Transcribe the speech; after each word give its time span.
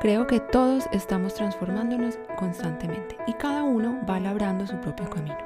Creo 0.00 0.26
que 0.26 0.40
todos 0.40 0.84
estamos 0.92 1.34
transformándonos 1.34 2.18
constantemente 2.38 3.18
y 3.26 3.34
cada 3.34 3.64
uno 3.64 4.00
va 4.08 4.18
labrando 4.18 4.66
su 4.66 4.80
propio 4.80 5.10
camino. 5.10 5.36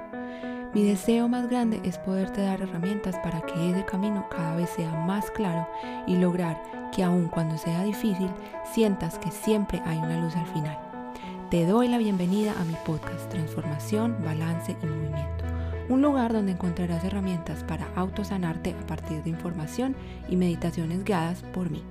Mi 0.73 0.85
deseo 0.85 1.27
más 1.27 1.51
grande 1.51 1.81
es 1.83 1.99
poderte 1.99 2.43
dar 2.43 2.63
herramientas 2.63 3.19
para 3.19 3.41
que 3.41 3.71
ese 3.71 3.85
camino 3.85 4.29
cada 4.31 4.55
vez 4.55 4.71
sea 4.71 4.93
más 4.93 5.29
claro 5.33 5.69
y 6.07 6.19
lograr 6.19 6.63
que 6.93 7.03
aun 7.03 7.27
cuando 7.27 7.59
sea 7.59 7.83
difícil, 7.83 8.31
sientas 8.73 9.19
que 9.19 9.33
siempre 9.33 9.83
hay 9.87 9.99
una 9.99 10.21
luz 10.21 10.37
al 10.37 10.47
final. 10.47 10.79
Te 11.51 11.67
doy 11.67 11.89
la 11.89 11.99
bienvenida 11.99 12.53
a 12.53 12.65
mi 12.65 12.77
podcast 12.87 13.29
Transformación, 13.31 14.17
Balance 14.25 14.77
y 14.81 14.87
Movimiento, 14.87 15.47
un 15.89 16.01
lugar 16.01 16.33
donde 16.33 16.53
encontrarás 16.53 17.03
herramientas 17.03 17.65
para 17.65 17.89
autosanarte 17.97 18.77
a 18.81 18.87
partir 18.87 19.21
de 19.25 19.31
información 19.31 19.97
y 20.29 20.37
meditaciones 20.37 21.03
guiadas 21.03 21.43
por 21.53 21.71
mí. 21.71 21.83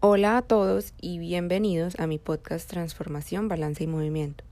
Hola 0.00 0.36
a 0.36 0.42
todos 0.42 0.94
y 1.00 1.18
bienvenidos 1.18 1.98
a 1.98 2.06
mi 2.06 2.18
podcast 2.18 2.70
Transformación, 2.70 3.48
Balance 3.48 3.82
y 3.82 3.88
Movimiento. 3.88 4.44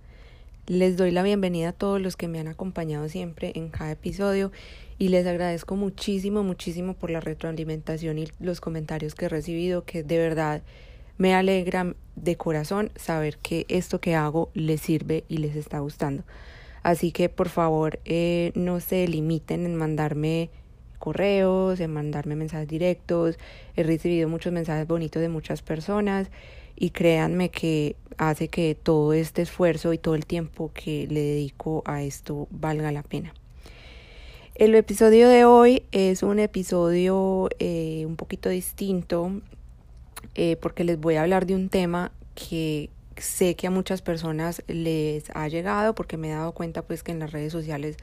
Les 0.67 0.97
doy 0.97 1.13
la 1.13 1.23
bienvenida 1.23 1.69
a 1.69 1.73
todos 1.73 2.01
los 2.01 2.17
que 2.17 2.27
me 2.27 2.41
han 2.41 2.49
acompañado 2.49 3.09
siempre 3.09 3.53
en 3.55 3.69
cada 3.69 3.93
episodio 3.93 4.51
y 4.99 5.11
les 5.11 5.25
agradezco 5.25 5.77
muchísimo, 5.77 6.43
muchísimo 6.43 6.95
por 6.95 7.11
la 7.11 7.21
retroalimentación 7.21 8.19
y 8.19 8.27
los 8.41 8.61
comentarios 8.61 9.15
que 9.15 9.27
he 9.27 9.29
recibido, 9.29 9.85
que 9.85 10.03
de 10.03 10.19
verdad 10.19 10.63
me 11.17 11.33
alegra 11.33 11.95
de 12.17 12.37
corazón 12.37 12.91
saber 12.97 13.39
que 13.39 13.67
esto 13.69 14.01
que 14.01 14.17
hago 14.17 14.51
les 14.53 14.81
sirve 14.81 15.23
y 15.29 15.37
les 15.37 15.55
está 15.55 15.79
gustando. 15.79 16.25
Así 16.83 17.13
que 17.13 17.29
por 17.29 17.51
favor 17.51 18.01
eh, 18.05 18.51
no 18.57 18.81
se 18.81 19.07
limiten 19.07 19.65
en 19.65 19.77
mandarme 19.77 20.51
correos, 20.97 21.81
en 21.81 21.93
mandarme 21.93 22.37
mensajes 22.37 22.69
directos. 22.69 23.39
He 23.77 23.83
recibido 23.83 24.29
muchos 24.29 24.53
mensajes 24.53 24.87
bonitos 24.87 25.23
de 25.23 25.29
muchas 25.29 25.63
personas 25.63 26.31
y 26.77 26.91
créanme 26.91 27.51
que 27.51 27.97
hace 28.19 28.49
que 28.49 28.75
todo 28.75 29.13
este 29.13 29.43
esfuerzo 29.43 29.93
y 29.93 29.99
todo 29.99 30.15
el 30.15 30.27
tiempo 30.27 30.71
que 30.73 31.07
le 31.09 31.21
dedico 31.21 31.83
a 31.87 32.03
esto 32.03 32.49
valga 32.51 32.93
la 32.93 33.03
pena. 33.03 33.35
El 34.55 34.75
episodio 34.75 35.29
de 35.29 35.45
hoy 35.45 35.83
es 35.93 36.23
un 36.23 36.39
episodio 36.39 37.51
eh, 37.59 38.05
un 38.07 38.17
poquito 38.17 38.49
distinto 38.49 39.43
eh, 40.35 40.57
porque 40.57 40.85
les 40.85 40.99
voy 40.99 41.17
a 41.17 41.23
hablar 41.23 41.45
de 41.47 41.55
un 41.55 41.69
tema 41.69 42.11
que 42.35 42.89
sé 43.17 43.55
que 43.55 43.67
a 43.67 43.71
muchas 43.71 44.03
personas 44.03 44.63
les 44.67 45.25
ha 45.35 45.49
llegado 45.49 45.95
porque 45.95 46.17
me 46.17 46.29
he 46.29 46.33
dado 46.33 46.53
cuenta 46.53 46.83
pues 46.83 47.03
que 47.03 47.13
en 47.13 47.19
las 47.19 47.33
redes 47.33 47.53
sociales 47.53 47.97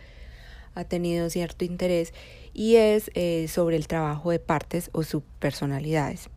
ha 0.75 0.83
tenido 0.83 1.29
cierto 1.29 1.65
interés 1.65 2.13
y 2.53 2.75
es 2.75 3.11
eh, 3.15 3.47
sobre 3.47 3.75
el 3.75 3.87
trabajo 3.87 4.31
de 4.31 4.39
partes 4.39 4.89
o 4.93 5.03
subpersonalidades. 5.03 6.29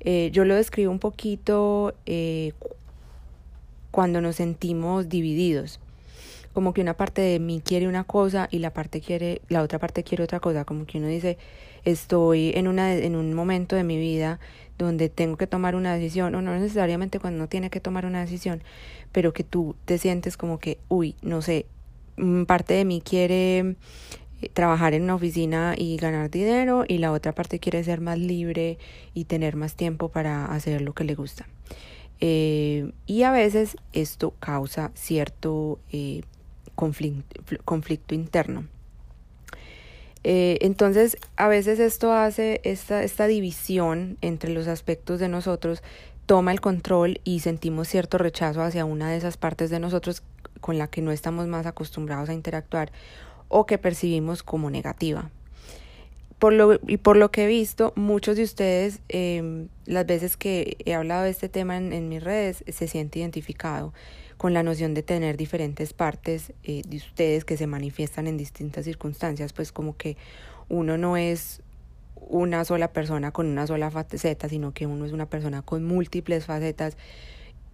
Eh, 0.00 0.30
yo 0.32 0.44
lo 0.44 0.54
describo 0.54 0.90
un 0.90 0.98
poquito 0.98 1.94
eh, 2.06 2.52
cuando 3.90 4.20
nos 4.20 4.36
sentimos 4.36 5.08
divididos, 5.08 5.78
como 6.52 6.72
que 6.72 6.80
una 6.80 6.94
parte 6.94 7.20
de 7.20 7.38
mí 7.38 7.60
quiere 7.64 7.86
una 7.86 8.04
cosa 8.04 8.48
y 8.50 8.60
la 8.60 8.72
parte 8.72 9.00
quiere, 9.00 9.42
la 9.48 9.62
otra 9.62 9.78
parte 9.78 10.02
quiere 10.02 10.24
otra 10.24 10.40
cosa, 10.40 10.64
como 10.64 10.86
que 10.86 10.98
uno 10.98 11.06
dice, 11.06 11.36
estoy 11.84 12.52
en 12.54 12.66
una 12.66 12.94
en 12.94 13.14
un 13.14 13.34
momento 13.34 13.76
de 13.76 13.84
mi 13.84 13.98
vida 13.98 14.40
donde 14.78 15.10
tengo 15.10 15.36
que 15.36 15.46
tomar 15.46 15.74
una 15.74 15.94
decisión, 15.94 16.34
o 16.34 16.40
no 16.40 16.58
necesariamente 16.58 17.18
cuando 17.20 17.38
no 17.38 17.48
tiene 17.48 17.68
que 17.68 17.80
tomar 17.80 18.06
una 18.06 18.22
decisión, 18.22 18.62
pero 19.12 19.32
que 19.34 19.44
tú 19.44 19.76
te 19.84 19.98
sientes 19.98 20.38
como 20.38 20.58
que, 20.58 20.78
uy, 20.88 21.14
no 21.20 21.42
sé, 21.42 21.66
parte 22.46 22.74
de 22.74 22.84
mí 22.84 23.00
quiere 23.00 23.58
eh, 24.40 24.48
trabajar 24.52 24.94
en 24.94 25.02
una 25.02 25.14
oficina 25.14 25.74
y 25.76 25.96
ganar 25.96 26.30
dinero 26.30 26.84
y 26.86 26.98
la 26.98 27.12
otra 27.12 27.32
parte 27.32 27.58
quiere 27.58 27.82
ser 27.84 28.00
más 28.00 28.18
libre 28.18 28.78
y 29.14 29.24
tener 29.24 29.56
más 29.56 29.74
tiempo 29.74 30.08
para 30.08 30.46
hacer 30.46 30.80
lo 30.80 30.92
que 30.94 31.04
le 31.04 31.14
gusta. 31.14 31.46
Eh, 32.20 32.92
y 33.06 33.22
a 33.22 33.30
veces 33.30 33.76
esto 33.92 34.34
causa 34.38 34.90
cierto 34.94 35.78
eh, 35.90 36.22
conflicto, 36.74 38.14
interno. 38.14 38.66
entonces, 40.22 41.16
a 41.36 41.48
veces 41.48 41.78
esto 41.78 42.12
hace, 42.12 42.60
esta, 42.64 43.02
esta 43.02 43.26
división 43.26 44.18
entre 44.20 44.50
los 44.52 44.68
aspectos 44.68 45.18
de 45.18 45.28
nosotros 45.28 45.82
toma 46.30 46.52
el 46.52 46.60
control 46.60 47.20
y 47.24 47.40
sentimos 47.40 47.88
cierto 47.88 48.16
rechazo 48.16 48.62
hacia 48.62 48.84
una 48.84 49.10
de 49.10 49.16
esas 49.16 49.36
partes 49.36 49.68
de 49.68 49.80
nosotros 49.80 50.22
con 50.60 50.78
la 50.78 50.88
que 50.88 51.02
no 51.02 51.12
estamos 51.12 51.46
más 51.46 51.66
acostumbrados 51.66 52.28
a 52.28 52.34
interactuar 52.34 52.92
o 53.48 53.66
que 53.66 53.78
percibimos 53.78 54.42
como 54.42 54.70
negativa. 54.70 55.30
Por 56.38 56.54
lo, 56.54 56.80
y 56.86 56.96
por 56.96 57.18
lo 57.18 57.30
que 57.30 57.44
he 57.44 57.46
visto, 57.46 57.92
muchos 57.96 58.36
de 58.36 58.44
ustedes, 58.44 59.00
em, 59.08 59.68
las 59.84 60.06
veces 60.06 60.38
que 60.38 60.78
he 60.86 60.94
hablado 60.94 61.24
de 61.24 61.30
este 61.30 61.50
tema 61.50 61.76
en, 61.76 62.08
mis 62.08 62.24
redes, 62.24 62.64
se 62.66 62.88
siente 62.88 63.18
identificado 63.18 63.92
con 64.38 64.54
la 64.54 64.62
noción 64.62 64.94
de 64.94 65.02
tener 65.02 65.36
diferentes 65.36 65.92
partes 65.92 66.54
eh, 66.64 66.80
de 66.88 66.96
ustedes 66.96 67.44
que 67.44 67.58
se 67.58 67.66
manifiestan 67.66 68.26
en 68.26 68.38
distintas 68.38 68.86
circunstancias, 68.86 69.52
pues 69.52 69.70
como 69.70 69.98
que 69.98 70.16
uno 70.70 70.96
no 70.96 71.18
es 71.18 71.60
una 72.16 72.64
sola 72.64 72.92
persona 72.92 73.32
con 73.32 73.46
una 73.46 73.66
sola 73.66 73.90
faceta, 73.90 74.48
sino 74.48 74.72
que 74.72 74.86
uno 74.86 75.04
es 75.04 75.12
una 75.12 75.26
persona 75.26 75.60
con 75.60 75.84
múltiples 75.84 76.46
facetas 76.46 76.96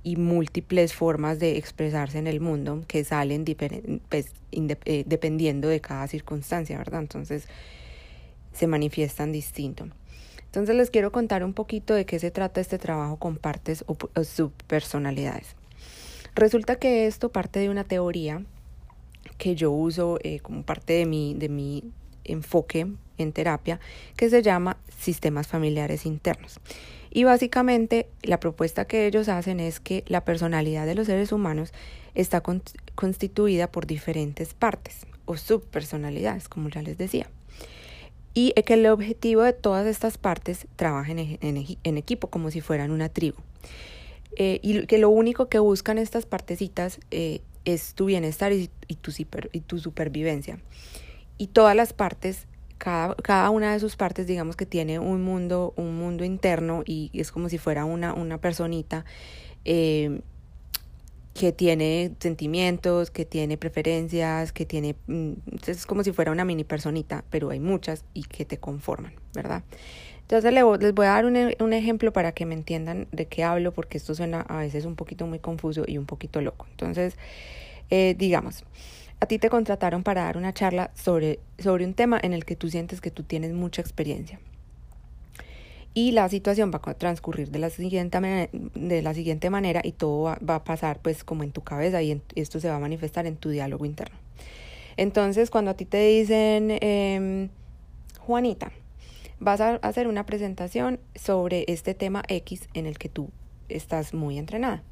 y 0.06 0.14
múltiples 0.14 0.94
formas 0.94 1.40
de 1.40 1.56
expresarse 1.56 2.16
en 2.16 2.28
el 2.28 2.40
mundo 2.40 2.84
que 2.86 3.02
salen 3.02 3.44
pues, 4.08 4.26
eh, 4.52 5.02
dependiendo 5.04 5.66
de 5.66 5.80
cada 5.80 6.06
circunstancia, 6.06 6.78
¿verdad? 6.78 7.00
Entonces 7.00 7.48
se 8.52 8.68
manifiestan 8.68 9.32
distinto. 9.32 9.88
Entonces 10.44 10.76
les 10.76 10.90
quiero 10.90 11.10
contar 11.10 11.42
un 11.42 11.54
poquito 11.54 11.92
de 11.92 12.06
qué 12.06 12.20
se 12.20 12.30
trata 12.30 12.60
este 12.60 12.78
trabajo 12.78 13.16
con 13.16 13.36
partes 13.36 13.84
o, 13.88 13.96
subpersonalidades. 14.22 15.56
Resulta 16.36 16.76
que 16.76 17.08
esto 17.08 17.32
parte 17.32 17.58
de 17.58 17.68
una 17.68 17.82
teoría 17.82 18.44
que 19.38 19.56
yo 19.56 19.72
uso 19.72 20.20
eh, 20.22 20.38
como 20.38 20.62
parte 20.62 20.92
de 20.92 21.06
mi, 21.06 21.34
de 21.34 21.48
mi 21.48 21.82
enfoque 22.22 22.86
en 23.18 23.32
terapia 23.32 23.80
que 24.16 24.30
se 24.30 24.40
llama 24.40 24.76
sistemas 25.00 25.48
familiares 25.48 26.06
internos. 26.06 26.60
Y 27.16 27.24
básicamente 27.24 28.10
la 28.22 28.40
propuesta 28.40 28.84
que 28.84 29.06
ellos 29.06 29.30
hacen 29.30 29.58
es 29.58 29.80
que 29.80 30.04
la 30.06 30.26
personalidad 30.26 30.84
de 30.84 30.94
los 30.94 31.06
seres 31.06 31.32
humanos 31.32 31.72
está 32.14 32.42
constituida 32.94 33.72
por 33.72 33.86
diferentes 33.86 34.52
partes 34.52 35.06
o 35.24 35.38
subpersonalidades, 35.38 36.50
como 36.50 36.68
ya 36.68 36.82
les 36.82 36.98
decía. 36.98 37.30
Y 38.34 38.52
que 38.66 38.74
el 38.74 38.84
objetivo 38.88 39.44
de 39.44 39.54
todas 39.54 39.86
estas 39.86 40.18
partes 40.18 40.66
trabajen 40.76 41.38
en, 41.40 41.96
equipo, 41.96 42.28
como 42.28 42.50
si 42.50 42.60
fueran 42.60 42.90
una 42.90 43.08
tribu. 43.08 43.38
Eh, 44.36 44.60
y 44.62 44.84
que 44.84 44.98
lo 44.98 45.08
único 45.08 45.48
que 45.48 45.58
buscan 45.58 45.96
estas 45.96 46.26
partecitas 46.26 47.00
eh, 47.10 47.40
es 47.64 47.94
tu 47.94 48.04
bienestar 48.04 48.52
y, 48.52 48.68
tu 49.00 49.10
y 49.52 49.60
tu 49.60 49.78
supervivencia. 49.78 50.58
Y 51.38 51.46
todas 51.46 51.74
las 51.74 51.94
partes 51.94 52.46
cada, 52.78 53.14
cada, 53.16 53.50
una 53.50 53.72
de 53.72 53.80
sus 53.80 53.96
partes, 53.96 54.26
digamos 54.26 54.56
que 54.56 54.66
tiene 54.66 54.98
un 54.98 55.22
mundo, 55.22 55.72
un 55.76 55.96
mundo 55.96 56.24
interno 56.24 56.82
y 56.84 57.10
es 57.14 57.32
como 57.32 57.48
si 57.48 57.58
fuera 57.58 57.84
una, 57.84 58.14
una 58.14 58.38
personita 58.38 59.04
eh, 59.64 60.20
que 61.34 61.52
tiene 61.52 62.12
sentimientos, 62.18 63.10
que 63.10 63.24
tiene 63.24 63.58
preferencias, 63.58 64.52
que 64.52 64.64
tiene, 64.64 64.96
mm, 65.06 65.32
es 65.66 65.86
como 65.86 66.02
si 66.02 66.12
fuera 66.12 66.32
una 66.32 66.44
mini 66.44 66.64
personita, 66.64 67.24
pero 67.30 67.50
hay 67.50 67.60
muchas 67.60 68.04
y 68.14 68.24
que 68.24 68.44
te 68.44 68.58
conforman, 68.58 69.12
¿verdad? 69.34 69.62
Entonces 70.22 70.52
les 70.52 70.92
voy 70.94 71.06
a 71.06 71.10
dar 71.10 71.24
un, 71.24 71.54
un 71.60 71.72
ejemplo 71.72 72.12
para 72.12 72.32
que 72.32 72.46
me 72.46 72.54
entiendan 72.54 73.06
de 73.12 73.26
qué 73.26 73.44
hablo, 73.44 73.72
porque 73.72 73.98
esto 73.98 74.14
suena 74.14 74.40
a 74.40 74.58
veces 74.58 74.84
un 74.84 74.96
poquito 74.96 75.26
muy 75.26 75.38
confuso 75.38 75.84
y 75.86 75.98
un 75.98 76.06
poquito 76.06 76.40
loco. 76.40 76.66
Entonces, 76.70 77.16
eh, 77.90 78.16
digamos, 78.18 78.64
a 79.20 79.26
ti 79.26 79.38
te 79.38 79.48
contrataron 79.48 80.02
para 80.02 80.24
dar 80.24 80.36
una 80.36 80.52
charla 80.52 80.90
sobre, 80.94 81.38
sobre 81.58 81.84
un 81.84 81.94
tema 81.94 82.18
en 82.22 82.32
el 82.32 82.44
que 82.44 82.56
tú 82.56 82.68
sientes 82.68 83.00
que 83.00 83.10
tú 83.10 83.22
tienes 83.22 83.52
mucha 83.52 83.80
experiencia. 83.80 84.38
Y 85.94 86.12
la 86.12 86.28
situación 86.28 86.70
va 86.70 86.80
a 86.84 86.94
transcurrir 86.94 87.50
de 87.50 87.58
la 87.58 87.70
siguiente, 87.70 88.50
de 88.52 89.02
la 89.02 89.14
siguiente 89.14 89.48
manera 89.48 89.80
y 89.82 89.92
todo 89.92 90.36
va, 90.46 90.54
a 90.54 90.64
pasar 90.64 90.98
pues 91.00 91.24
como 91.24 91.42
en 91.42 91.52
tu 91.52 91.62
cabeza 91.62 92.02
y 92.02 92.20
esto 92.34 92.60
se 92.60 92.68
va 92.68 92.76
a 92.76 92.80
manifestar 92.80 93.26
en 93.26 93.36
tu 93.36 93.48
diálogo 93.48 93.86
interno. 93.86 94.16
Entonces 94.98 95.48
cuando 95.48 95.70
a 95.70 95.74
ti 95.74 95.86
te 95.86 96.06
dicen, 96.06 96.76
em, 96.82 97.48
Juanita, 98.20 98.72
vas 99.40 99.62
a 99.62 99.76
hacer 99.76 100.06
una 100.06 100.26
presentación 100.26 101.00
sobre 101.14 101.64
este 101.68 101.94
tema 101.94 102.22
X 102.28 102.68
en 102.74 102.84
el 102.84 102.98
que 102.98 103.08
tú 103.08 103.30
estás 103.70 104.12
muy 104.12 104.36
entrenada. 104.38 104.82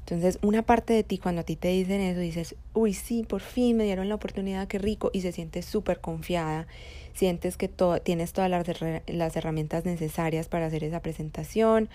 Entonces, 0.00 0.38
una 0.42 0.62
parte 0.62 0.92
de 0.92 1.04
ti, 1.04 1.18
cuando 1.18 1.42
a 1.42 1.44
ti 1.44 1.56
te 1.56 1.68
dicen 1.68 2.00
eso, 2.00 2.20
dices, 2.20 2.56
uy, 2.74 2.94
sí, 2.94 3.22
por 3.22 3.40
fin 3.40 3.76
me 3.76 3.84
dieron 3.84 4.08
la 4.08 4.16
oportunidad, 4.16 4.66
qué 4.66 4.78
rico, 4.78 5.10
y 5.12 5.20
se 5.20 5.30
siente 5.30 5.62
súper 5.62 6.00
confiada, 6.00 6.66
sientes 7.12 7.56
que 7.56 7.70
tienes 8.02 8.32
todas 8.32 8.50
las, 8.50 8.66
las 9.06 9.36
herramientas 9.36 9.84
necesarias 9.84 10.48
para 10.48 10.66
hacer 10.66 10.82
esa 10.82 11.00
presentación, 11.00 11.88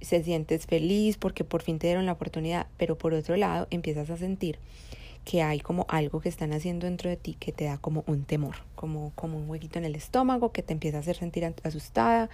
se 0.00 0.22
sientes 0.22 0.66
feliz 0.66 1.16
porque 1.16 1.44
por 1.44 1.62
fin 1.62 1.78
te 1.78 1.88
dieron 1.88 2.06
la 2.06 2.12
oportunidad, 2.12 2.66
pero 2.76 2.96
por 2.96 3.14
otro 3.14 3.36
lado 3.36 3.66
empiezas 3.70 4.10
a 4.10 4.16
sentir 4.16 4.58
que 5.24 5.42
hay 5.42 5.60
como 5.60 5.84
algo 5.88 6.20
que 6.20 6.28
están 6.28 6.52
haciendo 6.52 6.86
dentro 6.86 7.10
de 7.10 7.16
ti 7.16 7.36
que 7.38 7.52
te 7.52 7.64
da 7.64 7.78
como 7.78 8.04
un 8.06 8.24
temor, 8.24 8.56
como, 8.74 9.12
como 9.14 9.36
un 9.36 9.50
huequito 9.50 9.78
en 9.78 9.84
el 9.84 9.94
estómago 9.94 10.52
que 10.52 10.62
te 10.62 10.72
empieza 10.72 10.98
a 10.98 11.00
hacer 11.00 11.16
sentir 11.16 11.52
asustada 11.64 12.30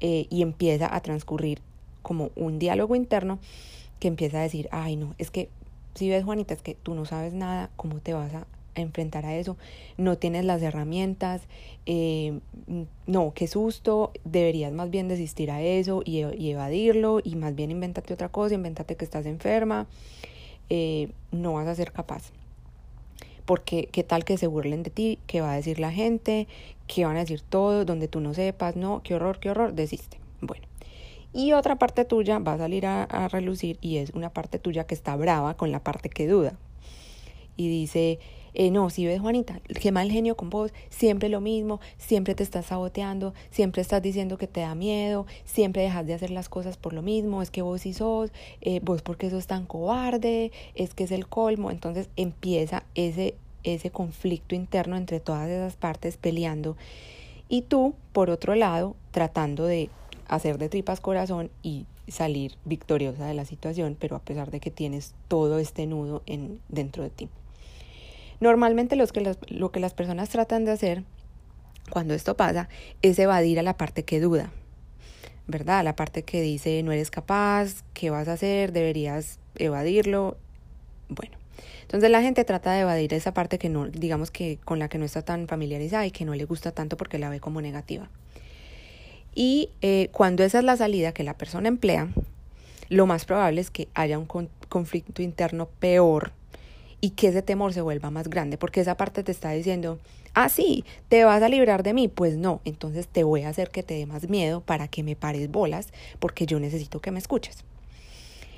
eh, 0.00 0.26
y 0.30 0.42
empieza 0.42 0.94
a 0.94 1.00
transcurrir 1.00 1.60
como 2.02 2.30
un 2.36 2.58
diálogo 2.58 2.96
interno 2.96 3.38
que 4.04 4.08
empieza 4.08 4.38
a 4.38 4.42
decir, 4.42 4.68
ay 4.70 4.96
no, 4.96 5.14
es 5.16 5.30
que 5.30 5.48
si 5.94 6.10
ves 6.10 6.24
Juanita, 6.24 6.52
es 6.52 6.60
que 6.60 6.74
tú 6.74 6.92
no 6.92 7.06
sabes 7.06 7.32
nada, 7.32 7.70
¿cómo 7.74 8.00
te 8.00 8.12
vas 8.12 8.34
a 8.34 8.46
enfrentar 8.74 9.24
a 9.24 9.34
eso? 9.34 9.56
No 9.96 10.18
tienes 10.18 10.44
las 10.44 10.60
herramientas, 10.60 11.40
eh, 11.86 12.38
no, 13.06 13.32
qué 13.34 13.46
susto, 13.46 14.12
deberías 14.24 14.74
más 14.74 14.90
bien 14.90 15.08
desistir 15.08 15.50
a 15.50 15.62
eso 15.62 16.02
y, 16.04 16.20
evadirlo 16.20 17.20
y 17.24 17.36
más 17.36 17.54
bien 17.54 17.70
invéntate 17.70 18.12
otra 18.12 18.28
cosa, 18.28 18.54
invéntate 18.56 18.94
que 18.94 19.06
estás 19.06 19.24
enferma, 19.24 19.86
eh, 20.68 21.08
no 21.32 21.54
vas 21.54 21.66
a 21.66 21.74
ser 21.74 21.90
capaz. 21.90 22.24
Porque 23.46 23.88
qué 23.90 24.04
tal 24.04 24.26
que 24.26 24.36
se 24.36 24.48
burlen 24.48 24.82
de 24.82 24.90
ti, 24.90 25.18
qué 25.26 25.40
va 25.40 25.52
a 25.52 25.56
decir 25.56 25.80
la 25.80 25.92
gente, 25.92 26.46
qué 26.88 27.06
van 27.06 27.16
a 27.16 27.20
decir 27.20 27.40
todos, 27.40 27.86
donde 27.86 28.06
tú 28.06 28.20
no 28.20 28.34
sepas, 28.34 28.76
no, 28.76 29.00
qué 29.02 29.14
horror, 29.14 29.38
qué 29.40 29.48
horror, 29.48 29.72
desiste. 29.72 30.18
Bueno, 30.42 30.66
y 31.34 31.52
otra 31.52 31.76
parte 31.76 32.04
tuya 32.04 32.38
va 32.38 32.52
a 32.52 32.58
salir 32.58 32.86
a, 32.86 33.28
relucir 33.28 33.76
y 33.80 33.96
es 33.96 34.10
una 34.10 34.30
parte 34.30 34.60
tuya 34.60 34.84
que 34.84 34.94
está 34.94 35.16
brava 35.16 35.54
con 35.54 35.72
la 35.72 35.80
parte 35.80 36.08
que 36.08 36.28
duda. 36.28 36.56
Y 37.56 37.68
dice, 37.68 38.20
eh, 38.54 38.70
no, 38.70 38.88
si 38.88 39.04
ves 39.04 39.20
Juanita, 39.20 39.60
qué 39.80 39.90
mal 39.90 40.10
genio 40.10 40.36
con 40.36 40.48
vos, 40.48 40.72
siempre 40.90 41.28
lo 41.28 41.40
mismo, 41.40 41.80
siempre 41.98 42.36
te 42.36 42.44
estás 42.44 42.66
saboteando, 42.66 43.34
siempre 43.50 43.82
estás 43.82 44.00
diciendo 44.00 44.38
que 44.38 44.46
te 44.46 44.60
da 44.60 44.76
miedo, 44.76 45.26
siempre 45.44 45.82
dejas 45.82 46.06
de 46.06 46.14
hacer 46.14 46.30
las 46.30 46.48
cosas 46.48 46.76
por 46.76 46.92
lo 46.92 47.02
mismo, 47.02 47.42
es 47.42 47.50
que 47.50 47.62
vos 47.62 47.80
sí 47.80 47.92
sos, 47.92 48.30
eh, 48.60 48.80
vos 48.82 49.02
porque 49.02 49.28
sos 49.28 49.48
tan 49.48 49.66
cobarde, 49.66 50.52
es 50.76 50.94
que 50.94 51.04
es 51.04 51.10
el 51.10 51.26
colmo, 51.26 51.72
entonces 51.72 52.08
empieza 52.14 52.84
ese, 52.94 53.34
ese 53.64 53.90
conflicto 53.90 54.54
interno 54.54 54.96
entre 54.96 55.18
todas 55.18 55.48
esas 55.48 55.74
partes 55.74 56.16
peleando 56.16 56.76
y 57.48 57.62
tú, 57.62 57.94
por 58.12 58.30
otro 58.30 58.54
lado, 58.54 58.96
tratando 59.10 59.66
de 59.66 59.90
hacer 60.28 60.58
de 60.58 60.68
tripas 60.68 61.00
corazón 61.00 61.50
y 61.62 61.86
salir 62.08 62.56
victoriosa 62.64 63.26
de 63.26 63.34
la 63.34 63.44
situación, 63.44 63.96
pero 63.98 64.16
a 64.16 64.20
pesar 64.20 64.50
de 64.50 64.60
que 64.60 64.70
tienes 64.70 65.14
todo 65.28 65.58
este 65.58 65.86
nudo 65.86 66.22
en, 66.26 66.60
dentro 66.68 67.02
de 67.02 67.10
ti. 67.10 67.28
Normalmente 68.40 68.96
los 68.96 69.12
que 69.12 69.36
lo 69.48 69.70
que 69.70 69.80
las 69.80 69.94
personas 69.94 70.28
tratan 70.28 70.64
de 70.64 70.72
hacer 70.72 71.04
cuando 71.90 72.14
esto 72.14 72.36
pasa 72.36 72.68
es 73.02 73.18
evadir 73.18 73.58
a 73.58 73.62
la 73.62 73.76
parte 73.76 74.04
que 74.04 74.20
duda, 74.20 74.50
¿verdad? 75.46 75.84
La 75.84 75.96
parte 75.96 76.22
que 76.22 76.42
dice 76.42 76.82
no 76.82 76.92
eres 76.92 77.10
capaz, 77.10 77.84
¿qué 77.92 78.10
vas 78.10 78.28
a 78.28 78.34
hacer? 78.34 78.72
Deberías 78.72 79.38
evadirlo. 79.56 80.36
Bueno, 81.08 81.36
entonces 81.82 82.10
la 82.10 82.22
gente 82.22 82.44
trata 82.44 82.72
de 82.72 82.80
evadir 82.80 83.14
esa 83.14 83.34
parte 83.34 83.58
que 83.58 83.68
no, 83.68 83.86
digamos 83.86 84.30
que 84.30 84.58
con 84.64 84.78
la 84.78 84.88
que 84.88 84.98
no 84.98 85.04
está 85.04 85.22
tan 85.22 85.46
familiarizada 85.46 86.06
y 86.06 86.10
que 86.10 86.24
no 86.24 86.34
le 86.34 86.44
gusta 86.44 86.72
tanto 86.72 86.96
porque 86.96 87.18
la 87.18 87.28
ve 87.28 87.40
como 87.40 87.60
negativa. 87.60 88.08
Y 89.34 89.70
eh, 89.82 90.08
cuando 90.12 90.44
esa 90.44 90.58
es 90.58 90.64
la 90.64 90.76
salida 90.76 91.12
que 91.12 91.24
la 91.24 91.36
persona 91.36 91.68
emplea, 91.68 92.08
lo 92.88 93.06
más 93.06 93.24
probable 93.24 93.60
es 93.60 93.70
que 93.70 93.88
haya 93.94 94.18
un 94.18 94.26
conflicto 94.68 95.22
interno 95.22 95.66
peor 95.78 96.32
y 97.00 97.10
que 97.10 97.28
ese 97.28 97.42
temor 97.42 97.72
se 97.72 97.80
vuelva 97.80 98.10
más 98.10 98.28
grande, 98.28 98.56
porque 98.56 98.80
esa 98.80 98.96
parte 98.96 99.22
te 99.22 99.32
está 99.32 99.50
diciendo, 99.50 99.98
ah, 100.34 100.48
sí, 100.48 100.84
te 101.08 101.24
vas 101.24 101.42
a 101.42 101.48
librar 101.48 101.82
de 101.82 101.92
mí, 101.94 102.08
pues 102.08 102.36
no, 102.36 102.60
entonces 102.64 103.08
te 103.08 103.24
voy 103.24 103.42
a 103.42 103.48
hacer 103.48 103.70
que 103.70 103.82
te 103.82 103.94
dé 103.94 104.06
más 104.06 104.28
miedo 104.28 104.60
para 104.60 104.88
que 104.88 105.02
me 105.02 105.16
pares 105.16 105.50
bolas, 105.50 105.88
porque 106.18 106.46
yo 106.46 106.60
necesito 106.60 107.00
que 107.00 107.10
me 107.10 107.18
escuches. 107.18 107.64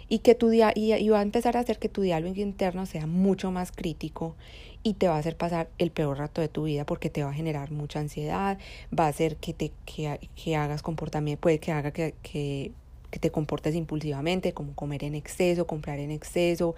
Y 0.09 0.21
que 0.21 0.37
tu 0.37 0.49
día 0.49 0.73
y 0.77 1.09
va 1.09 1.19
a 1.19 1.23
empezar 1.23 1.57
a 1.57 1.61
hacer 1.61 1.81
que 1.81 1.89
tu 1.89 2.03
diálogo 2.03 2.41
interno 2.41 2.87
sea 2.87 3.09
mucho 3.09 3.51
más 3.51 3.73
crítico 3.73 4.37
y 4.87 4.95
te 4.95 5.09
va 5.09 5.17
a 5.17 5.19
hacer 5.19 5.37
pasar 5.37 5.69
el 5.79 5.91
peor 5.91 6.17
rato 6.17 6.41
de 6.41 6.47
tu 6.47 6.63
vida 6.63 6.87
porque 6.87 7.11
te 7.11 7.25
va 7.25 7.31
a 7.31 7.35
generar 7.35 7.73
mucha 7.73 7.99
ansiedad, 7.99 8.57
va 8.97 9.07
a 9.07 9.09
hacer 9.09 9.35
que 9.35 9.53
te 9.53 9.73
que, 9.85 10.57
hagas 10.57 10.81
comportamiento, 10.83 11.41
puede 11.41 11.59
que 11.59 11.73
haga 11.73 11.91
que, 11.91 12.15
que, 12.23 12.71
te 13.11 13.31
comportes 13.31 13.75
impulsivamente, 13.75 14.53
como 14.53 14.75
comer 14.75 15.03
en 15.03 15.17
exceso, 15.17 15.67
comprar 15.67 15.99
en 15.99 16.13
exceso, 16.13 16.77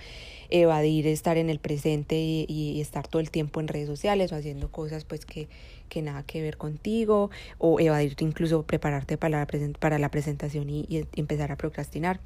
evadir 0.48 1.06
estar 1.06 1.36
en 1.36 1.50
el 1.50 1.58
presente 1.58 2.16
y, 2.16 2.80
estar 2.80 3.06
todo 3.06 3.20
el 3.20 3.30
tiempo 3.30 3.60
en 3.60 3.68
redes 3.68 3.88
sociales 3.88 4.32
o 4.32 4.36
haciendo 4.36 4.70
cosas 4.70 5.04
pues 5.04 5.26
que, 5.26 5.48
que 5.90 6.00
nada 6.00 6.22
que 6.22 6.40
ver 6.40 6.56
contigo, 6.56 7.30
o 7.58 7.78
evadir 7.78 8.16
incluso 8.20 8.62
prepararte 8.62 9.18
para 9.18 9.40
la, 9.40 9.46
para 9.78 9.98
la 9.98 10.10
presentación 10.10 10.70
y 10.70 11.06
empezar 11.14 11.52
a 11.52 11.56
procrastinar. 11.56 12.20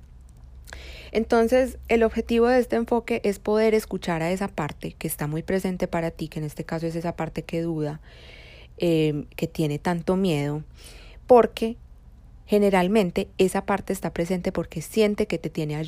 Entonces, 1.13 1.79
el 1.89 2.03
objetivo 2.03 2.49
de 2.49 2.59
este 2.59 2.77
enfoque 2.77 3.21
es 3.25 3.39
poder 3.39 3.75
escuchar 3.75 4.23
a 4.23 4.31
esa 4.31 4.49
parte 4.49 4.93
que 4.93 5.07
está 5.07 5.27
muy 5.27 5.43
presente 5.43 5.89
para 5.89 6.11
ti, 6.11 6.29
que 6.29 6.39
en 6.39 6.45
este 6.45 6.65
caso 6.65 6.87
es 6.87 6.97
esa 6.97 7.17
parte 7.17 7.43
que 7.43 7.63
duda, 7.63 8.01
em, 8.79 9.27
que 9.37 9.47
tiene 9.47 9.79
tanto 9.79 10.17
miedo, 10.17 10.63
porque 11.27 11.77
generalmente 12.47 13.29
esa 13.39 13.65
parte 13.65 13.93
está 13.93 14.13
presente 14.13 14.53
porque 14.53 14.83
siente 14.83 15.27
que 15.27 15.39
te 15.39 15.49
tiene 15.49 15.81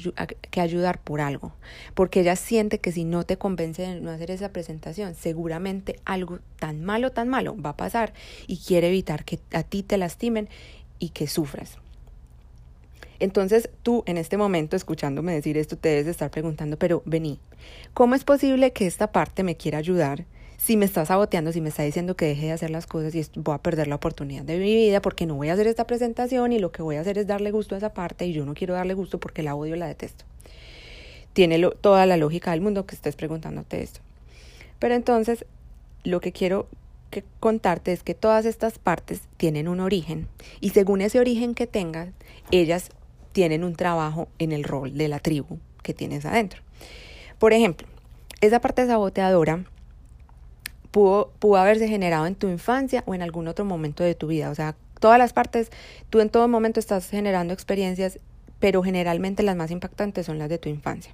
que 0.51 0.61
ayudar 0.61 0.99
por 0.99 1.21
algo, 1.21 1.53
porque 1.95 2.21
ella 2.21 2.37
siente 2.37 2.79
que 2.79 2.93
si 2.93 3.05
no 3.05 3.25
te 3.25 3.37
convence 3.37 3.83
de 3.83 4.01
no 4.01 4.11
hacer 4.11 4.31
esa 4.31 4.51
presentación, 4.51 5.15
seguramente 5.15 5.97
algo 6.07 6.39
tan 6.59 6.83
malo, 6.83 7.13
tan 7.13 7.29
malo 7.29 7.55
va 7.61 7.71
a 7.71 7.77
pasar 7.77 8.15
y 8.47 8.59
quiere 8.59 8.89
evitar 8.89 9.25
que 9.25 9.41
a 9.53 9.63
ti 9.63 9.83
te 9.83 9.99
lastimen 9.99 10.49
y 10.99 11.11
que 11.11 11.27
sufras. 11.27 11.84
Entonces 13.19 13.71
tú 13.83 14.03
en 14.07 14.19
este 14.19 14.37
momento, 14.37 14.77
escuchándome 14.77 15.35
decir 15.35 15.57
esto, 15.57 15.77
te 15.77 15.91
debes 15.91 16.07
estar 16.07 16.31
preguntando, 16.31 16.79
pero 16.79 17.03
vení, 17.05 17.41
¿cómo 17.93 18.15
es 18.15 18.25
posible 18.25 18.73
que 18.73 18.87
esta 18.87 19.13
parte 19.13 19.43
me 19.43 19.57
quiera 19.57 19.79
ayudar 19.79 20.27
si 20.65 20.79
me 20.79 20.87
está 20.87 21.05
saboteando, 21.05 21.53
si 21.53 21.61
me 21.61 21.69
está 21.69 21.83
diciendo 21.83 22.17
que 22.17 22.25
deje 22.25 22.47
de 22.47 22.53
hacer 22.53 22.71
las 22.71 22.87
cosas 22.87 23.15
y 23.15 23.27
voy 23.37 23.55
a 23.55 23.59
perder 23.59 23.87
la 23.87 23.97
oportunidad 23.97 24.45
de 24.45 24.57
mi 24.57 24.75
vida 24.75 25.03
porque 25.03 25.27
no 25.27 25.35
voy 25.35 25.51
a 25.51 25.53
hacer 25.53 25.67
esta 25.67 25.87
presentación 25.87 26.53
y 26.53 26.59
lo 26.59 26.73
que 26.73 26.81
voy 26.83 26.97
a 26.97 27.03
hacer 27.03 27.19
es 27.19 27.27
darle 27.27 27.51
gusto 27.51 27.75
a 27.75 27.79
esa 27.79 27.93
parte 27.93 28.25
y 28.25 28.33
yo 28.33 28.47
no 28.47 28.55
quiero 28.55 28.73
darle 28.73 28.95
gusto 28.95 29.21
porque 29.21 29.43
la 29.43 29.55
odio, 29.55 29.77
la 29.77 29.87
detesto? 29.87 30.25
Tiene 31.35 31.61
toda 31.83 32.07
la 32.07 32.17
lógica 32.17 32.53
del 32.53 32.63
mundo 32.63 32.87
que 32.87 32.95
estés 32.95 33.15
preguntándote 33.15 33.83
esto. 33.83 34.01
Pero 34.79 34.95
entonces, 34.95 35.45
lo 36.03 36.21
que 36.21 36.33
quiero 36.33 36.67
que 37.11 37.25
contarte 37.41 37.93
es 37.93 38.03
que 38.03 38.15
todas 38.15 38.47
estas 38.47 38.79
partes 38.79 39.23
tienen 39.37 39.69
un 39.69 39.81
origen 39.81 40.29
y 40.61 40.71
según 40.71 41.01
ese 41.01 41.21
origen 41.21 41.55
que 41.55 41.67
tengan, 41.67 42.15
ellas 42.51 42.91
tienen 43.35 43.65
un 43.65 43.75
trabajo 43.75 44.29
en 44.39 44.53
el 44.53 44.65
rol 44.65 44.97
de 44.97 45.09
la 45.09 45.19
tribu 45.19 45.59
que 45.83 45.93
tienes 45.93 46.25
adentro. 46.25 46.63
Por 47.39 47.53
ejemplo, 47.53 47.87
esa 48.41 48.61
parte 48.61 48.87
saboteadora 48.87 49.65
pudo, 50.93 51.33
pudo 51.41 51.57
haberse 51.57 51.89
generado 51.89 52.27
en 52.27 52.37
tu 52.37 52.49
infancia 52.49 53.03
o 53.07 53.15
en 53.15 53.23
algún 53.23 53.49
otro 53.49 53.65
momento 53.65 54.05
de 54.05 54.15
tu 54.15 54.29
vida. 54.29 54.51
O 54.51 54.55
sea, 54.55 54.77
todas 55.01 55.19
las 55.19 55.33
partes, 55.33 55.71
tú 56.11 56.21
en 56.21 56.31
todo 56.31 56.47
momento 56.47 56.79
estás 56.79 57.11
generando 57.11 57.53
experiencias, 57.53 58.21
pero 58.61 58.85
generalmente 58.85 59.43
las 59.43 59.57
más 59.57 59.73
impactantes 59.73 60.27
son 60.27 60.39
las 60.39 60.49
de 60.49 60.59
tu 60.59 60.69
infancia. 60.69 61.13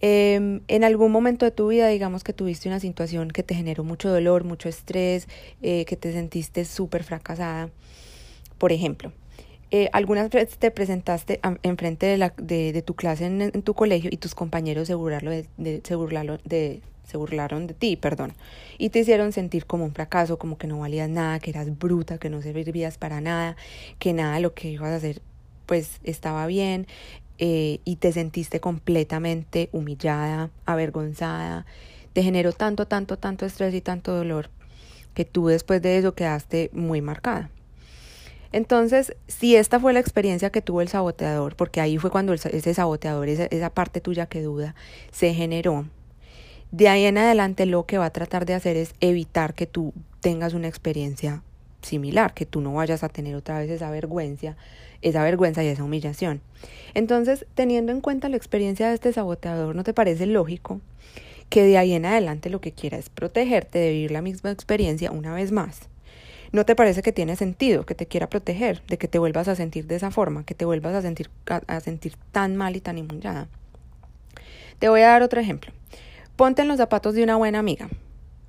Em, 0.00 0.60
en 0.68 0.84
algún 0.84 1.10
momento 1.10 1.44
de 1.44 1.50
tu 1.50 1.68
vida, 1.68 1.88
digamos 1.88 2.22
que 2.22 2.32
tuviste 2.32 2.68
una 2.68 2.78
situación 2.78 3.32
que 3.32 3.42
te 3.42 3.56
generó 3.56 3.82
mucho 3.82 4.08
dolor, 4.08 4.44
mucho 4.44 4.68
estrés, 4.68 5.26
eh, 5.62 5.84
que 5.84 5.96
te 5.96 6.12
sentiste 6.12 6.64
súper 6.64 7.02
fracasada. 7.02 7.70
Por 8.56 8.70
ejemplo, 8.70 9.12
eh, 9.72 9.88
algunas 9.92 10.30
veces 10.30 10.58
te 10.58 10.70
presentaste 10.70 11.40
enfrente 11.62 12.06
de, 12.06 12.72
de 12.72 12.82
tu 12.82 12.94
clase 12.94 13.26
en, 13.26 13.62
tu 13.62 13.74
colegio 13.74 14.10
y 14.12 14.16
tus 14.16 14.34
compañeros 14.34 14.88
se 14.88 14.94
burlaron 14.94 15.44
de, 15.58 15.80
se, 15.84 15.94
burlaron 15.94 16.40
de, 16.44 16.80
se 17.04 17.16
burlaron 17.16 17.68
de 17.68 17.74
ti, 17.74 17.96
perdón, 17.96 18.32
y 18.78 18.90
te 18.90 18.98
hicieron 18.98 19.32
sentir 19.32 19.66
como 19.66 19.84
un 19.84 19.92
fracaso, 19.92 20.38
como 20.38 20.58
que 20.58 20.66
no 20.66 20.80
valías 20.80 21.08
nada, 21.08 21.38
que 21.38 21.50
eras 21.50 21.78
bruta, 21.78 22.18
que 22.18 22.30
no 22.30 22.42
servías 22.42 22.98
para 22.98 23.20
nada, 23.20 23.56
que 24.00 24.12
nada 24.12 24.34
de 24.34 24.40
lo 24.40 24.54
que 24.54 24.70
ibas 24.70 24.90
a 24.90 24.96
hacer 24.96 25.22
pues 25.66 26.00
estaba 26.02 26.48
bien 26.48 26.88
eh, 27.38 27.78
y 27.84 27.96
te 27.96 28.10
sentiste 28.12 28.58
completamente 28.58 29.68
humillada, 29.70 30.50
avergonzada, 30.66 31.64
te 32.12 32.24
generó 32.24 32.52
tanto, 32.52 32.86
tanto, 32.86 33.18
tanto 33.18 33.46
estrés 33.46 33.72
y 33.72 33.80
tanto 33.80 34.12
dolor 34.12 34.50
que 35.14 35.24
tú 35.24 35.46
después 35.46 35.80
de 35.80 35.98
eso 35.98 36.14
quedaste 36.14 36.70
muy 36.72 37.02
marcada. 37.02 37.50
Entonces, 38.52 39.14
si 39.28 39.56
esta 39.56 39.78
fue 39.78 39.92
la 39.92 40.00
experiencia 40.00 40.50
que 40.50 40.62
tuvo 40.62 40.80
el 40.80 40.88
saboteador, 40.88 41.56
porque 41.56 41.80
ahí 41.80 41.98
fue 41.98 42.10
cuando 42.10 42.32
ese 42.32 42.74
saboteador, 42.74 43.28
esa, 43.28 43.44
esa 43.44 43.70
parte 43.70 44.00
tuya 44.00 44.26
que 44.26 44.42
duda, 44.42 44.74
se 45.12 45.34
generó, 45.34 45.86
de 46.72 46.88
ahí 46.88 47.04
en 47.04 47.18
adelante 47.18 47.66
lo 47.66 47.86
que 47.86 47.98
va 47.98 48.06
a 48.06 48.12
tratar 48.12 48.46
de 48.46 48.54
hacer 48.54 48.76
es 48.76 48.94
evitar 49.00 49.54
que 49.54 49.66
tú 49.66 49.92
tengas 50.20 50.54
una 50.54 50.68
experiencia 50.68 51.42
similar, 51.82 52.34
que 52.34 52.46
tú 52.46 52.60
no 52.60 52.74
vayas 52.74 53.02
a 53.02 53.08
tener 53.08 53.34
otra 53.34 53.58
vez 53.58 53.70
esa 53.70 53.90
vergüenza, 53.90 54.56
esa 55.02 55.22
vergüenza 55.22 55.64
y 55.64 55.68
esa 55.68 55.84
humillación. 55.84 56.40
Entonces, 56.94 57.46
teniendo 57.54 57.92
en 57.92 58.00
cuenta 58.00 58.28
la 58.28 58.36
experiencia 58.36 58.88
de 58.88 58.94
este 58.94 59.12
saboteador, 59.12 59.74
¿no 59.74 59.84
te 59.84 59.94
parece 59.94 60.26
lógico 60.26 60.80
que 61.48 61.64
de 61.64 61.78
ahí 61.78 61.92
en 61.92 62.06
adelante 62.06 62.50
lo 62.50 62.60
que 62.60 62.72
quiera 62.72 62.98
es 62.98 63.08
protegerte 63.08 63.78
de 63.78 63.90
vivir 63.90 64.10
la 64.10 64.22
misma 64.22 64.50
experiencia 64.50 65.10
una 65.10 65.34
vez 65.34 65.52
más? 65.52 65.88
¿No 66.52 66.64
te 66.66 66.74
parece 66.74 67.02
que 67.02 67.12
tiene 67.12 67.36
sentido 67.36 67.86
que 67.86 67.94
te 67.94 68.06
quiera 68.06 68.28
proteger 68.28 68.82
de 68.88 68.98
que 68.98 69.06
te 69.06 69.20
vuelvas 69.20 69.46
a 69.46 69.54
sentir 69.54 69.86
de 69.86 69.94
esa 69.94 70.10
forma, 70.10 70.44
que 70.44 70.54
te 70.54 70.64
vuelvas 70.64 70.94
a 70.94 71.02
sentir, 71.02 71.30
a, 71.46 71.80
sentir 71.80 72.14
tan 72.32 72.56
mal 72.56 72.74
y 72.74 72.80
tan 72.80 72.98
inmundiada? 72.98 73.46
Te 74.80 74.88
voy 74.88 75.02
a 75.02 75.08
dar 75.08 75.22
otro 75.22 75.40
ejemplo. 75.40 75.72
Ponte 76.34 76.62
en 76.62 76.68
los 76.68 76.78
zapatos 76.78 77.14
de 77.14 77.22
una 77.22 77.36
buena 77.36 77.60
amiga. 77.60 77.88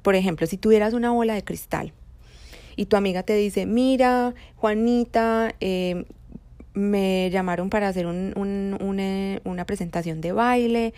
Por 0.02 0.16
ejemplo, 0.16 0.48
si 0.48 0.58
tuvieras 0.58 0.94
una 0.94 1.12
bola 1.12 1.36
de 1.36 1.44
cristal 1.44 1.94
y 2.76 2.86
tu 2.88 2.96
amiga 2.96 3.22
te 3.22 3.36
dice, 3.36 3.68
mira, 3.68 4.34
Juanita, 4.56 5.54
eh, 5.60 6.06
me 6.74 7.30
llamaron 7.30 7.70
para 7.70 7.88
hacer 7.88 8.06
un, 8.06 8.34
una, 8.36 9.42
una, 9.44 9.66
presentación 9.66 10.22
de 10.22 10.32
baile, 10.32 10.94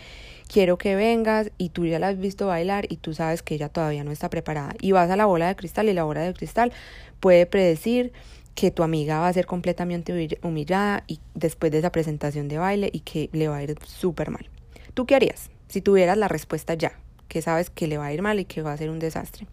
quiero 0.47 0.77
que 0.77 0.95
vengas 0.95 1.51
y 1.57 1.69
tú 1.69 1.85
ya 1.85 1.99
la 1.99 2.09
has 2.09 2.19
visto 2.19 2.47
bailar 2.47 2.85
y 2.89 2.97
tú 2.97 3.13
sabes 3.13 3.41
que 3.41 3.55
ella 3.55 3.69
todavía 3.69 4.03
no 4.03 4.11
está 4.11 4.29
preparada. 4.29 4.73
Y 4.81 4.91
vas 4.91 5.09
a 5.09 5.15
la 5.15 5.25
bola 5.25 5.47
de 5.47 5.55
cristal 5.55 5.89
y 5.89 5.93
la 5.93 6.03
bola 6.03 6.21
de 6.21 6.33
cristal 6.33 6.71
puede 7.19 7.45
predecir 7.45 8.13
que 8.55 8.69
tu 8.69 8.83
amiga 8.83 9.19
va 9.19 9.27
a 9.27 9.33
ser 9.33 9.47
completamente 9.47 10.39
humillada 10.43 11.03
y 11.07 11.19
después 11.33 11.71
de 11.71 11.79
esa 11.79 11.91
presentación 11.91 12.47
de 12.47 12.59
baile 12.59 12.89
y 12.93 12.99
que 12.99 13.29
le 13.33 13.47
va 13.47 13.57
a 13.57 13.63
ir 13.63 13.75
súper 13.85 14.29
mal. 14.29 14.47
¿Tú 14.93 15.05
qué 15.05 15.15
harías 15.15 15.49
si 15.69 15.81
tuvieras 15.81 16.17
la 16.17 16.27
respuesta 16.27 16.75
ya? 16.75 16.99
Que 17.27 17.41
sabes 17.41 17.71
que 17.71 17.87
le 17.87 17.97
va 17.97 18.07
a 18.07 18.13
ir 18.13 18.21
mal 18.21 18.39
y 18.39 18.45
que 18.45 18.61
va 18.61 18.73
a 18.73 18.77
ser 18.77 18.91
un 18.91 18.99
desastre. 18.99 19.47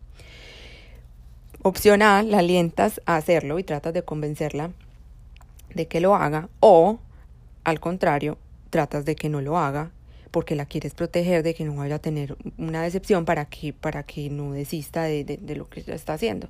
Opción 1.63 2.03
A, 2.03 2.23
la 2.23 2.39
alientas 2.39 3.01
a 3.07 3.17
hacerlo 3.17 3.59
y 3.59 3.65
tratas 3.65 3.95
de 3.95 4.03
convencerla 4.03 4.71
de 5.75 5.87
que 5.87 6.01
lo 6.01 6.15
haga 6.15 6.49
o 6.61 6.99
al 7.65 7.81
contrario, 7.81 8.39
tratas 8.71 9.05
de 9.05 9.17
que 9.17 9.29
no 9.29 9.41
lo 9.41 9.59
haga 9.59 9.91
porque 10.31 10.55
la 10.55 10.65
quieres 10.65 10.95
proteger 10.95 11.43
de 11.43 11.55
que 11.55 11.65
no 11.65 11.75
vaya 11.75 11.97
a 11.97 11.99
tener 11.99 12.37
una 12.57 12.83
decepción 12.83 13.25
para 13.25 13.47
que, 13.47 13.73
para 13.73 14.05
que 14.05 14.31
no 14.31 14.53
desista 14.53 15.05
de, 15.05 15.39
lo 15.57 15.69
que 15.69 15.83
está 15.87 16.15
haciendo. 16.15 16.49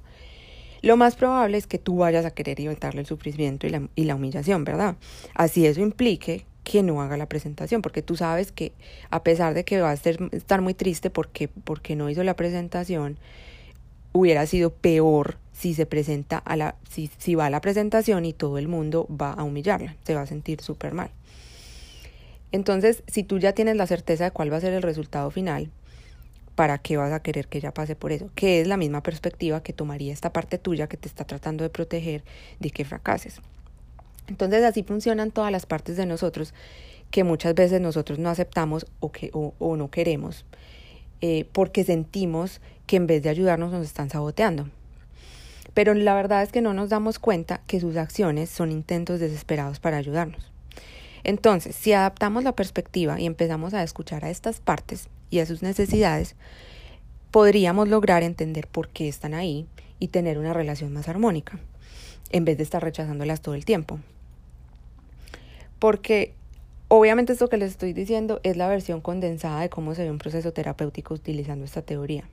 Lo 0.83 0.97
más 0.97 1.17
probable 1.17 1.59
es 1.59 1.67
que 1.67 1.79
tú 1.79 1.99
vayas 1.99 2.25
a 2.25 2.31
querer 2.31 2.61
evitarle 2.61 3.00
el 3.00 3.07
sufrimiento 3.07 3.67
y 3.67 3.71
la, 3.71 3.89
y 3.95 4.05
la 4.05 4.15
humillación, 4.15 4.65
¿verdad? 4.65 4.97
Así 5.35 5.67
eso 5.67 5.81
implique 5.81 6.45
que 6.62 6.83
no 6.83 7.00
haga 7.00 7.17
la 7.17 7.27
presentación, 7.27 7.83
porque 7.83 8.03
tú 8.03 8.17
sabes 8.17 8.53
que 8.53 8.73
a 9.11 9.23
pesar 9.23 9.55
de 9.55 9.65
que 9.65 9.81
va 9.81 9.91
a 9.91 9.95
estar 9.95 10.61
muy 10.61 10.75
triste 10.75 11.11
porque, 11.11 11.49
porque 11.49 11.97
no 11.97 12.11
hizo 12.11 12.23
la 12.23 12.37
presentación, 12.37 13.19
hubiera 14.12 14.47
sido 14.47 14.71
peor 14.71 15.39
si 15.61 15.75
se 15.75 15.85
presenta 15.85 16.38
a 16.38 16.57
la, 16.57 16.75
si, 16.88 17.35
va 17.35 17.47
a 17.47 17.50
la 17.50 17.61
presentación 17.61 18.25
y 18.25 18.33
todo 18.33 18.57
el 18.57 18.67
mundo 18.67 19.07
va 19.11 19.33
a 19.33 19.45
humillarla, 19.45 19.95
se 20.05 20.14
va 20.14 20.23
a 20.23 20.26
sentir 20.26 20.62
súper 20.62 20.95
mal. 20.95 21.11
Entonces, 22.50 23.02
si 23.09 23.25
tú 23.25 23.38
ya 23.38 23.52
tienes 23.52 23.76
la 23.76 23.87
certeza 23.87 24.25
de 24.25 24.31
cuál 24.31 24.50
va 24.50 24.57
a 24.57 24.62
ser 24.62 24.73
el 24.73 24.81
resultado 24.81 25.31
final, 25.31 25.71
¿para 26.55 26.79
qué 26.79 26.97
vas 26.97 27.12
a 27.12 27.21
querer 27.21 27.47
que 27.47 27.59
ella 27.59 27.75
pase 27.75 27.95
por 27.95 28.11
eso? 28.11 28.31
Que 28.35 28.62
es 28.62 28.69
la 28.69 28.79
misma 28.79 29.02
perspectiva 29.02 29.62
que 29.62 29.75
tomaría 29.75 30.14
esta 30.14 30.33
parte 30.33 30.57
tuya 30.57 30.87
que 30.87 30.97
te 30.97 31.09
está 31.09 31.26
tratando 31.26 31.62
de 31.62 31.69
proteger 31.69 32.25
de 32.59 32.71
que 32.71 32.87
fracases. 32.87 33.43
Entonces, 34.29 34.64
así 34.64 34.83
funcionan 34.83 35.31
todas 35.31 35.52
las 35.52 35.67
partes 35.67 35.99
de 35.99 36.07
nosotros 36.07 36.55
que 37.11 37.23
muchas 37.23 37.55
veces 37.55 37.83
nosotros 37.83 38.19
no 38.19 38.31
aceptamos 38.31 38.87
o, 39.00 39.12
que, 39.12 39.31
o, 39.35 39.76
no 39.76 39.90
queremos, 39.90 40.47
eh, 41.21 41.45
porque 41.52 41.85
sentimos 41.85 42.62
que 42.87 42.97
en 42.97 43.07
vez 43.07 43.23
de 43.23 43.29
ayudarnos 43.29 43.73
nos 43.73 43.85
están 43.85 44.09
saboteando. 44.09 44.71
Pero 45.75 45.95
la 45.95 46.15
verdad 46.15 46.43
es 46.43 46.53
que 46.53 46.62
no 46.62 46.75
nos 46.75 46.89
damos 46.91 47.19
cuenta 47.19 47.61
que 47.67 47.81
sus 47.81 47.97
acciones 47.97 48.50
son 48.50 48.73
intentos 48.73 49.21
desesperados 49.21 49.81
para 49.81 49.97
ayudarnos. 49.97 50.50
Entonces, 51.25 51.77
si 51.77 51.93
adaptamos 51.93 52.45
la 52.45 52.53
perspectiva 52.53 53.21
y 53.21 53.27
empezamos 53.27 53.75
a 53.75 53.83
escuchar 53.83 54.25
a 54.25 54.31
estas 54.31 54.61
partes 54.61 55.09
y 55.31 55.41
a 55.41 55.47
sus 55.47 55.62
necesidades, 55.62 56.35
podríamos 57.31 57.89
lograr 57.89 58.23
entender 58.23 58.67
por 58.67 58.89
qué 58.89 59.09
están 59.09 59.35
ahí 59.35 59.67
y 59.99 60.09
tener 60.09 60.39
una 60.39 60.53
relación 60.53 60.93
más 60.93 61.09
armónica, 61.09 61.59
en 62.31 62.45
vez 62.45 62.57
de 62.57 62.65
estar 62.65 62.83
rechazándolas 62.83 63.43
todo 63.43 63.55
el 63.55 63.65
tiempo. 63.65 64.00
Porque 65.79 66.35
obviamente 66.89 67.33
esto 67.33 67.49
que 67.49 67.59
les 67.59 67.71
estoy 67.71 67.93
diciendo 67.93 68.41
es 68.43 68.57
la 68.57 68.69
versión 68.69 69.00
condensada 69.00 69.61
de 69.61 69.69
cómo 69.69 69.95
se 69.95 70.05
ve 70.05 70.11
un 70.11 70.19
proceso 70.19 70.53
terapéutico 70.53 71.15
utilizando 71.15 71.65
esta 71.65 71.83
teoría. 71.83 72.25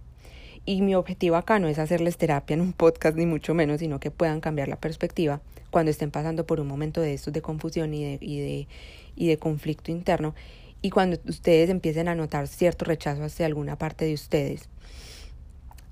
Y 0.69 0.81
mi 0.81 0.95
objetivo 0.95 1.37
acá 1.37 1.59
no 1.59 1.69
es 1.69 1.79
hacerles 1.79 2.17
terapia 2.17 2.53
en 2.53 2.59
un 2.59 2.73
podcast, 2.73 3.15
ni 3.15 3.25
mucho 3.25 3.53
menos, 3.53 3.79
sino 3.79 4.01
que 4.01 4.11
puedan 4.11 4.41
cambiar 4.41 4.67
la 4.67 4.75
perspectiva 4.75 5.39
cuando 5.71 5.91
estén 5.91 6.11
pasando 6.11 6.45
por 6.45 6.59
un 6.59 6.67
momento 6.67 6.99
de 6.99 7.13
estos 7.13 7.31
de 7.31 7.41
confusión 7.41 7.93
y 7.93 8.03
de, 8.03 8.17
y 8.19 8.39
de, 8.41 8.67
y 9.15 9.27
de 9.29 9.37
conflicto 9.37 9.91
interno. 9.91 10.35
Y 10.81 10.89
cuando 10.89 11.19
ustedes 11.25 11.69
empiecen 11.69 12.09
a 12.09 12.15
notar 12.15 12.49
cierto 12.49 12.83
rechazo 12.83 13.23
hacia 13.23 13.45
alguna 13.45 13.77
parte 13.77 14.03
de 14.03 14.13
ustedes. 14.13 14.67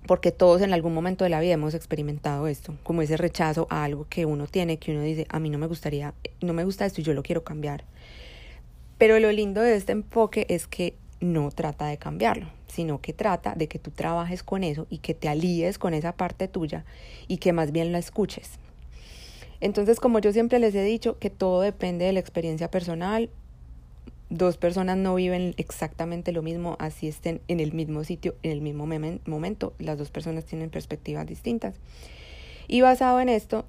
Porque 0.08 0.34
todos 0.34 0.62
en 0.62 0.74
algún 0.74 0.94
momento 0.94 1.24
de 1.24 1.30
la 1.30 1.40
vida 1.40 1.54
hemos 1.54 1.74
experimentado 1.74 2.46
esto, 2.48 2.76
como 2.84 3.02
ese 3.02 3.16
rechazo 3.16 3.68
a 3.70 3.86
algo 3.86 4.06
que 4.10 4.26
uno 4.26 4.46
tiene, 4.46 4.76
que 4.76 4.92
uno 4.92 5.04
dice, 5.04 5.26
a 5.30 5.40
mí 5.40 5.50
no 5.50 5.58
me 5.58 5.68
gustaría, 5.68 6.14
no 6.42 6.52
me 6.52 6.66
gusta 6.66 6.86
esto 6.86 7.00
y 7.00 7.06
yo 7.06 7.14
lo 7.14 7.24
quiero 7.24 7.46
cambiar. 7.46 7.86
Pero 8.98 9.20
lo 9.20 9.32
lindo 9.32 9.62
de 9.62 9.78
este 9.78 9.94
enfoque 9.94 10.46
es 10.50 10.68
que 10.68 10.96
no 11.22 11.50
trata 11.50 11.88
de 11.88 11.98
cambiarlo, 11.98 12.48
sino 12.68 13.02
que 13.02 13.14
trata 13.14 13.56
de 13.56 13.68
que 13.68 13.80
tú 13.80 13.92
trabajes 13.92 14.44
con 14.44 14.64
eso 14.64 14.88
y 14.90 15.00
que 15.00 15.14
te 15.14 15.30
alíes 15.30 15.78
con 15.78 15.94
esa 15.94 16.14
parte 16.14 16.48
tuya 16.48 16.86
y 17.28 17.38
que 17.38 17.54
más 17.54 17.72
bien 17.72 17.92
la 17.92 18.00
escuches. 18.00 18.60
Entonces, 19.62 20.00
como 20.00 20.20
yo 20.20 20.34
siempre 20.34 20.60
les 20.60 20.76
he 20.76 20.84
dicho, 20.84 21.18
que 21.20 21.30
todo 21.30 21.62
depende 21.62 22.06
de 22.06 22.14
la 22.14 22.20
experiencia 22.20 22.70
personal. 22.70 23.30
Dos 24.30 24.58
personas 24.58 24.98
no 24.98 25.16
viven 25.16 25.54
exactamente 25.58 26.32
lo 26.32 26.42
mismo, 26.42 26.76
así 26.80 27.08
estén 27.08 27.42
en 27.48 27.60
el 27.60 27.74
mismo 27.74 28.04
sitio, 28.04 28.36
en 28.44 28.52
el 28.52 28.62
mismo 28.62 28.88
momento. 29.26 29.74
Las 29.80 29.98
dos 29.98 30.12
personas 30.12 30.46
tienen 30.46 30.70
perspectivas 30.70 31.26
distintas. 31.26 31.76
Y 32.68 32.82
basado 32.82 33.20
en 33.22 33.30
esto, 33.30 33.66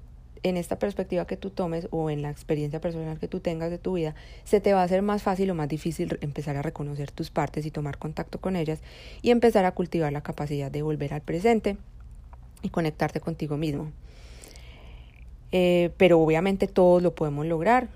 en 0.47 0.57
esta 0.57 0.79
perspectiva 0.79 1.27
que 1.27 1.37
tú 1.37 1.49
tomes 1.49 1.87
o 1.91 2.09
en 2.09 2.21
la 2.21 2.29
experiencia 2.29 2.81
personal 2.81 3.19
que 3.19 3.27
tú 3.27 3.39
tengas 3.39 3.71
de 3.71 3.77
tu 3.77 3.93
vida, 3.93 4.15
se 4.43 4.59
te 4.59 4.73
va 4.73 4.81
a 4.81 4.83
hacer 4.83 5.01
más 5.01 5.23
fácil 5.23 5.49
o 5.51 5.55
más 5.55 5.67
difícil 5.67 6.17
empezar 6.21 6.57
a 6.57 6.61
reconocer 6.61 7.11
tus 7.11 7.29
partes 7.29 7.65
y 7.65 7.71
tomar 7.71 7.97
contacto 7.97 8.39
con 8.39 8.55
ellas 8.55 8.81
y 9.21 9.31
empezar 9.31 9.65
a 9.65 9.71
cultivar 9.71 10.11
la 10.13 10.21
capacidad 10.21 10.71
de 10.71 10.81
volver 10.81 11.13
al 11.13 11.21
presente 11.21 11.77
y 12.61 12.69
conectarte 12.69 13.19
contigo 13.19 13.57
mismo. 13.57 13.91
Eh, 15.51 15.91
pero 15.97 16.19
obviamente 16.19 16.67
todos 16.67 17.01
lo 17.01 17.15
podemos 17.15 17.45
lograr. 17.45 17.87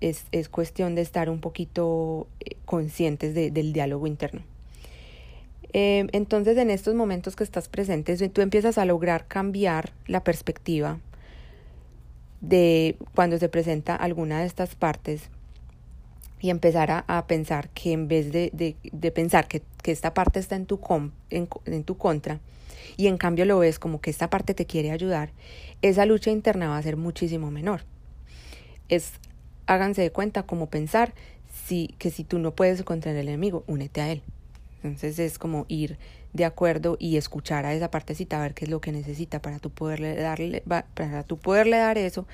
Es, 0.00 0.26
es 0.32 0.48
cuestión 0.48 0.94
de 0.94 1.02
estar 1.02 1.28
un 1.28 1.40
poquito 1.40 2.28
eh, 2.40 2.56
conscientes 2.64 3.34
del 3.34 3.72
diálogo 3.72 4.06
interno. 4.06 4.42
Eh, 5.72 6.06
entonces, 6.12 6.56
en 6.56 6.70
estos 6.70 6.94
momentos 6.94 7.36
que 7.36 7.44
estás 7.44 7.68
presente, 7.68 8.16
tú 8.28 8.40
empiezas 8.40 8.78
a 8.78 8.84
lograr 8.84 9.26
cambiar 9.26 9.92
la 10.06 10.24
perspectiva 10.24 10.98
de 12.40 12.96
cuando 13.14 13.38
se 13.38 13.48
presenta 13.48 13.96
alguna 13.96 14.40
de 14.40 14.46
estas 14.46 14.74
partes 14.74 15.30
y 16.40 16.50
empezar 16.50 17.04
a, 17.06 17.26
pensar 17.26 17.68
que 17.70 17.92
en 17.92 18.06
vez 18.06 18.30
de, 18.32 18.50
de, 18.52 19.10
pensar 19.10 19.48
que, 19.48 19.62
que, 19.82 19.90
esta 19.90 20.14
parte 20.14 20.38
está 20.38 20.54
en 20.54 20.66
tu, 20.66 20.80
en, 21.30 21.48
en 21.64 21.84
tu 21.84 21.96
contra 21.96 22.38
y 22.96 23.08
en 23.08 23.18
cambio 23.18 23.44
lo 23.44 23.58
ves 23.58 23.78
como 23.78 24.00
que 24.00 24.10
esta 24.10 24.30
parte 24.30 24.54
te 24.54 24.66
quiere 24.66 24.90
ayudar, 24.90 25.30
esa 25.82 26.06
lucha 26.06 26.30
interna 26.30 26.68
va 26.68 26.78
a 26.78 26.82
ser 26.82 26.96
muchísimo 26.96 27.50
menor. 27.50 27.82
Es, 28.88 29.12
háganse 29.66 30.02
de 30.02 30.10
cuenta 30.10 30.44
como 30.44 30.66
pensar 30.68 31.14
si, 31.66 31.94
que 31.98 32.10
si 32.10 32.24
tú 32.24 32.38
no 32.38 32.54
puedes 32.54 32.82
contra 32.82 33.12
el 33.12 33.18
enemigo, 33.18 33.64
únete 33.66 34.00
a 34.00 34.10
él. 34.10 34.22
Entonces 34.82 35.18
es 35.18 35.38
como 35.38 35.66
ir 35.68 35.98
de 36.32 36.44
acuerdo 36.44 36.96
y 36.98 37.16
escuchar 37.16 37.66
a 37.66 37.74
esa 37.74 37.90
partecita, 37.90 38.38
a 38.38 38.42
ver 38.42 38.54
qué 38.54 38.64
es 38.64 38.70
lo 38.70 38.80
que 38.80 38.92
necesita 38.92 39.40
para 39.40 39.58
tú 39.58 39.70
poderle 39.70 40.14
darle, 40.14 40.62
para 40.94 41.22
tú 41.22 41.38
poderle 41.38 41.78
dar 41.78 41.98
eso 41.98 42.26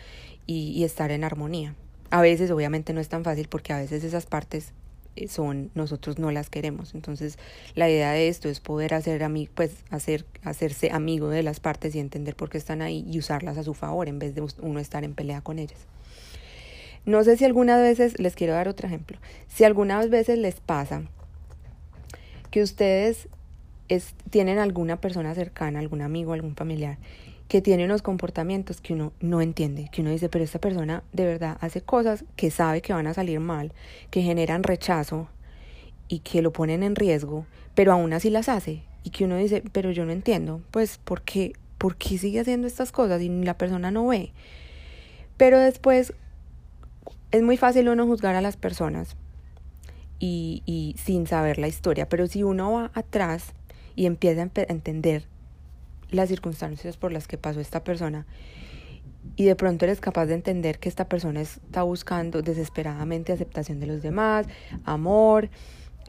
y, 0.47 0.85
estar 0.85 1.11
en 1.11 1.25
armonía. 1.25 1.75
A 2.11 2.21
veces 2.21 2.51
obviamente 2.51 2.93
no 2.93 3.01
es 3.01 3.09
tan 3.09 3.25
fácil 3.25 3.49
porque 3.49 3.73
a 3.73 3.79
veces 3.79 4.05
esas 4.05 4.27
partes 4.27 4.73
eh, 5.17 5.29
son 5.29 5.71
nosotros 5.75 6.19
no 6.19 6.31
las 6.31 6.51
queremos. 6.51 6.95
Entonces 6.95 7.39
la 7.75 7.89
idea 7.89 8.13
de 8.13 8.29
esto 8.29 8.49
es 8.49 8.61
poder 8.61 8.95
hacer 8.95 9.27
pues 9.55 9.73
hacer 9.91 10.27
hacerse 10.43 10.91
amigo 10.91 11.29
de 11.29 11.43
las 11.43 11.61
partes 11.61 11.95
y 11.95 12.01
entender 12.01 12.37
por 12.37 12.51
qué 12.51 12.59
están 12.59 12.83
ahí 12.83 13.05
y 13.09 13.19
usarlas 13.19 13.59
a 13.59 13.65
su 13.65 13.75
favor 13.75 14.09
en 14.09 14.19
vez 14.19 14.35
de 14.35 14.47
uno 14.61 14.81
estar 14.81 15.05
en 15.05 15.15
pelea 15.15 15.41
con 15.41 15.59
ellas. 15.59 15.81
No 17.07 17.23
sé 17.23 17.37
si 17.37 17.45
algunas 17.45 17.81
veces 17.81 18.19
les 18.19 18.35
quiero 18.35 18.55
dar 18.55 18.69
otro 18.69 18.87
ejemplo. 18.87 19.19
Si 19.49 19.65
algunas 19.65 20.09
veces 20.09 20.39
les 20.39 20.61
pasa 20.61 21.03
que 22.51 22.63
ustedes 22.63 23.29
tienen 24.31 24.59
alguna 24.59 25.01
persona 25.01 25.35
cercana, 25.35 25.79
algún 25.79 26.03
amigo, 26.03 26.33
algún 26.33 26.57
familiar, 26.57 26.99
que 27.49 27.61
tiene 27.61 27.85
unos 27.85 28.03
comportamientos 28.03 28.81
que 28.81 28.95
uno 28.95 29.13
no 29.21 29.41
entiende, 29.41 29.89
que 29.93 30.01
uno 30.01 30.11
dice, 30.11 30.29
pero 30.29 30.45
esta 30.45 30.59
persona 30.59 31.03
de 31.13 31.27
verdad 31.27 31.59
hace 31.61 31.83
cosas 31.83 32.25
que 32.37 32.51
sabe 32.51 32.81
que 32.81 32.93
van 32.93 33.07
a 33.07 33.15
salir 33.15 33.41
mal, 33.41 33.73
que 34.11 34.23
generan 34.23 34.63
rechazo 34.63 35.29
y 36.09 36.21
que 36.21 36.43
lo 36.43 36.53
ponen 36.53 36.83
en 36.83 36.97
riesgo, 36.97 37.47
pero 37.75 37.93
aún 37.93 38.13
así 38.13 38.31
las 38.31 38.49
hace. 38.49 38.83
Y 39.03 39.11
que 39.11 39.27
uno 39.27 39.37
dice, 39.37 39.63
pero 39.73 39.91
yo 39.91 40.07
no 40.07 40.13
entiendo, 40.13 40.63
pues, 40.71 40.99
¿por 40.99 41.23
qué, 41.23 41.53
¿por 41.77 41.97
qué 41.97 42.17
sigue 42.17 42.41
haciendo 42.41 42.67
estas 42.67 42.91
cosas 42.91 43.21
y 43.21 43.29
la 43.29 43.59
persona 43.59 43.91
no 43.91 44.07
ve? 44.07 44.33
Pero 45.37 45.59
después 45.59 46.15
es 47.31 47.43
muy 47.43 47.59
fácil 47.59 47.89
uno 47.91 48.07
juzgar 48.07 48.35
a 48.35 48.41
las 48.41 48.57
personas 48.57 49.17
y, 50.19 50.63
y 50.65 50.97
sin 50.99 51.27
saber 51.27 51.59
la 51.59 51.69
historia. 51.69 52.09
Pero 52.09 52.27
si 52.27 52.43
uno 52.43 52.73
va 52.73 52.91
atrás 52.95 53.53
y 53.97 54.07
empieza 54.07 54.43
a 54.43 54.51
entender 54.69 55.25
las 56.11 56.29
circunstancias 56.29 56.97
por 56.97 57.13
las 57.13 57.27
que 57.27 57.39
pasó 57.39 57.61
esta 57.61 57.83
persona 57.83 58.27
y 59.37 59.45
de 59.45 59.57
pronto 59.57 59.85
eres 59.85 60.01
capaz 60.01 60.27
de 60.27 60.35
entender 60.35 60.79
que 60.79 60.89
esta 60.89 61.09
persona 61.09 61.41
está 61.41 61.83
buscando 61.83 62.43
desesperadamente 62.43 63.33
aceptación 63.33 63.81
de 63.81 63.87
los 63.87 64.03
demás, 64.03 64.47
amor, 64.85 65.49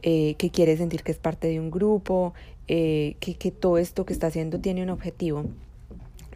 eh, 0.02 0.34
que 0.38 0.50
quiere 0.50 0.76
sentir 0.76 1.02
que 1.02 1.12
es 1.12 1.18
parte 1.18 1.48
de 1.48 1.58
un 1.58 1.70
grupo, 1.70 2.34
eh, 2.68 3.16
que, 3.20 3.34
que 3.34 3.50
todo 3.50 3.78
esto 3.78 4.04
que 4.04 4.12
está 4.12 4.28
haciendo 4.28 4.60
tiene 4.60 4.82
un 4.82 4.90
objetivo, 4.90 5.46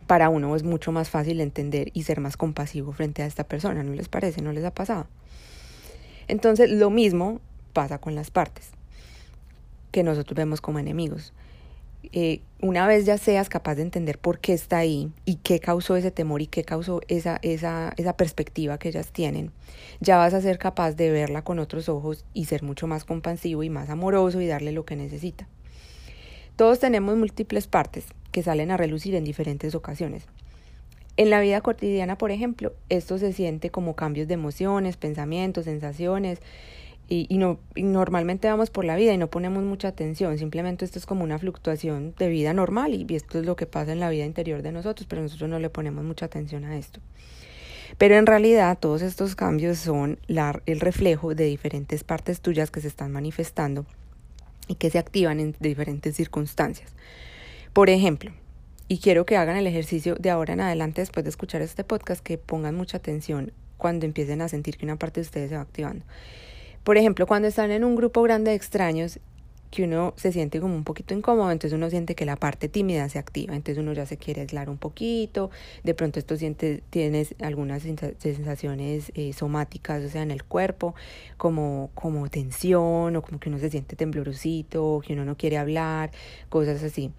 para 0.06 0.28
uno 0.28 0.56
es 0.56 0.64
mucho 0.64 0.90
más 0.90 1.08
fácil 1.08 1.40
entender 1.40 1.90
y 1.92 2.02
ser 2.02 2.20
más 2.20 2.36
compasivo 2.36 2.92
frente 2.92 3.22
a 3.22 3.26
esta 3.26 3.44
persona, 3.44 3.84
¿no 3.84 3.92
les 3.92 4.08
parece? 4.08 4.42
¿No 4.42 4.52
les 4.52 4.64
ha 4.64 4.74
pasado? 4.74 5.06
Entonces, 6.26 6.70
lo 6.70 6.90
mismo 6.90 7.40
pasa 7.72 7.98
con 7.98 8.16
las 8.16 8.30
partes 8.30 8.72
que 9.90 10.02
nosotros 10.02 10.36
vemos 10.36 10.60
como 10.60 10.78
enemigos. 10.78 11.32
Eh, 12.12 12.40
una 12.62 12.86
vez 12.86 13.04
ya 13.04 13.18
seas 13.18 13.48
capaz 13.48 13.74
de 13.74 13.82
entender 13.82 14.18
por 14.18 14.40
qué 14.40 14.54
está 14.54 14.78
ahí 14.78 15.12
y 15.26 15.36
qué 15.36 15.60
causó 15.60 15.96
ese 15.96 16.10
temor 16.10 16.40
y 16.40 16.46
qué 16.46 16.64
causó 16.64 17.00
esa, 17.08 17.38
esa, 17.42 17.92
esa 17.96 18.16
perspectiva 18.16 18.78
que 18.78 18.88
ellas 18.88 19.12
tienen, 19.12 19.52
ya 20.00 20.16
vas 20.16 20.32
a 20.34 20.40
ser 20.40 20.58
capaz 20.58 20.92
de 20.92 21.10
verla 21.10 21.42
con 21.42 21.58
otros 21.58 21.88
ojos 21.88 22.24
y 22.32 22.46
ser 22.46 22.62
mucho 22.62 22.86
más 22.86 23.04
compasivo 23.04 23.62
y 23.62 23.70
más 23.70 23.90
amoroso 23.90 24.40
y 24.40 24.46
darle 24.46 24.72
lo 24.72 24.84
que 24.84 24.96
necesita. 24.96 25.46
Todos 26.56 26.78
tenemos 26.78 27.16
múltiples 27.16 27.66
partes 27.66 28.06
que 28.32 28.42
salen 28.42 28.70
a 28.70 28.76
relucir 28.76 29.14
en 29.14 29.24
diferentes 29.24 29.74
ocasiones. 29.74 30.24
En 31.16 31.28
la 31.28 31.40
vida 31.40 31.60
cotidiana, 31.60 32.16
por 32.16 32.30
ejemplo, 32.30 32.72
esto 32.88 33.18
se 33.18 33.32
siente 33.32 33.70
como 33.70 33.94
cambios 33.94 34.26
de 34.28 34.34
emociones, 34.34 34.96
pensamientos, 34.96 35.66
sensaciones, 35.66 36.40
y, 37.12 37.38
no, 37.38 37.58
normalmente 37.74 38.46
vamos 38.48 38.70
por 38.70 38.84
la 38.84 38.94
vida 38.94 39.12
y 39.12 39.18
no 39.18 39.28
ponemos 39.28 39.64
mucha 39.64 39.88
atención, 39.88 40.38
simplemente 40.38 40.84
esto 40.84 40.96
es 40.96 41.06
como 41.06 41.24
una 41.24 41.40
fluctuación 41.40 42.14
de 42.16 42.28
vida 42.28 42.54
normal 42.54 42.94
y 42.94 43.16
esto 43.16 43.40
es 43.40 43.44
lo 43.44 43.56
que 43.56 43.66
pasa 43.66 43.90
en 43.90 43.98
la 43.98 44.10
vida 44.10 44.24
interior 44.24 44.62
de 44.62 44.70
nosotros, 44.70 45.08
pero 45.08 45.20
nosotros 45.20 45.50
no 45.50 45.58
le 45.58 45.70
ponemos 45.70 46.04
mucha 46.04 46.26
atención 46.26 46.64
a 46.64 46.78
esto. 46.78 47.00
Pero 47.98 48.14
en 48.14 48.26
realidad 48.26 48.78
todos 48.78 49.02
estos 49.02 49.34
cambios 49.34 49.78
son 49.78 50.20
el 50.28 50.80
reflejo 50.80 51.34
de 51.34 51.46
diferentes 51.46 52.04
partes 52.04 52.40
tuyas 52.40 52.70
que 52.70 52.80
se 52.80 52.86
están 52.86 53.10
manifestando 53.10 53.86
y 54.68 54.76
que 54.76 54.88
se 54.88 55.00
activan 55.00 55.40
en 55.40 55.56
diferentes 55.58 56.14
circunstancias. 56.14 56.94
Por 57.72 57.90
ejemplo, 57.90 58.30
y 58.86 58.98
quiero 58.98 59.26
que 59.26 59.36
hagan 59.36 59.56
el 59.56 59.66
ejercicio 59.66 60.14
de 60.14 60.30
ahora 60.30 60.52
en 60.52 60.60
adelante, 60.60 61.00
después 61.00 61.24
de 61.24 61.30
escuchar 61.30 61.60
este 61.60 61.82
podcast, 61.82 62.22
que 62.22 62.38
pongan 62.38 62.76
mucha 62.76 62.98
atención 62.98 63.52
cuando 63.78 64.06
empiecen 64.06 64.42
a 64.42 64.48
sentir 64.48 64.76
que 64.76 64.84
una 64.84 64.96
parte 64.96 65.20
de 65.20 65.24
ustedes 65.24 65.50
se 65.50 65.56
va 65.56 65.62
activando. 65.62 66.04
Por 66.84 66.96
ejemplo, 66.96 67.26
cuando 67.26 67.48
están 67.48 67.70
en 67.70 67.84
un 67.84 67.94
grupo 67.94 68.22
grande 68.22 68.50
de 68.50 68.56
extraños, 68.56 69.20
que 69.70 69.84
uno 69.84 70.14
se 70.16 70.32
siente 70.32 70.60
como 70.60 70.74
un 70.74 70.84
poquito 70.84 71.14
incómodo, 71.14 71.50
entonces 71.50 71.76
uno 71.76 71.88
siente 71.90 72.14
que 72.14 72.24
la 72.26 72.36
parte 72.36 72.68
tímida 72.68 73.08
se 73.08 73.18
activa, 73.18 73.54
entonces 73.54 73.80
uno 73.80 73.92
ya 73.92 74.04
se 74.04 74.16
quiere 74.16 74.40
aislar 74.40 74.68
un 74.68 74.78
poquito, 74.78 75.50
de 75.84 75.94
pronto 75.94 76.18
esto 76.18 76.36
siente, 76.36 76.82
tienes 76.90 77.34
algunas 77.40 77.82
sensaciones 77.82 79.12
eh, 79.14 79.32
somáticas, 79.32 80.04
o 80.04 80.08
sea, 80.08 80.22
en 80.22 80.32
el 80.32 80.42
cuerpo, 80.42 80.94
como, 81.36 81.90
como 81.94 82.28
tensión, 82.28 83.14
o 83.14 83.22
como 83.22 83.38
que 83.38 83.48
uno 83.48 83.58
se 83.58 83.70
siente 83.70 83.94
temblorosito, 83.94 85.02
que 85.06 85.12
uno 85.12 85.24
no 85.24 85.36
quiere 85.36 85.56
hablar, 85.56 86.10
cosas 86.48 86.82
así. 86.82 87.12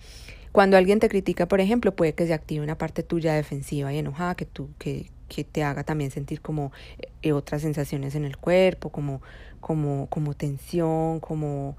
Cuando 0.52 0.76
alguien 0.76 1.00
te 1.00 1.08
critica, 1.08 1.48
por 1.48 1.62
ejemplo, 1.62 1.96
puede 1.96 2.14
que 2.14 2.28
se 2.28 2.34
active 2.34 2.62
una 2.62 2.78
parte 2.78 3.04
tuya 3.04 3.34
defensiva 3.34 3.94
y 3.94 4.00
enojada 4.00 4.36
que 4.36 4.46
tú, 4.46 4.70
que, 4.78 5.10
que 5.34 5.46
te 5.46 5.64
haga 5.64 5.86
también 5.86 6.12
sentir 6.12 6.42
como 6.42 6.74
eh, 7.22 7.32
otras 7.32 7.62
sensaciones 7.62 8.16
en 8.16 8.26
el 8.26 8.36
cuerpo, 8.36 8.90
como, 8.90 9.22
como, 9.62 10.08
como 10.08 10.34
tensión, 10.34 11.22
como, 11.22 11.78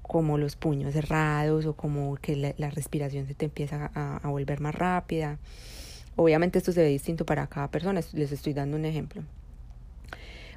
como 0.00 0.38
los 0.38 0.56
puños 0.56 0.94
cerrados 0.94 1.66
o 1.66 1.74
como 1.74 2.16
que 2.16 2.54
la, 2.56 2.70
respiración 2.70 3.26
se 3.26 3.34
te 3.34 3.44
empieza 3.44 3.90
a, 3.94 4.16
a, 4.16 4.28
volver 4.30 4.60
más 4.60 4.74
rápida. 4.74 5.38
Obviamente 6.16 6.58
esto 6.58 6.72
se 6.72 6.80
ve 6.80 6.88
distinto 6.88 7.26
para 7.26 7.46
cada 7.46 7.68
persona, 7.68 8.00
les 8.14 8.32
estoy 8.32 8.54
dando 8.54 8.78
un 8.78 8.86
ejemplo. 8.86 9.22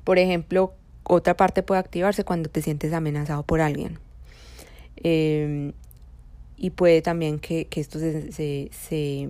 Por 0.06 0.18
ejemplo, 0.18 0.74
otra 1.04 1.36
parte 1.36 1.64
puede 1.64 1.82
activarse 1.82 2.24
cuando 2.24 2.50
te 2.50 2.62
sientes 2.62 2.94
amenazado 2.94 3.44
por 3.44 3.60
alguien. 3.60 4.00
Eh, 5.04 5.74
y 6.56 6.70
puede 6.70 7.02
también 7.02 7.40
que, 7.40 7.66
que 7.66 7.82
esto 7.82 8.00
se, 8.00 8.32
se, 8.32 8.70
se, 8.72 9.28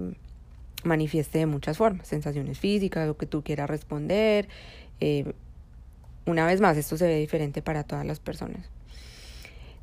manifieste 0.87 1.39
de 1.39 1.45
muchas 1.45 1.77
formas, 1.77 2.07
sensaciones 2.07 2.59
físicas, 2.59 3.07
lo 3.07 3.17
que 3.17 3.25
tú 3.25 3.43
quieras 3.43 3.69
responder. 3.69 4.47
Eh, 4.99 5.33
una 6.25 6.45
vez 6.45 6.59
más, 6.59 6.77
esto 6.77 6.97
se 6.97 7.07
ve 7.07 7.19
diferente 7.19 7.61
para 7.61 7.83
todas 7.83 8.05
las 8.05 8.19
personas. 8.19 8.69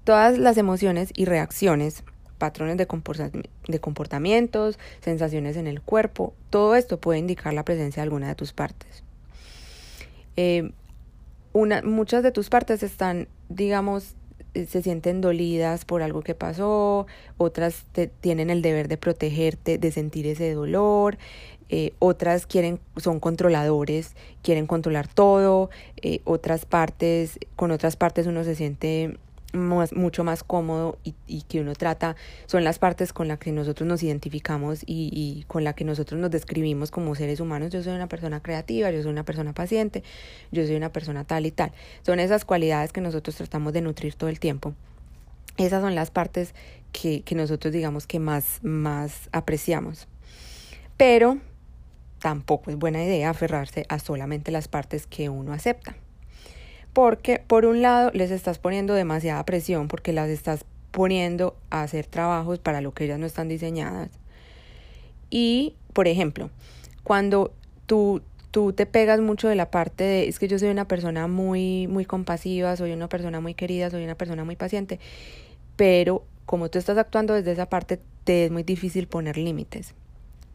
Todas 0.05 0.39
las 0.39 0.59
emociones 0.59 1.11
y 1.15 1.25
reacciones, 1.25 2.05
patrones 2.39 2.77
de, 2.77 3.81
comportamientos, 3.81 4.79
sensaciones 5.01 5.57
en 5.57 5.67
el 5.67 5.81
cuerpo, 5.81 6.35
todo 6.51 6.75
esto 6.75 7.01
puede 7.01 7.19
indicar 7.19 7.55
la 7.55 7.65
presencia 7.65 8.03
de 8.03 8.05
alguna 8.05 8.29
de 8.29 8.35
tus 8.35 8.53
partes. 8.53 9.03
Eh, 10.37 10.73
muchas 11.85 12.23
de 12.23 12.33
tus 12.33 12.51
partes 12.51 12.83
están, 12.83 13.29
digamos, 13.49 14.17
se 14.55 14.83
sienten 14.83 15.21
dolidas 15.21 15.85
por 15.85 16.03
algo 16.03 16.23
que 16.23 16.35
pasó, 16.35 17.07
otras 17.37 17.85
te, 17.93 18.07
tienen 18.07 18.51
el 18.51 18.63
deber 18.63 18.89
de 18.89 18.97
protegerte, 18.97 19.79
de 19.79 19.91
sentir 19.91 20.27
ese 20.27 20.53
dolor, 20.53 21.19
eh, 21.69 21.93
otras 21.99 22.47
quieren, 22.47 22.79
son 22.97 23.21
controladores, 23.21 24.15
quieren 24.43 24.67
controlar 24.67 25.09
todo, 25.09 25.71
eh, 26.03 26.21
otras 26.25 26.67
partes, 26.67 27.39
con 27.57 27.71
otras 27.71 27.97
partes 27.97 28.27
uno 28.27 28.45
se 28.45 28.55
siente 28.55 29.19
mucho 29.55 30.25
más 30.25 30.45
cómodo 30.45 30.99
y, 31.05 31.15
y, 31.27 31.43
que 31.43 31.61
uno 31.61 31.75
trata 31.75 32.17
son 32.47 32.65
las 32.65 32.79
partes 32.79 33.13
con 33.13 33.29
las 33.29 33.39
que 33.39 33.53
nosotros 33.53 33.89
nos 33.89 34.03
identificamos 34.03 34.83
y, 34.85 35.11
y 35.13 35.45
con 35.45 35.65
las 35.65 35.75
que 35.75 35.85
nosotros 35.85 36.21
nos 36.21 36.31
describimos 36.31 36.91
como 36.91 37.15
seres 37.15 37.41
humanos. 37.41 37.71
Yo 37.71 37.83
soy 37.83 37.95
una 37.95 38.09
persona 38.09 38.43
creativa, 38.43 38.91
yo 38.91 39.03
soy 39.03 39.11
una 39.11 39.25
persona 39.25 39.53
paciente, 39.53 40.03
yo 40.53 40.65
soy 40.67 40.77
una 40.77 40.93
persona 40.93 41.25
tal 41.25 41.47
y 41.47 41.51
tal. 41.51 41.73
Son 42.03 42.21
esas 42.21 42.45
cualidades 42.45 42.93
que 42.93 43.01
nosotros 43.01 43.37
tratamos 43.37 43.73
de 43.73 43.81
nutrir 43.81 44.15
todo 44.15 44.29
el 44.29 44.41
tiempo. 44.41 44.75
Esas 45.57 45.83
son 45.83 45.95
las 45.95 46.11
partes 46.11 46.55
que, 46.93 47.23
que 47.23 47.35
nosotros 47.35 47.73
digamos 47.73 48.07
que 48.07 48.19
más, 48.19 48.59
más 48.63 49.29
apreciamos. 49.33 50.09
Pero 50.97 51.39
tampoco 52.19 52.71
es 52.71 52.77
buena 52.77 53.05
idea 53.05 53.31
aferrarse 53.31 53.85
a 53.89 53.99
solamente 53.99 54.51
las 54.51 54.69
partes 54.69 55.07
que 55.07 55.29
uno 55.29 55.53
acepta 55.53 55.97
porque 56.95 57.43
por 57.47 57.67
un 57.67 57.83
lado 57.83 58.11
les 58.15 58.31
estás 58.31 58.59
poniendo 58.59 58.95
demasiada 58.95 59.45
presión 59.45 59.89
porque 59.89 60.15
las 60.15 60.31
estás 60.31 60.65
poniendo 60.93 61.57
a 61.71 61.83
hacer 61.83 62.07
trabajos 62.07 62.61
para 62.61 62.81
lo 62.81 62.95
que 62.95 63.05
ellas 63.05 63.19
no 63.19 63.27
están 63.27 63.49
diseñadas. 63.49 64.11
Y, 65.29 65.75
por 65.93 66.07
ejemplo, 66.07 66.51
cuando 67.03 67.53
tú, 67.87 68.23
tú 68.53 68.73
te 68.73 68.87
pegas 68.87 69.21
mucho 69.21 69.49
de 69.49 69.57
la 69.57 69.73
parte 69.73 70.05
de, 70.05 70.29
es 70.29 70.39
que 70.39 70.47
yo 70.47 70.57
soy 70.57 70.69
una 70.69 70.87
persona 70.87 71.27
muy, 71.27 71.89
muy 71.89 72.05
compasiva, 72.05 72.77
soy 72.77 72.93
una 72.93 73.09
persona 73.09 73.41
muy 73.41 73.55
querida, 73.55 73.91
soy 73.91 74.05
una 74.05 74.15
persona 74.15 74.45
muy 74.45 74.55
paciente, 74.55 75.01
pero 75.75 76.25
como 76.47 76.71
tú 76.71 76.79
estás 76.79 76.97
actuando 76.97 77.35
desde 77.35 77.51
esa 77.51 77.69
parte, 77.69 77.99
te 78.23 78.45
es 78.45 78.53
muy 78.53 78.63
difícil 78.63 79.09
poner 79.09 79.37
límites, 79.37 79.95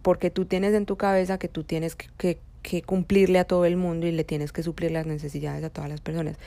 porque 0.01 0.29
tú 0.29 0.45
tienes 0.45 0.73
en 0.73 0.85
tu 0.85 0.95
cabeza 0.95 1.37
que 1.37 1.49
tú 1.49 1.65
tienes 1.65 1.97
que, 1.97 2.07
que 2.17 2.39
que 2.61 2.81
cumplirle 2.81 3.39
a 3.39 3.45
todo 3.45 3.65
el 3.65 3.77
mundo 3.77 4.07
y 4.07 4.11
le 4.11 4.23
tienes 4.23 4.51
que 4.51 4.63
suplir 4.63 4.91
las 4.91 5.05
necesidades 5.05 5.63
a 5.63 5.69
todas 5.69 5.89
las 5.89 6.01
personas. 6.01 6.37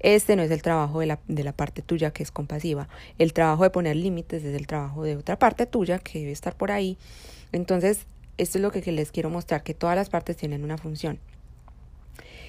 Este 0.00 0.34
no 0.34 0.42
es 0.42 0.50
el 0.50 0.62
trabajo 0.62 1.00
de 1.00 1.06
la, 1.06 1.20
de 1.28 1.44
la 1.44 1.52
parte 1.52 1.82
tuya 1.82 2.10
que 2.10 2.22
es 2.22 2.30
compasiva. 2.30 2.88
El 3.18 3.32
trabajo 3.32 3.62
de 3.62 3.70
poner 3.70 3.96
límites 3.96 4.44
es 4.44 4.54
el 4.54 4.66
trabajo 4.66 5.04
de 5.04 5.16
otra 5.16 5.38
parte 5.38 5.66
tuya 5.66 5.98
que 5.98 6.18
debe 6.18 6.32
estar 6.32 6.56
por 6.56 6.72
ahí. 6.72 6.98
Entonces, 7.52 8.06
esto 8.38 8.58
es 8.58 8.62
lo 8.62 8.70
que 8.70 8.80
les 8.90 9.12
quiero 9.12 9.30
mostrar, 9.30 9.62
que 9.62 9.74
todas 9.74 9.94
las 9.94 10.10
partes 10.10 10.36
tienen 10.36 10.64
una 10.64 10.78
función. 10.78 11.18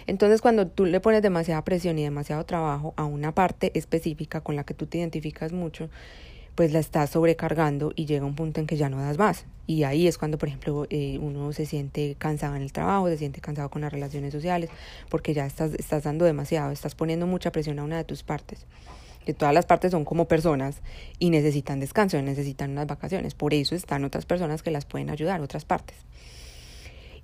Entonces, 0.08 0.42
cuando 0.42 0.68
tú 0.68 0.86
le 0.86 1.00
pones 1.00 1.22
demasiada 1.22 1.64
presión 1.64 1.98
y 2.00 2.04
demasiado 2.04 2.46
trabajo 2.46 2.94
a 2.98 3.06
una 3.06 3.34
parte 3.34 3.72
específica 3.74 4.42
con 4.42 4.56
la 4.56 4.64
que 4.64 4.74
tú 4.74 4.86
te 4.86 4.98
identificas 4.98 5.52
mucho, 5.54 5.90
pues 6.56 6.72
la 6.72 6.80
estás 6.80 7.10
sobrecargando 7.10 7.92
y 7.96 8.06
llega 8.06 8.26
un 8.26 8.36
punto 8.36 8.60
en 8.60 8.68
que 8.68 8.78
ya 8.78 8.90
no 8.90 9.02
das 9.02 9.18
más. 9.18 9.46
Y 9.66 9.84
ahí 9.84 10.08
es 10.08 10.18
cuando, 10.18 10.38
por 10.38 10.50
ejemplo, 10.50 10.86
eh, 10.90 11.18
uno 11.22 11.54
se 11.54 11.66
siente 11.66 12.16
cansado 12.18 12.56
en 12.56 12.62
el 12.62 12.72
trabajo, 12.72 13.08
se 13.08 13.18
siente 13.18 13.42
cansado 13.42 13.70
con 13.70 13.82
las 13.82 13.92
relaciones 13.92 14.34
sociales, 14.34 14.70
porque 15.10 15.34
ya 15.34 15.46
estás, 15.46 15.74
estás 15.74 16.04
dando 16.04 16.26
demasiado, 16.26 16.72
estás 16.72 16.96
poniendo 16.96 17.28
mucha 17.28 17.52
presión 17.52 17.80
a 17.80 17.84
una 17.84 17.98
de 17.98 18.04
tus 18.04 18.24
partes. 18.24 18.66
Que 19.26 19.34
todas 19.34 19.54
las 19.54 19.66
partes 19.66 19.92
son 19.92 20.04
como 20.04 20.28
personas 20.28 20.82
y 21.18 21.30
necesitan 21.30 21.80
descanso, 21.80 22.22
necesitan 22.22 22.72
unas 22.72 22.88
vacaciones. 22.88 23.36
Por 23.36 23.54
eso 23.54 23.74
están 23.74 24.04
otras 24.04 24.26
personas 24.26 24.62
que 24.62 24.72
las 24.72 24.86
pueden 24.86 25.10
ayudar, 25.10 25.40
otras 25.40 25.64
partes. 25.64 25.96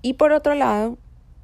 Y 0.01 0.13
por 0.13 0.31
otro 0.31 0.55
lado, 0.55 0.97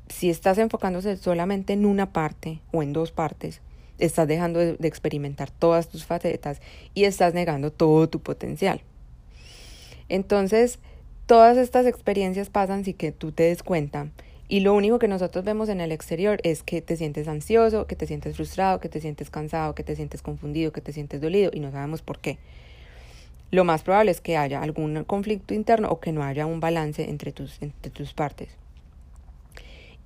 si 0.08 0.30
estás 0.30 0.58
enfocándose 0.58 1.18
solamente 1.18 1.74
en 1.74 1.86
una 1.86 2.14
parte 2.14 2.62
o 2.72 2.84
en 2.84 2.94
dos 2.94 3.12
partes, 3.12 3.60
estás 4.00 4.28
dejando 4.28 4.60
de, 4.60 4.78
experimentar 4.88 5.52
todas 5.52 5.90
tus 5.90 6.06
facetas 6.06 6.62
y 6.94 7.06
estás 7.06 7.34
negando 7.34 7.72
todo 7.72 8.10
tu 8.10 8.20
potencial. 8.20 8.82
Entonces, 10.10 10.80
todas 11.26 11.58
estas 11.58 11.86
experiencias 11.86 12.50
pasan 12.50 12.84
sin 12.84 12.96
que 12.96 13.12
tú 13.12 13.32
te 13.32 13.44
des 13.44 13.64
cuenta 13.64 14.08
y 14.48 14.60
lo 14.60 14.76
único 14.76 15.00
que 15.00 15.08
nosotros 15.08 15.44
vemos 15.44 15.70
en 15.70 15.82
el 15.82 15.92
exterior 15.92 16.40
es 16.44 16.62
que 16.62 16.82
te 16.82 16.98
sientes 16.98 17.28
ansioso, 17.28 17.88
que 17.88 17.96
te 17.96 18.06
sientes 18.06 18.36
frustrado, 18.36 18.80
que 18.80 18.90
te 18.90 19.02
sientes 19.02 19.32
cansado, 19.32 19.74
que 19.74 19.84
te 19.84 19.96
sientes 19.96 20.22
confundido, 20.22 20.72
que 20.72 20.82
te 20.82 20.94
sientes 20.94 21.20
dolido 21.20 21.50
y 21.54 21.60
no 21.60 21.72
sabemos 21.72 22.04
por 22.04 22.20
qué. 22.20 22.38
Lo 23.50 23.64
más 23.64 23.82
probable 23.82 24.12
es 24.12 24.22
que 24.22 24.38
haya 24.38 24.62
algún 24.62 25.04
conflicto 25.04 25.54
interno 25.56 25.90
o 25.90 26.00
que 26.00 26.12
no 26.12 26.24
haya 26.24 26.46
un 26.46 26.60
balance 26.60 27.10
entre 27.10 27.32
tus, 27.32 27.60
entre 27.62 27.90
tus 27.90 28.14
partes. 28.14 28.50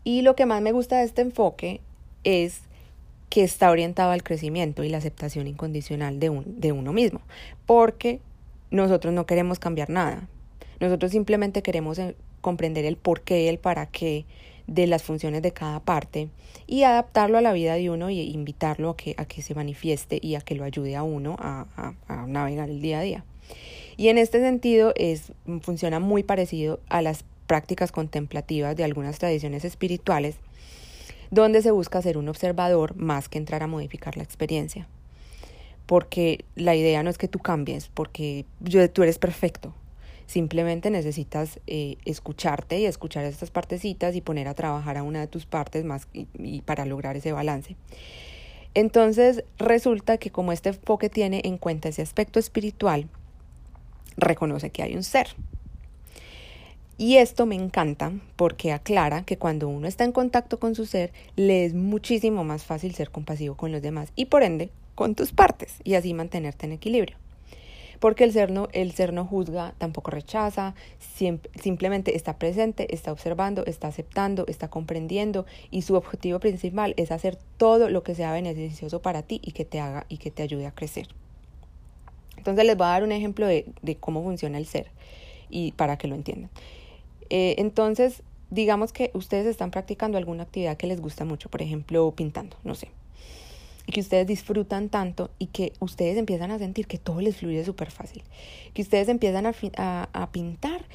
Y 0.05 0.21
lo 0.21 0.35
que 0.35 0.45
más 0.45 0.61
me 0.61 0.71
gusta 0.71 0.99
de 0.99 1.05
este 1.05 1.21
enfoque 1.21 1.81
es 2.23 2.61
que 3.29 3.43
está 3.43 3.69
orientado 3.69 4.11
al 4.11 4.23
crecimiento 4.23 4.83
y 4.83 4.89
la 4.89 4.97
aceptación 4.97 5.47
incondicional 5.47 6.19
de, 6.19 6.29
un, 6.29 6.59
de 6.59 6.71
uno 6.71 6.93
mismo, 6.93 7.21
porque 7.65 8.19
nosotros 8.71 9.13
no 9.13 9.25
queremos 9.25 9.59
cambiar 9.59 9.89
nada, 9.89 10.27
nosotros 10.79 11.11
simplemente 11.11 11.61
queremos 11.61 11.99
eh, 11.99 12.15
comprender 12.41 12.85
el 12.85 12.95
por 12.95 13.21
qué, 13.21 13.49
el 13.49 13.59
para 13.59 13.85
qué 13.85 14.25
de 14.67 14.87
las 14.87 15.03
funciones 15.03 15.41
de 15.41 15.51
cada 15.51 15.79
parte 15.79 16.29
y 16.67 16.83
adaptarlo 16.83 17.37
a 17.37 17.41
la 17.41 17.53
vida 17.53 17.73
de 17.73 17.89
uno 17.89 18.09
y 18.09 18.19
invitarlo 18.21 18.91
a 18.91 18.97
que, 18.97 19.15
a 19.17 19.25
que 19.25 19.41
se 19.41 19.55
manifieste 19.55 20.19
y 20.21 20.35
a 20.35 20.41
que 20.41 20.55
lo 20.55 20.63
ayude 20.63 20.95
a 20.95 21.03
uno 21.03 21.35
a, 21.39 21.65
a, 21.75 21.93
a 22.07 22.27
navegar 22.27 22.69
el 22.69 22.81
día 22.81 22.99
a 22.99 23.01
día. 23.01 23.25
Y 23.97 24.07
en 24.09 24.17
este 24.17 24.39
sentido 24.39 24.93
es, 24.95 25.33
funciona 25.61 25.99
muy 25.99 26.23
parecido 26.23 26.79
a 26.87 27.01
las 27.01 27.25
prácticas 27.47 27.91
contemplativas 27.91 28.75
de 28.77 28.83
algunas 28.83 29.17
tradiciones 29.17 29.65
espirituales, 29.65 30.35
donde 31.31 31.61
se 31.61 31.71
busca 31.71 32.01
ser 32.01 32.17
un 32.17 32.29
observador 32.29 32.95
más 32.95 33.29
que 33.29 33.37
entrar 33.37 33.63
a 33.63 33.67
modificar 33.67 34.17
la 34.17 34.23
experiencia. 34.23 34.87
Porque 35.85 36.45
la 36.55 36.75
idea 36.75 37.01
no 37.03 37.09
es 37.09 37.17
que 37.17 37.27
tú 37.27 37.39
cambies, 37.39 37.89
porque 37.93 38.45
tú 38.93 39.03
eres 39.03 39.17
perfecto. 39.17 39.73
Simplemente 40.27 40.91
necesitas 40.91 41.59
eh, 41.65 41.97
escucharte 42.05 42.79
y 42.79 42.85
escuchar 42.85 43.25
estas 43.25 43.49
partecitas 43.49 44.15
y 44.15 44.21
poner 44.21 44.47
a 44.47 44.53
trabajar 44.53 44.97
a 44.97 45.03
una 45.03 45.21
de 45.21 45.27
tus 45.27 45.47
partes 45.47 45.83
más 45.85 46.07
y 46.13 46.61
para 46.61 46.85
lograr 46.85 47.17
ese 47.17 47.31
balance. 47.31 47.75
Entonces 48.75 49.43
resulta 49.57 50.17
que 50.19 50.29
como 50.29 50.51
este 50.51 50.69
enfoque 50.69 51.09
tiene 51.09 51.41
en 51.45 51.57
cuenta 51.57 51.89
ese 51.89 52.03
aspecto 52.03 52.37
espiritual, 52.37 53.09
reconoce 54.17 54.69
que 54.69 54.83
hay 54.83 54.95
un 54.95 55.03
ser. 55.03 55.29
Y 57.01 57.15
esto 57.15 57.45
me 57.45 57.55
encanta 57.55 58.11
porque 58.35 58.73
aclara 58.73 59.23
que 59.23 59.37
cuando 59.37 59.69
uno 59.69 59.87
está 59.87 60.03
en 60.03 60.11
contacto 60.11 60.59
con 60.59 60.75
su 60.75 60.85
ser, 60.85 61.13
le 61.37 61.63
es 61.63 61.73
muchísimo 61.73 62.43
más 62.43 62.65
fácil 62.65 62.93
ser 62.93 63.09
compasivo 63.09 63.55
con 63.55 63.71
los 63.71 63.81
demás 63.81 64.11
y 64.17 64.25
por 64.25 64.43
ende 64.43 64.69
con 64.95 65.15
tus 65.15 65.31
partes 65.31 65.77
y 65.85 65.93
así 65.93 66.13
mantenerte 66.13 66.65
en 66.65 66.73
equilibrio. 66.73 67.15
Porque 68.01 68.25
el 68.25 68.33
ser 68.33 68.51
no, 68.51 68.67
el 68.73 68.91
ser 68.91 69.13
no 69.13 69.23
juzga, 69.23 69.75
tampoco 69.77 70.11
rechaza, 70.11 70.75
simplemente 71.55 72.17
está 72.17 72.37
presente, 72.37 72.93
está 72.93 73.13
observando, 73.13 73.65
está 73.65 73.87
aceptando, 73.87 74.45
está 74.47 74.67
comprendiendo 74.67 75.45
y 75.71 75.83
su 75.83 75.95
objetivo 75.95 76.41
principal 76.41 76.95
es 76.97 77.13
hacer 77.13 77.37
todo 77.55 77.89
lo 77.89 78.03
que 78.03 78.13
sea 78.13 78.33
beneficioso 78.33 79.01
para 79.01 79.21
ti 79.21 79.39
y 79.41 79.53
que 79.53 79.63
te 79.63 79.79
haga 79.79 80.05
y 80.09 80.17
que 80.17 80.31
te 80.31 80.43
ayude 80.43 80.67
a 80.67 80.71
crecer. 80.71 81.07
Entonces 82.35 82.65
les 82.65 82.75
voy 82.75 82.87
a 82.87 82.89
dar 82.89 83.03
un 83.03 83.13
ejemplo 83.13 83.47
de, 83.47 83.67
de 83.81 83.95
cómo 83.95 84.21
funciona 84.21 84.57
el 84.57 84.65
ser 84.65 84.91
y 85.49 85.71
para 85.71 85.97
que 85.97 86.09
lo 86.09 86.15
entiendan. 86.15 86.49
Eh, 87.29 87.55
entonces, 87.57 88.23
digamos 88.49 88.91
que 88.91 89.11
ustedes 89.13 89.45
están 89.45 89.71
practicando 89.71 90.17
alguna 90.17 90.43
actividad 90.43 90.77
que 90.77 90.87
les 90.87 91.01
gusta 91.01 91.25
mucho, 91.25 91.49
por 91.49 91.61
ejemplo, 91.61 92.11
pintando, 92.15 92.57
no 92.63 92.75
sé. 92.75 92.89
Y 93.85 93.91
que 93.91 94.01
ustedes 94.01 94.27
disfrutan 94.27 94.89
tanto 94.89 95.31
y 95.39 95.47
que 95.47 95.73
ustedes 95.79 96.17
empiezan 96.17 96.51
a 96.51 96.59
sentir 96.59 96.85
que 96.87 96.99
todo 96.99 97.21
les 97.21 97.37
fluye 97.37 97.63
súper 97.65 97.89
fácil. 97.89 98.23
Que 98.73 98.83
ustedes 98.83 99.09
empiezan 99.09 99.45
a, 99.47 99.53
a, 99.77 100.09
a 100.13 100.31
pintar 100.31 100.85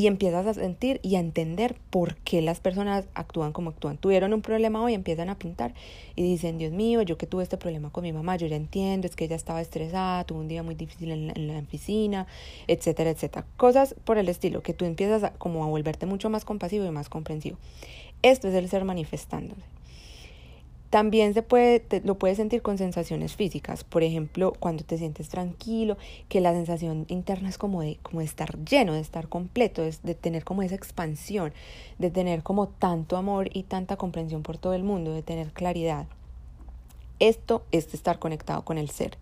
y 0.00 0.06
empiezas 0.06 0.46
a 0.46 0.54
sentir 0.54 0.98
y 1.02 1.16
a 1.16 1.20
entender 1.20 1.76
por 1.90 2.16
qué 2.16 2.40
las 2.40 2.58
personas 2.58 3.04
actúan 3.12 3.52
como 3.52 3.68
actúan. 3.68 3.98
Tuvieron 3.98 4.32
un 4.32 4.40
problema 4.40 4.82
hoy, 4.82 4.94
empiezan 4.94 5.28
a 5.28 5.38
pintar 5.38 5.74
y 6.16 6.22
dicen, 6.22 6.56
Dios 6.56 6.72
mío, 6.72 7.02
yo 7.02 7.18
que 7.18 7.26
tuve 7.26 7.42
este 7.42 7.58
problema 7.58 7.90
con 7.90 8.04
mi 8.04 8.10
mamá, 8.10 8.36
yo 8.36 8.46
ya 8.46 8.56
entiendo, 8.56 9.06
es 9.06 9.14
que 9.14 9.26
ella 9.26 9.36
estaba 9.36 9.60
estresada, 9.60 10.24
tuvo 10.24 10.40
un 10.40 10.48
día 10.48 10.62
muy 10.62 10.74
difícil 10.74 11.10
en 11.10 11.26
la, 11.26 11.34
en 11.34 11.54
oficina, 11.66 12.26
etcétera, 12.66 13.10
etcétera. 13.10 13.44
Cosas 13.58 13.94
por 14.04 14.16
el 14.16 14.30
estilo, 14.30 14.62
que 14.62 14.72
tú 14.72 14.86
empiezas 14.86 15.22
a, 15.22 15.32
como 15.32 15.64
a 15.64 15.66
volverte 15.66 16.06
mucho 16.06 16.30
más 16.30 16.46
compasivo 16.46 16.86
y 16.86 16.90
más 16.90 17.10
comprensivo. 17.10 17.58
Esto 18.22 18.48
es 18.48 18.54
el 18.54 18.70
ser 18.70 18.86
manifestándose. 18.86 19.60
También 20.90 21.34
se 21.34 21.42
puede, 21.42 21.84
lo 22.02 22.18
puedes 22.18 22.36
sentir 22.36 22.62
con 22.62 22.76
sensaciones 22.76 23.36
físicas, 23.36 23.84
por 23.84 24.02
ejemplo, 24.02 24.52
cuando 24.58 24.82
te 24.82 24.98
sientes 24.98 25.28
tranquilo, 25.28 25.96
que 26.28 26.40
la 26.40 26.52
sensación 26.52 27.04
interna 27.08 27.48
es 27.48 27.58
como 27.58 27.80
de, 27.82 27.98
como 28.02 28.20
estar 28.20 28.58
lleno, 28.64 28.94
de 28.94 29.00
estar 29.00 29.28
completo, 29.28 29.82
de, 29.82 29.94
de 30.02 30.16
tener 30.16 30.42
como 30.42 30.62
esa 30.62 30.74
expansión, 30.74 31.52
de 32.00 32.10
tener 32.10 32.42
como 32.42 32.66
tanto 32.66 33.16
amor 33.16 33.50
y 33.52 33.62
tanta 33.62 33.96
comprensión 33.96 34.42
por 34.42 34.58
todo 34.58 34.74
el 34.74 34.82
mundo, 34.82 35.14
de 35.14 35.22
tener 35.22 35.52
claridad. 35.52 36.06
Esto 37.20 37.62
es 37.70 37.94
estar 37.94 38.18
conectado 38.18 38.64
con 38.64 38.76
el 38.76 38.90
ser. 38.90 39.16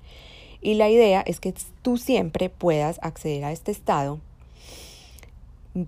Y 0.63 0.75
la 0.75 0.89
idea 0.89 1.21
es 1.21 1.39
que 1.39 1.53
tú 1.83 1.99
siempre 1.99 2.49
puedas 2.49 2.99
acceder 3.03 3.45
a 3.45 3.53
este 3.53 3.73
estado, 3.73 4.21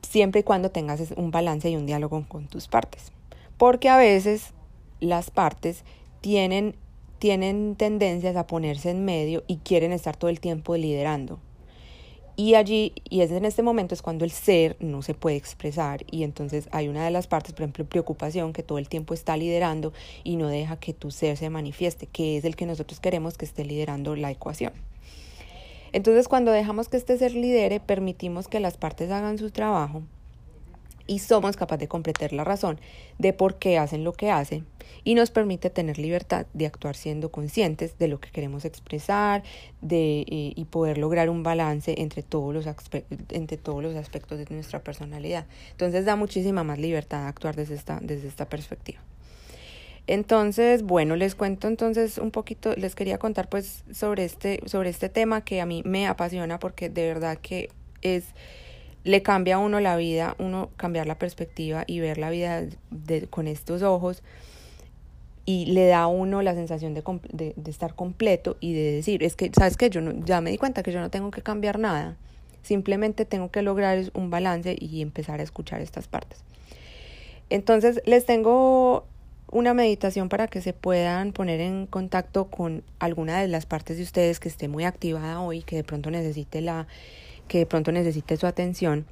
siempre 0.02 0.40
y 0.40 0.44
cuando 0.44 0.70
tengas 0.70 1.00
un 1.16 1.30
balance 1.30 1.70
y 1.70 1.76
un 1.76 1.86
diálogo 1.86 2.22
con 2.28 2.48
tus 2.48 2.68
partes. 2.68 3.12
Porque 3.56 3.88
a 3.88 3.96
veces 3.96 4.52
las 5.00 5.30
partes 5.30 5.84
tienen, 6.20 6.76
tienen 7.18 7.76
tendencias 7.76 8.36
a 8.36 8.46
ponerse 8.46 8.90
en 8.90 9.04
medio 9.04 9.42
y 9.46 9.56
quieren 9.58 9.92
estar 9.92 10.16
todo 10.16 10.30
el 10.30 10.40
tiempo 10.40 10.76
liderando. 10.76 11.40
Y 12.36 12.54
allí, 12.54 12.94
y 13.04 13.20
es 13.20 13.30
en 13.32 13.44
este 13.44 13.62
momento, 13.62 13.94
es 13.94 14.00
cuando 14.00 14.24
el 14.24 14.30
ser 14.30 14.76
no 14.80 15.02
se 15.02 15.12
puede 15.12 15.36
expresar 15.36 16.06
y 16.10 16.22
entonces 16.22 16.68
hay 16.72 16.88
una 16.88 17.04
de 17.04 17.10
las 17.10 17.26
partes, 17.26 17.52
por 17.52 17.64
ejemplo, 17.64 17.84
preocupación, 17.84 18.54
que 18.54 18.62
todo 18.62 18.78
el 18.78 18.88
tiempo 18.88 19.12
está 19.12 19.36
liderando 19.36 19.92
y 20.24 20.36
no 20.36 20.48
deja 20.48 20.78
que 20.78 20.94
tu 20.94 21.10
ser 21.10 21.36
se 21.36 21.50
manifieste, 21.50 22.06
que 22.06 22.38
es 22.38 22.44
el 22.46 22.56
que 22.56 22.64
nosotros 22.64 22.98
queremos 22.98 23.36
que 23.36 23.44
esté 23.44 23.64
liderando 23.64 24.16
la 24.16 24.30
ecuación. 24.30 24.72
Entonces, 25.92 26.28
cuando 26.28 26.50
dejamos 26.50 26.88
que 26.88 26.96
este 26.96 27.18
ser 27.18 27.32
lidere, 27.34 27.78
permitimos 27.78 28.48
que 28.48 28.60
las 28.60 28.78
partes 28.78 29.10
hagan 29.10 29.36
su 29.36 29.50
trabajo 29.50 30.02
y 31.06 31.20
somos 31.20 31.56
capaces 31.56 31.80
de 31.80 31.88
completar 31.88 32.32
la 32.32 32.44
razón 32.44 32.80
de 33.18 33.32
por 33.32 33.58
qué 33.58 33.78
hacen 33.78 34.04
lo 34.04 34.12
que 34.12 34.30
hacen 34.30 34.66
y 35.04 35.14
nos 35.14 35.30
permite 35.30 35.70
tener 35.70 35.98
libertad 35.98 36.46
de 36.52 36.66
actuar 36.66 36.96
siendo 36.96 37.30
conscientes 37.30 37.98
de 37.98 38.08
lo 38.08 38.20
que 38.20 38.30
queremos 38.30 38.64
expresar 38.64 39.42
de, 39.80 40.20
eh, 40.20 40.52
y 40.54 40.64
poder 40.66 40.98
lograr 40.98 41.30
un 41.30 41.42
balance 41.42 41.94
entre 41.98 42.22
todos, 42.22 42.54
los 42.54 42.66
entre 43.30 43.56
todos 43.56 43.82
los 43.82 43.96
aspectos 43.96 44.38
de 44.38 44.46
nuestra 44.50 44.82
personalidad. 44.82 45.46
Entonces 45.70 46.04
da 46.04 46.16
muchísima 46.16 46.64
más 46.64 46.78
libertad 46.78 47.22
de 47.22 47.28
actuar 47.28 47.56
desde 47.56 47.74
esta, 47.74 47.98
desde 48.02 48.28
esta 48.28 48.48
perspectiva. 48.48 49.00
Entonces, 50.06 50.82
bueno, 50.82 51.14
les 51.14 51.34
cuento 51.34 51.68
entonces 51.68 52.18
un 52.18 52.32
poquito, 52.32 52.74
les 52.74 52.94
quería 52.94 53.18
contar 53.18 53.48
pues 53.48 53.84
sobre 53.92 54.24
este, 54.24 54.60
sobre 54.66 54.90
este 54.90 55.08
tema 55.08 55.44
que 55.44 55.60
a 55.60 55.66
mí 55.66 55.82
me 55.84 56.08
apasiona 56.08 56.58
porque 56.58 56.88
de 56.88 57.06
verdad 57.06 57.38
que 57.38 57.68
es 58.02 58.24
le 59.04 59.22
cambia 59.22 59.56
a 59.56 59.58
uno 59.58 59.80
la 59.80 59.96
vida, 59.96 60.34
uno 60.38 60.70
cambiar 60.76 61.06
la 61.06 61.18
perspectiva 61.18 61.84
y 61.86 62.00
ver 62.00 62.18
la 62.18 62.30
vida 62.30 62.64
de, 62.90 63.26
con 63.28 63.46
estos 63.48 63.82
ojos 63.82 64.22
y 65.46 65.66
le 65.66 65.86
da 65.86 66.02
a 66.02 66.06
uno 66.06 66.42
la 66.42 66.54
sensación 66.54 66.94
de, 66.94 67.02
de, 67.32 67.54
de, 67.56 67.70
estar 67.70 67.94
completo 67.94 68.56
y 68.60 68.74
de 68.74 68.92
decir, 68.92 69.22
es 69.22 69.36
que, 69.36 69.50
¿sabes 69.56 69.76
qué? 69.76 69.90
Yo 69.90 70.00
no, 70.00 70.24
ya 70.24 70.40
me 70.40 70.50
di 70.50 70.58
cuenta 70.58 70.82
que 70.82 70.92
yo 70.92 71.00
no 71.00 71.10
tengo 71.10 71.30
que 71.30 71.42
cambiar 71.42 71.78
nada, 71.78 72.16
simplemente 72.62 73.24
tengo 73.24 73.50
que 73.50 73.62
lograr 73.62 73.98
un 74.14 74.30
balance 74.30 74.76
y 74.78 75.00
empezar 75.02 75.40
a 75.40 75.42
escuchar 75.42 75.80
estas 75.80 76.08
partes. 76.08 76.44
Entonces 77.48 78.00
les 78.04 78.26
tengo 78.26 79.06
una 79.50 79.74
meditación 79.74 80.28
para 80.28 80.46
que 80.46 80.60
se 80.60 80.72
puedan 80.72 81.32
poner 81.32 81.60
en 81.60 81.86
contacto 81.86 82.46
con 82.46 82.84
alguna 83.00 83.40
de 83.40 83.48
las 83.48 83.66
partes 83.66 83.96
de 83.96 84.04
ustedes 84.04 84.38
que 84.38 84.48
esté 84.48 84.68
muy 84.68 84.84
activada 84.84 85.40
hoy, 85.40 85.62
que 85.62 85.76
de 85.76 85.84
pronto 85.84 86.10
necesite 86.10 86.60
la 86.60 86.86
que 87.50 87.58
de 87.58 87.66
pronto 87.66 87.90
necesite 87.90 88.36
su 88.36 88.46
atención, 88.46 89.06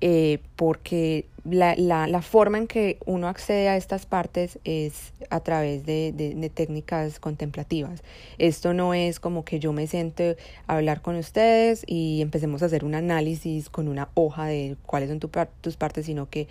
eh, 0.00 0.40
porque 0.56 1.26
la, 1.44 1.76
la, 1.76 2.20
forma 2.20 2.58
en 2.58 2.66
que 2.66 2.98
uno 3.06 3.28
accede 3.28 3.68
a 3.68 3.76
estas 3.76 4.06
partes 4.06 4.58
es 4.64 5.12
a 5.30 5.38
través 5.38 5.86
de, 5.86 6.12
de, 6.12 6.34
de, 6.34 6.50
técnicas 6.50 7.20
contemplativas. 7.20 8.02
Esto 8.38 8.74
no 8.74 8.92
es 8.92 9.20
como 9.20 9.44
que 9.44 9.60
yo 9.60 9.72
me 9.72 9.86
siente 9.86 10.36
a 10.66 10.74
hablar 10.74 11.00
con 11.00 11.14
ustedes 11.14 11.84
y 11.86 12.20
empecemos 12.22 12.64
a 12.64 12.66
hacer 12.66 12.84
un 12.84 12.96
análisis 12.96 13.70
con 13.70 13.86
una 13.86 14.08
hoja 14.14 14.46
de 14.46 14.76
cuáles 14.84 15.08
son 15.08 15.20
tu, 15.20 15.30
tus 15.60 15.76
partes, 15.76 16.06
sino 16.06 16.28
que 16.28 16.48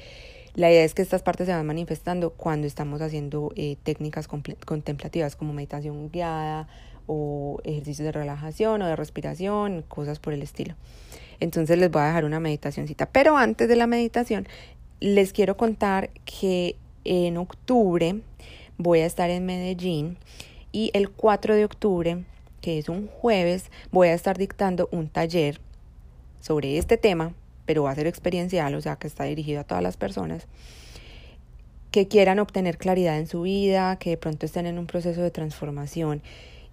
la 0.54 0.72
idea 0.72 0.86
es 0.86 0.94
que 0.94 1.02
estas 1.02 1.22
partes 1.22 1.48
se 1.48 1.54
van 1.54 1.66
manifestando 1.66 2.30
cuando 2.30 2.66
estamos 2.66 3.02
haciendo 3.02 3.52
eh, 3.58 3.76
técnicas 3.84 4.30
contemplativas 4.30 5.36
como 5.36 5.52
meditación 5.52 6.10
guiada 6.12 6.70
o 7.08 7.60
ejercicios 7.64 8.06
de 8.06 8.12
relajación 8.12 8.82
o 8.82 8.88
de 8.88 8.96
respiración, 8.96 9.84
cosas 9.88 10.20
por 10.20 10.34
el 10.34 10.42
estilo. 10.42 10.76
Entonces 11.40 11.78
les 11.78 11.92
voy 11.92 12.02
a 12.02 12.08
dejar 12.08 12.26
una 12.26 12.40
meditacióncita. 12.40 13.08
Pero 13.08 13.38
antes 13.38 13.68
de 13.68 13.76
la 13.76 13.88
meditación, 13.88 14.48
les 15.00 15.34
quiero 15.34 15.58
contar 15.58 16.10
que 16.26 16.76
en 17.04 17.38
octubre 17.38 18.22
voy 18.78 19.00
a 19.00 19.06
estar 19.06 19.30
en 19.30 19.46
Medellín 19.46 20.18
y 20.72 20.92
el 20.94 21.10
4 21.10 21.56
de 21.56 21.66
octubre, 21.66 22.24
que 22.62 22.78
es 22.80 22.90
un 22.90 23.08
jueves, 23.08 23.72
voy 23.92 24.10
a 24.10 24.14
estar 24.14 24.38
dictando 24.38 24.90
un 24.92 25.08
taller 25.08 25.60
sobre 26.40 26.78
este 26.78 26.98
tema, 26.98 27.34
pero 27.66 27.84
va 27.84 27.92
a 27.92 27.96
ser 27.96 28.08
experiencial, 28.08 28.76
o 28.76 28.82
sea 28.82 28.96
que 28.96 29.08
está 29.08 29.24
dirigido 29.26 29.62
a 29.62 29.64
todas 29.64 29.84
las 29.84 29.98
personas 29.98 30.48
que 31.96 32.10
quieran 32.10 32.40
obtener 32.40 32.78
claridad 32.78 33.18
en 33.18 33.26
su 33.26 33.44
vida, 33.44 33.96
que 33.96 34.10
de 34.10 34.18
pronto 34.18 34.46
estén 34.46 34.66
en 34.66 34.78
un 34.78 34.86
proceso 34.86 35.22
de 35.22 35.32
transformación 35.32 36.22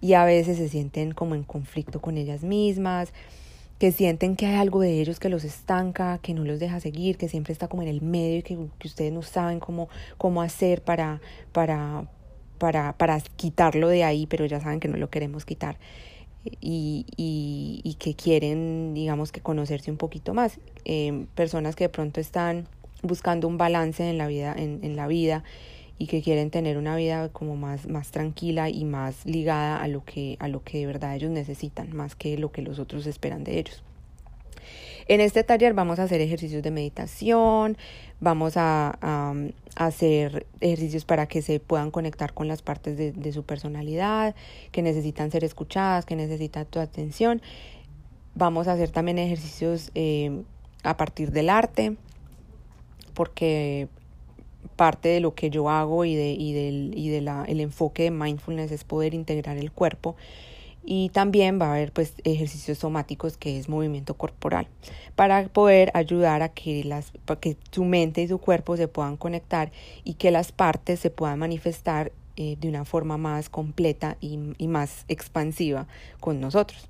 y 0.03 0.15
a 0.15 0.25
veces 0.25 0.59
se 0.59 0.69
sienten 0.69 1.13
como 1.13 1.37
en 1.37 1.45
conflicto 1.45 2.03
con 2.03 2.19
ellas 2.19 2.43
mismas, 2.43 3.13
que 3.79 3.93
sienten 3.93 4.35
que 4.37 4.47
hay 4.47 4.57
algo 4.57 4.81
de 4.81 5.01
ellos 5.01 5.21
que 5.21 5.29
los 5.29 5.45
estanca, 5.45 6.19
que 6.19 6.35
no 6.35 6.45
los 6.45 6.59
deja 6.59 6.81
seguir, 6.81 7.17
que 7.17 7.29
siempre 7.29 7.53
está 7.53 7.69
como 7.69 7.83
en 7.83 7.89
el 7.89 8.03
medio 8.03 8.39
y 8.39 8.43
que, 8.43 8.59
que 8.79 8.89
ustedes 8.89 9.13
no 9.13 9.23
saben 9.23 9.61
cómo, 9.61 9.89
cómo 10.19 10.43
hacer 10.43 10.83
para, 10.83 11.21
para, 11.53 12.09
para, 12.59 12.93
para 12.95 13.21
quitarlo 13.37 13.89
de 13.89 14.03
ahí, 14.03 14.27
pero 14.27 14.45
ya 14.45 14.61
saben 14.61 14.81
que 14.81 14.89
no 14.89 14.97
lo 14.97 15.09
queremos 15.09 15.45
quitar. 15.45 15.79
Y, 16.61 17.07
y, 17.17 17.97
que 18.01 18.15
quieren, 18.15 18.95
digamos 18.95 19.31
que 19.31 19.41
conocerse 19.41 19.93
un 19.93 19.97
poquito 19.97 20.35
más. 20.35 20.59
Eh, 20.85 21.27
personas 21.37 21.77
que 21.77 21.85
de 21.85 21.89
pronto 21.89 22.21
están 22.21 22.67
buscando 23.03 23.47
un 23.47 23.57
balance 23.57 24.11
en 24.11 24.19
la 24.19 24.27
vida, 24.27 24.53
en 24.57 24.97
la 24.97 25.07
vida 25.07 25.45
y 25.99 26.07
que 26.07 26.23
quieren 26.23 26.51
tener 26.51 26.79
una 26.79 26.97
vida 26.97 27.29
como 27.29 27.57
más, 27.57 27.87
más 27.87 28.11
tranquila 28.11 28.69
y 28.69 28.85
más 28.85 29.25
ligada 29.25 29.81
a 29.81 29.89
lo, 29.89 30.05
que, 30.05 30.37
a 30.41 30.49
lo 30.49 30.63
que 30.63 30.79
de 30.79 30.87
verdad 30.87 31.15
ellos 31.15 31.31
necesitan, 31.31 31.95
más 31.95 32.15
que 32.17 32.37
lo 32.39 32.51
que 32.51 32.63
los 32.63 32.79
otros 32.79 33.07
esperan 33.07 33.45
de 33.45 33.59
ellos. 33.59 33.83
En 35.09 35.21
este 35.21 35.45
taller 35.45 35.75
vamos 35.75 35.99
a 35.99 36.05
hacer 36.05 36.21
ejercicios 36.21 36.63
de 36.63 36.71
meditación, 36.71 37.77
vamos 38.21 38.55
a, 38.57 38.99
hacer 39.75 40.47
ejercicios 40.61 41.05
para 41.05 41.27
que 41.27 41.41
se 41.41 41.59
puedan 41.59 41.91
conectar 41.91 42.35
con 42.35 42.47
las 42.47 42.63
partes 42.63 42.97
de, 42.97 43.33
su 43.33 43.43
personalidad, 43.43 44.35
que 44.71 44.83
necesitan 44.83 45.31
ser 45.31 45.45
escuchadas, 45.45 46.05
que 46.05 46.15
necesitan 46.15 46.67
tu 46.67 46.79
atención. 46.79 47.43
Vamos 48.35 48.69
a 48.69 48.73
hacer 48.73 48.91
también 48.91 49.19
ejercicios 49.19 49.91
eh, 49.95 50.43
a 50.83 50.97
partir 50.97 51.33
del 51.33 51.51
arte, 51.51 51.97
porque 53.15 53.89
parte 54.77 55.09
de 55.09 55.21
lo 55.21 55.35
que 55.35 55.51
yo 55.51 55.69
hago 55.69 56.05
y, 56.05 56.15
de, 56.15 56.33
y 56.33 56.53
del 56.53 56.93
y 56.97 57.09
de 57.09 57.21
la, 57.21 57.45
el 57.47 57.61
enfoque 57.61 58.05
de 58.05 58.11
mindfulness 58.11 58.73
es 58.73 58.85
poder 58.85 59.15
integrar 59.15 59.57
el 59.57 59.73
cuerpo 59.73 60.17
y 60.85 61.11
también 61.11 61.61
va 61.61 61.67
a 61.67 61.75
haber 61.75 61.93
pues 61.93 62.15
ejercicios 62.25 62.79
somáticos 62.79 63.37
que 63.37 63.59
es 63.59 63.69
movimiento 63.69 64.15
corporal 64.15 64.67
para 65.15 65.47
poder 65.49 65.91
ayudar 65.95 66.43
a 66.43 66.49
que 66.49 66.85
las 66.85 67.13
que 67.41 67.57
su 67.71 67.85
mente 67.85 68.23
y 68.23 68.29
su 68.29 68.39
cuerpo 68.39 68.77
se 68.77 68.89
puedan 68.89 69.17
conectar 69.17 69.71
y 70.05 70.15
que 70.15 70.31
las 70.31 70.53
partes 70.53 71.01
se 71.01 71.11
puedan 71.11 71.39
manifestar 71.39 72.13
eh, 72.37 72.57
de 72.61 72.69
una 72.69 72.85
forma 72.85 73.19
más 73.19 73.49
completa 73.49 74.17
y, 74.21 74.39
y 74.59 74.67
más 74.67 75.05
expansiva 75.09 75.87
con 76.19 76.41
nosotros. 76.41 76.89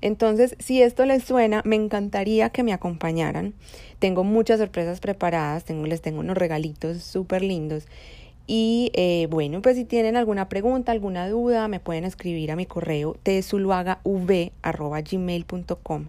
Entonces, 0.00 0.56
si 0.58 0.82
esto 0.82 1.06
les 1.06 1.24
suena, 1.24 1.62
me 1.64 1.76
encantaría 1.76 2.50
que 2.50 2.62
me 2.62 2.72
acompañaran. 2.72 3.54
Tengo 3.98 4.24
muchas 4.24 4.60
sorpresas 4.60 5.00
preparadas, 5.00 5.64
les 5.68 6.02
tengo 6.02 6.20
unos 6.20 6.36
regalitos 6.36 7.02
súper 7.02 7.42
lindos. 7.42 7.86
Y 8.50 8.90
eh, 8.94 9.28
bueno, 9.30 9.60
pues 9.60 9.76
si 9.76 9.84
tienen 9.84 10.16
alguna 10.16 10.48
pregunta, 10.48 10.90
alguna 10.90 11.28
duda, 11.28 11.68
me 11.68 11.80
pueden 11.80 12.04
escribir 12.04 12.50
a 12.50 12.56
mi 12.56 12.64
correo 12.64 13.14
tsuluagav.gmail.com 13.22 16.06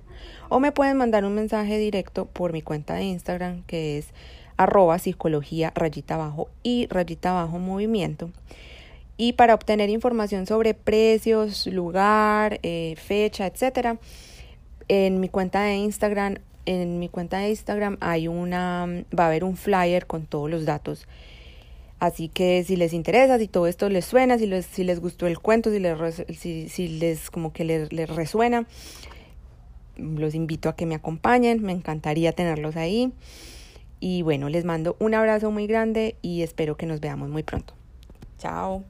o 0.48 0.60
me 0.62 0.72
pueden 0.72 0.96
mandar 0.96 1.26
un 1.26 1.36
mensaje 1.36 1.78
directo 1.78 2.24
por 2.26 2.54
mi 2.54 2.62
cuenta 2.62 2.94
de 2.96 3.04
Instagram 3.04 3.64
que 3.64 3.98
es 3.98 4.14
arroba 4.56 5.00
psicología 5.00 5.74
rayita 5.76 6.16
abajo 6.16 6.48
y 6.64 6.88
rayita 6.88 7.32
abajo 7.32 7.60
movimiento. 7.60 8.30
Y 9.22 9.34
para 9.34 9.54
obtener 9.54 9.90
información 9.90 10.46
sobre 10.46 10.74
precios, 10.74 11.68
lugar, 11.68 12.62
eh, 12.64 12.96
fecha, 12.96 13.48
etcétera, 13.48 13.98
en 14.88 15.20
mi 15.20 15.28
cuenta 15.28 15.62
de 15.62 15.76
Instagram, 15.76 16.38
en 16.66 17.00
mi 17.00 17.10
cuenta 17.10 17.40
de 17.40 17.50
Instagram 17.50 17.98
hay 18.00 18.30
una, 18.30 18.88
va 19.14 19.26
a 19.26 19.28
haber 19.28 19.44
un 19.44 19.58
flyer 19.58 20.08
con 20.08 20.26
todos 20.26 20.50
los 20.50 20.64
datos. 20.64 21.06
Así 22.00 22.30
que 22.30 22.64
si 22.64 22.78
les 22.78 22.94
interesa, 22.94 23.38
si 23.38 23.50
todo 23.50 23.68
esto 23.68 23.90
les 23.90 24.06
suena, 24.06 24.38
si 24.38 24.48
les, 24.48 24.66
si 24.66 24.86
les 24.86 25.02
gustó 25.02 25.28
el 25.28 25.38
cuento, 25.40 25.70
si 25.70 25.80
les, 25.80 26.24
si, 26.72 26.88
les 26.88 27.30
como 27.30 27.52
que 27.52 27.66
les 27.66 28.10
resuena, 28.10 28.68
los 29.98 30.34
invito 30.34 30.70
a 30.70 30.78
que 30.78 30.86
me 30.86 30.96
acompañen, 30.96 31.62
me 31.62 31.74
encantaría 31.74 32.32
tenerlos 32.32 32.78
ahí. 32.78 33.12
Y 34.00 34.22
bueno, 34.22 34.48
les 34.48 34.64
mando 34.64 34.96
un 35.00 35.14
abrazo 35.14 35.52
muy 35.52 35.68
grande 35.68 36.16
y 36.22 36.42
espero 36.42 36.78
que 36.78 36.86
nos 36.86 37.02
veamos 37.02 37.28
muy 37.28 37.44
pronto. 37.44 37.74
Chao. 38.38 38.86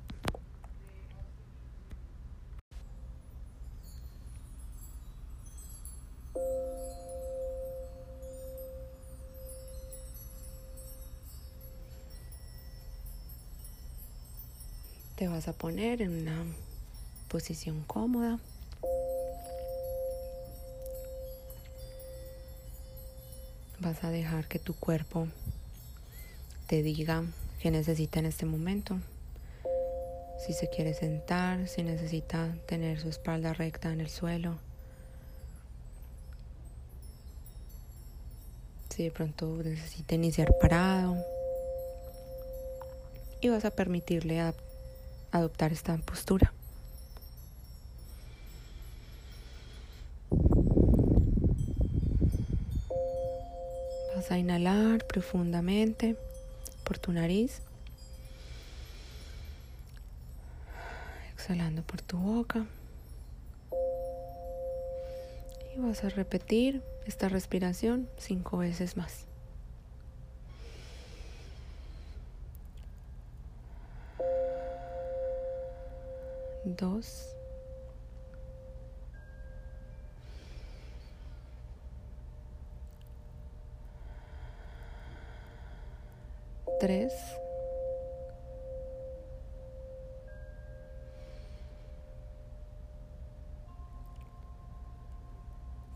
Te 15.20 15.28
vas 15.28 15.50
a 15.50 15.52
poner 15.52 16.02
en 16.02 16.22
una 16.22 16.46
posición 17.28 17.84
cómoda. 17.84 18.40
Vas 23.82 24.02
a 24.06 24.12
dejar 24.12 24.48
que 24.48 24.60
tu 24.60 24.74
cuerpo 24.76 25.28
te 26.68 26.84
diga 26.84 27.26
qué 27.62 27.70
necesita 27.70 28.20
en 28.20 28.28
este 28.28 28.46
momento. 28.46 28.98
Si 30.40 30.54
se 30.54 30.70
quiere 30.70 30.94
sentar, 30.94 31.68
si 31.68 31.84
necesita 31.84 32.56
tener 32.66 33.02
su 33.02 33.10
espalda 33.10 33.52
recta 33.52 33.92
en 33.92 34.00
el 34.00 34.08
suelo. 34.08 34.58
Si 38.88 39.04
de 39.04 39.12
pronto 39.12 39.48
necesita 39.66 40.16
iniciar 40.16 40.56
parado. 40.62 41.18
Y 43.42 43.50
vas 43.50 43.66
a 43.66 43.72
permitirle 43.72 44.40
adaptar 44.40 44.69
adoptar 45.32 45.72
esta 45.72 45.98
postura. 45.98 46.54
Vas 54.16 54.32
a 54.32 54.38
inhalar 54.38 55.06
profundamente 55.06 56.18
por 56.84 56.98
tu 56.98 57.12
nariz, 57.12 57.62
exhalando 61.34 61.84
por 61.84 62.02
tu 62.02 62.18
boca. 62.18 62.66
Y 65.74 65.80
vas 65.80 66.04
a 66.04 66.10
repetir 66.10 66.82
esta 67.06 67.30
respiración 67.30 68.10
cinco 68.18 68.58
veces 68.58 68.98
más. 68.98 69.29
Dos, 76.80 77.36
tres, 86.80 87.14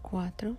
cuatro, 0.02 0.58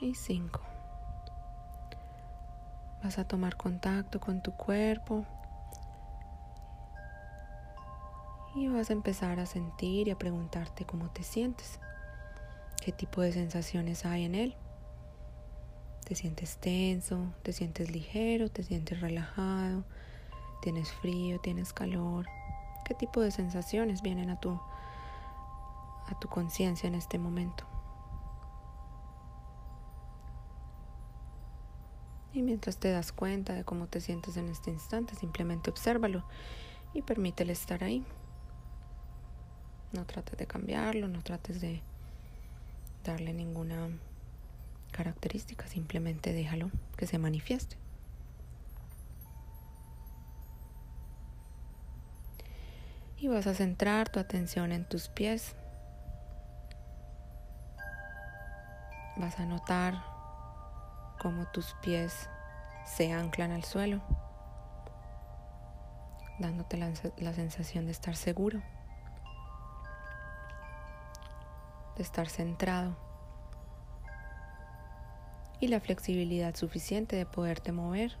y 0.00 0.14
cinco. 0.14 0.75
Vas 3.06 3.20
a 3.20 3.24
tomar 3.24 3.56
contacto 3.56 4.18
con 4.18 4.42
tu 4.42 4.50
cuerpo 4.50 5.24
y 8.56 8.66
vas 8.66 8.90
a 8.90 8.94
empezar 8.94 9.38
a 9.38 9.46
sentir 9.46 10.08
y 10.08 10.10
a 10.10 10.18
preguntarte 10.18 10.84
cómo 10.84 11.08
te 11.10 11.22
sientes, 11.22 11.78
qué 12.84 12.90
tipo 12.90 13.20
de 13.20 13.32
sensaciones 13.32 14.04
hay 14.04 14.24
en 14.24 14.34
él. 14.34 14.56
¿Te 16.04 16.16
sientes 16.16 16.56
tenso? 16.56 17.32
¿Te 17.44 17.52
sientes 17.52 17.92
ligero? 17.92 18.50
¿Te 18.50 18.64
sientes 18.64 19.00
relajado? 19.00 19.84
¿Tienes 20.60 20.90
frío? 20.90 21.38
¿Tienes 21.38 21.72
calor? 21.72 22.26
¿Qué 22.84 22.94
tipo 22.94 23.20
de 23.20 23.30
sensaciones 23.30 24.02
vienen 24.02 24.30
a 24.30 24.40
tu, 24.40 24.50
a 24.50 26.18
tu 26.18 26.26
conciencia 26.26 26.88
en 26.88 26.96
este 26.96 27.20
momento? 27.20 27.75
Y 32.36 32.42
mientras 32.42 32.76
te 32.76 32.90
das 32.90 33.12
cuenta 33.12 33.54
de 33.54 33.64
cómo 33.64 33.86
te 33.86 33.98
sientes 33.98 34.36
en 34.36 34.50
este 34.50 34.70
instante, 34.70 35.14
simplemente 35.14 35.70
obsérvalo 35.70 36.22
y 36.92 37.00
permítele 37.00 37.54
estar 37.54 37.82
ahí. 37.82 38.04
No 39.94 40.04
trates 40.04 40.36
de 40.36 40.46
cambiarlo, 40.46 41.08
no 41.08 41.22
trates 41.22 41.62
de 41.62 41.80
darle 43.04 43.32
ninguna 43.32 43.88
característica, 44.90 45.66
simplemente 45.66 46.34
déjalo 46.34 46.70
que 46.98 47.06
se 47.06 47.16
manifieste. 47.16 47.78
Y 53.16 53.28
vas 53.28 53.46
a 53.46 53.54
centrar 53.54 54.10
tu 54.10 54.20
atención 54.20 54.72
en 54.72 54.86
tus 54.86 55.08
pies. 55.08 55.56
Vas 59.16 59.40
a 59.40 59.46
notar 59.46 60.15
cómo 61.26 61.44
tus 61.46 61.74
pies 61.82 62.30
se 62.84 63.12
anclan 63.12 63.50
al 63.50 63.64
suelo, 63.64 64.00
dándote 66.38 66.76
la, 66.76 66.92
la, 67.16 67.32
sensación 67.32 67.84
de 67.84 67.90
estar 67.90 68.14
seguro, 68.14 68.62
de 71.96 72.02
estar 72.04 72.28
centrado, 72.28 72.96
y 75.58 75.66
la 75.66 75.80
flexibilidad 75.80 76.54
suficiente 76.54 77.16
de 77.16 77.26
poderte 77.26 77.72
mover. 77.72 78.16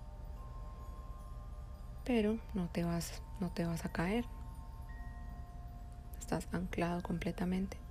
Pero 2.04 2.40
no 2.54 2.68
te 2.70 2.82
vas, 2.82 3.22
no 3.38 3.52
te 3.52 3.66
vas 3.66 3.84
a 3.84 3.92
caer. 3.92 4.24
Estás 6.18 6.48
anclado 6.50 7.04
completamente. 7.04 7.85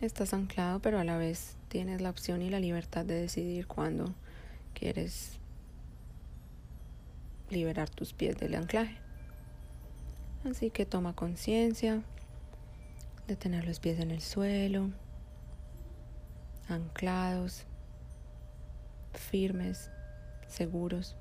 Estás 0.00 0.34
anclado, 0.34 0.80
pero 0.80 0.98
a 0.98 1.04
la 1.04 1.16
vez 1.16 1.56
tienes 1.68 2.02
la 2.02 2.10
opción 2.10 2.42
y 2.42 2.50
la 2.50 2.60
libertad 2.60 3.06
de 3.06 3.14
decidir 3.14 3.66
cuándo 3.66 4.14
quieres 4.74 5.38
liberar 7.48 7.88
tus 7.88 8.12
pies 8.12 8.36
del 8.36 8.56
anclaje. 8.56 8.98
Así 10.44 10.68
que 10.68 10.84
toma 10.84 11.14
conciencia 11.14 12.02
de 13.26 13.36
tener 13.36 13.64
los 13.64 13.80
pies 13.80 13.98
en 13.98 14.10
el 14.10 14.20
suelo, 14.20 14.90
anclados, 16.68 17.64
firmes, 19.14 19.90
seguros. 20.46 21.16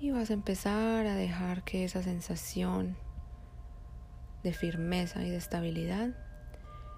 Y 0.00 0.10
vas 0.10 0.30
a 0.30 0.32
empezar 0.32 1.04
a 1.04 1.16
dejar 1.16 1.64
que 1.64 1.84
esa 1.84 2.02
sensación 2.02 2.96
de 4.42 4.54
firmeza 4.54 5.22
y 5.22 5.28
de 5.28 5.36
estabilidad 5.36 6.14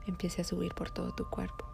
empiece 0.07 0.43
a 0.43 0.45
subir 0.45 0.75
por 0.75 0.91
todo 0.91 1.13
tu 1.13 1.29
cuerpo. 1.29 1.65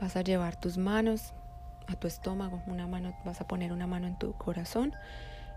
Vas 0.00 0.16
a 0.16 0.22
llevar 0.22 0.58
tus 0.60 0.76
manos 0.76 1.32
a 1.86 1.96
tu 1.96 2.06
estómago, 2.06 2.62
una 2.66 2.86
mano, 2.86 3.14
vas 3.24 3.40
a 3.40 3.46
poner 3.46 3.72
una 3.72 3.86
mano 3.86 4.06
en 4.06 4.18
tu 4.18 4.32
corazón 4.34 4.92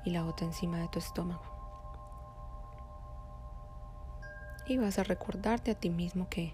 y 0.05 0.11
la 0.11 0.25
otra 0.25 0.45
encima 0.45 0.77
de 0.79 0.87
tu 0.89 0.99
estómago. 0.99 1.41
Y 4.67 4.77
vas 4.77 4.99
a 4.99 5.03
recordarte 5.03 5.71
a 5.71 5.75
ti 5.75 5.89
mismo 5.89 6.27
que 6.29 6.53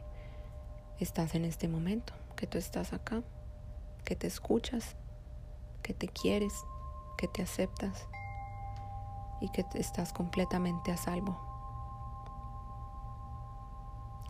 estás 0.99 1.35
en 1.35 1.45
este 1.45 1.67
momento, 1.67 2.13
que 2.35 2.47
tú 2.47 2.57
estás 2.57 2.93
acá, 2.93 3.23
que 4.05 4.15
te 4.15 4.27
escuchas, 4.27 4.95
que 5.81 5.93
te 5.93 6.07
quieres, 6.07 6.53
que 7.17 7.27
te 7.27 7.41
aceptas 7.41 8.07
y 9.41 9.49
que 9.49 9.65
estás 9.75 10.13
completamente 10.13 10.91
a 10.91 10.97
salvo, 10.97 11.52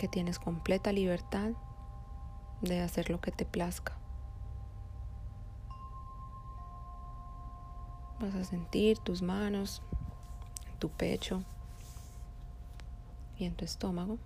que 0.03 0.09
tienes 0.09 0.37
completa 0.37 0.91
libertad 0.91 1.51
de 2.59 2.81
hacer 2.81 3.09
lo 3.09 3.21
que 3.21 3.31
te 3.31 3.45
plazca. 3.45 3.93
Vas 8.19 8.35
a 8.35 8.43
sentir 8.43 8.97
tus 8.97 9.21
manos 9.21 9.81
tu 10.77 10.89
pecho 10.89 11.41
y 13.37 13.45
en 13.45 13.55
tu 13.55 13.63
estómago. 13.63 14.17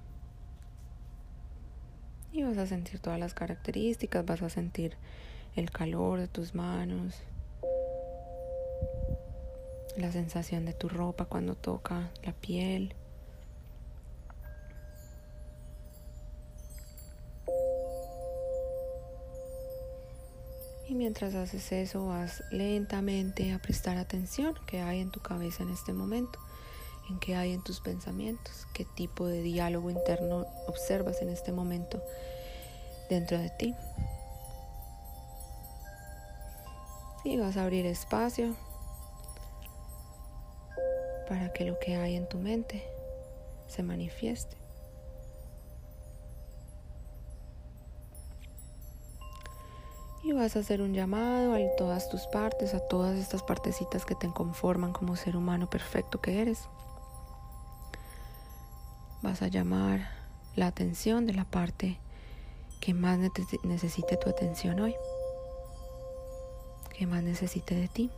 Y 2.32 2.42
vas 2.42 2.58
a 2.58 2.66
sentir 2.66 3.00
todas 3.00 3.20
las 3.20 3.36
características, 3.36 4.26
vas 4.26 4.42
a 4.42 4.50
sentir 4.50 4.98
el 5.56 5.70
calor 5.70 6.20
de 6.20 6.28
tus 6.28 6.56
manos, 6.56 7.22
la 9.96 10.12
sensación 10.12 10.66
de 10.66 10.74
tu 10.74 10.90
ropa 10.90 11.26
cuando 11.26 11.54
toca 11.54 12.10
la 12.24 12.34
piel. 12.34 12.96
Y 20.89 20.95
mientras 20.95 21.36
haces 21.36 21.71
eso, 21.73 22.08
vas 22.08 22.43
lentamente 22.50 23.52
a 23.52 23.60
prestar 23.60 23.97
atención 23.97 24.56
que 24.65 24.82
hay 24.82 25.02
en 25.02 25.12
tu 25.12 25.19
cabeza 25.19 25.63
en 25.63 25.69
este 25.69 25.91
momento, 25.91 26.39
en 27.10 27.19
qué 27.19 27.36
hay 27.36 27.52
en 27.52 27.62
tus 27.62 27.82
pensamientos, 27.82 28.67
qué 28.73 28.86
tipo 28.95 29.28
de 29.28 29.41
diálogo 29.41 29.89
interno 29.89 30.45
observas 30.65 31.21
en 31.21 31.28
este 31.28 31.52
momento 31.52 32.02
dentro 33.10 33.38
de 33.38 33.50
ti. 33.50 33.76
Y 37.26 37.36
vas 37.36 37.58
a 37.58 37.63
abrir 37.63 37.86
espacio 37.86 38.56
para 41.28 41.52
que 41.52 41.65
lo 41.65 41.78
que 41.80 41.97
hay 41.97 42.15
en 42.15 42.30
tu 42.30 42.38
mente 42.38 42.82
se 43.67 43.84
manifieste. 43.84 44.66
Vas 50.48 50.56
a 50.56 50.60
hacer 50.60 50.82
un 50.82 50.94
llamado 50.94 51.56
a 51.56 51.76
todas 51.76 52.08
tus 52.08 52.26
partes, 52.28 52.74
a 52.74 52.80
todas 52.80 53.18
estas 53.18 53.44
partecitas 53.44 54.06
que 54.06 54.16
te 54.16 54.30
conforman 54.30 54.94
como 54.94 55.18
ser 55.18 55.36
humano 55.36 55.70
perfecto 55.70 56.22
que 56.22 56.42
eres. 56.42 56.70
Vas 59.22 59.42
a 59.42 59.50
llamar 59.50 60.10
la 60.56 60.68
atención 60.68 61.26
de 61.26 61.34
la 61.34 61.44
parte 61.44 62.00
que 62.80 62.94
más 62.94 63.20
necesite 63.64 64.16
tu 64.16 64.30
atención 64.30 64.80
hoy, 64.80 64.96
que 66.98 67.06
más 67.06 67.24
necesite 67.24 67.76
de 67.76 67.90
ti, 67.90 68.10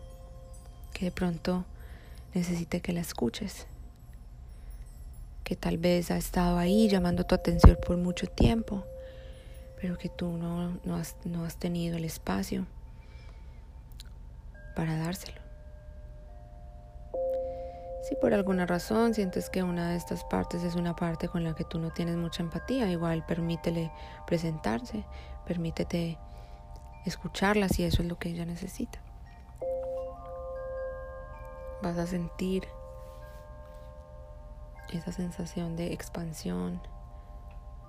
que 0.93 1.05
de 1.05 1.11
pronto 1.11 1.65
necesite 2.35 2.79
que 2.79 2.93
la 2.93 3.01
escuches, 3.01 3.65
que 5.43 5.55
tal 5.55 5.79
vez 5.79 6.11
ha 6.11 6.17
estado 6.17 6.59
ahí 6.59 6.89
llamando 6.89 7.23
tu 7.23 7.33
atención 7.33 7.75
por 7.83 7.97
mucho 7.97 8.27
tiempo 8.27 8.83
pero 9.79 9.97
que 9.97 10.09
tú 10.09 10.37
no, 10.37 10.77
no, 10.83 10.95
has, 10.95 11.15
no 11.25 11.45
has 11.45 11.57
tenido 11.57 11.97
el 11.97 12.05
espacio 12.05 12.65
para 14.75 14.97
dárselo. 14.97 15.39
Si 18.09 18.15
por 18.15 18.33
alguna 18.33 18.65
razón 18.65 19.13
sientes 19.13 19.49
que 19.49 19.61
una 19.61 19.89
de 19.89 19.95
estas 19.95 20.23
partes 20.23 20.63
es 20.63 20.75
una 20.75 20.95
parte 20.95 21.27
con 21.27 21.43
la 21.43 21.53
que 21.53 21.63
tú 21.63 21.79
no 21.79 21.91
tienes 21.91 22.15
mucha 22.15 22.41
empatía, 22.41 22.89
igual 22.89 23.25
permítele 23.25 23.91
presentarse, 24.25 25.05
permítete 25.45 26.17
escucharla 27.05 27.69
si 27.69 27.83
eso 27.83 28.01
es 28.01 28.07
lo 28.07 28.17
que 28.17 28.29
ella 28.29 28.45
necesita. 28.45 28.99
Vas 31.81 31.97
a 31.97 32.07
sentir 32.07 32.67
esa 34.91 35.11
sensación 35.11 35.75
de 35.75 35.93
expansión, 35.93 36.81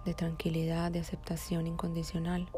de 0.04 0.14
tranquilidad, 0.14 0.90
de 0.90 1.00
aceptación 1.00 1.66
incondicional. 1.66 2.48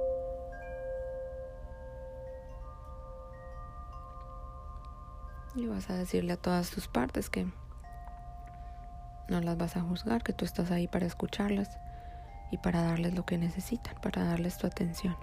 Y 5.54 5.66
vas 5.66 5.90
a 5.90 5.94
decirle 5.94 6.32
a 6.32 6.36
todas 6.36 6.70
tus 6.70 6.88
partes 6.88 7.28
que 7.28 7.46
no 9.28 9.40
las 9.40 9.56
vas 9.56 9.76
a 9.76 9.82
juzgar, 9.82 10.22
que 10.22 10.32
tú 10.32 10.44
estás 10.44 10.70
ahí 10.70 10.88
para 10.88 11.06
escucharlas 11.06 11.78
y 12.50 12.58
para 12.58 12.82
darles 12.82 13.14
lo 13.14 13.24
que 13.24 13.38
necesitan, 13.38 13.94
para 14.00 14.24
darles 14.24 14.58
tu 14.58 14.66
atención. 14.66 15.16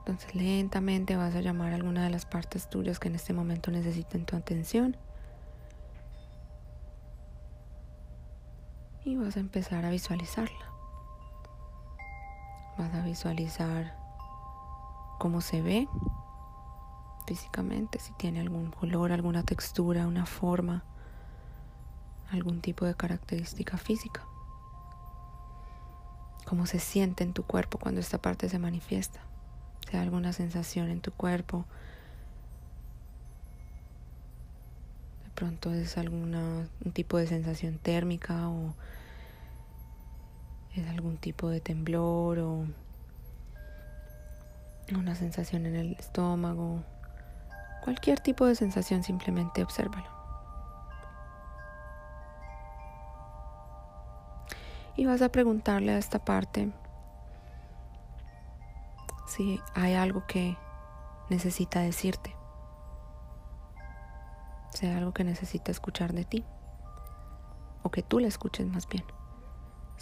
Entonces 0.00 0.34
lentamente 0.34 1.16
vas 1.16 1.34
a 1.34 1.40
llamar 1.40 1.72
a 1.72 1.76
alguna 1.76 2.04
de 2.04 2.10
las 2.10 2.26
partes 2.26 2.68
tuyas 2.68 2.98
que 2.98 3.08
en 3.08 3.14
este 3.14 3.32
momento 3.32 3.70
necesiten 3.70 4.26
tu 4.26 4.36
atención 4.36 4.98
vas 9.24 9.36
a 9.36 9.40
empezar 9.40 9.84
a 9.84 9.90
visualizarla. 9.90 10.70
Vas 12.76 12.92
a 12.94 13.02
visualizar 13.02 13.96
cómo 15.18 15.40
se 15.40 15.62
ve 15.62 15.88
físicamente, 17.26 17.98
si 17.98 18.12
tiene 18.12 18.40
algún 18.40 18.70
color, 18.70 19.12
alguna 19.12 19.42
textura, 19.42 20.06
una 20.06 20.26
forma, 20.26 20.84
algún 22.30 22.60
tipo 22.60 22.84
de 22.84 22.94
característica 22.94 23.78
física. 23.78 24.22
Cómo 26.44 26.66
se 26.66 26.78
siente 26.78 27.24
en 27.24 27.32
tu 27.32 27.44
cuerpo 27.44 27.78
cuando 27.78 28.00
esta 28.00 28.18
parte 28.18 28.50
se 28.50 28.58
manifiesta. 28.58 29.20
Si 29.88 29.96
hay 29.96 30.02
alguna 30.02 30.34
sensación 30.34 30.90
en 30.90 31.00
tu 31.00 31.12
cuerpo. 31.12 31.64
De 35.24 35.30
pronto 35.34 35.72
es 35.72 35.96
algún 35.96 36.68
tipo 36.92 37.16
de 37.16 37.26
sensación 37.26 37.78
térmica 37.78 38.48
o 38.50 38.74
es 40.74 40.88
algún 40.88 41.16
tipo 41.18 41.48
de 41.48 41.60
temblor 41.60 42.38
o 42.40 42.66
una 44.92 45.14
sensación 45.14 45.66
en 45.66 45.76
el 45.76 45.92
estómago, 45.98 46.82
cualquier 47.82 48.20
tipo 48.20 48.44
de 48.46 48.54
sensación, 48.54 49.02
simplemente 49.02 49.62
obsérvalo. 49.62 50.12
Y 54.96 55.06
vas 55.06 55.22
a 55.22 55.28
preguntarle 55.28 55.92
a 55.92 55.98
esta 55.98 56.24
parte 56.24 56.72
si 59.26 59.60
hay 59.74 59.94
algo 59.94 60.26
que 60.26 60.56
necesita 61.30 61.80
decirte, 61.80 62.34
si 64.70 64.86
hay 64.86 64.96
algo 64.96 65.12
que 65.12 65.24
necesita 65.24 65.70
escuchar 65.70 66.12
de 66.12 66.24
ti, 66.24 66.44
o 67.82 67.90
que 67.90 68.02
tú 68.02 68.18
le 68.18 68.28
escuches 68.28 68.66
más 68.66 68.88
bien 68.88 69.04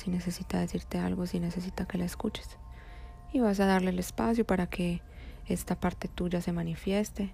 si 0.02 0.10
necesita 0.10 0.58
decirte 0.58 0.98
algo, 0.98 1.26
si 1.26 1.38
necesita 1.38 1.86
que 1.86 1.96
la 1.96 2.04
escuches. 2.04 2.58
Y 3.32 3.38
vas 3.38 3.60
a 3.60 3.66
darle 3.66 3.90
el 3.90 3.98
espacio 4.00 4.44
para 4.44 4.66
que 4.66 5.00
esta 5.46 5.78
parte 5.78 6.08
tuya 6.08 6.40
se 6.40 6.52
manifieste 6.52 7.32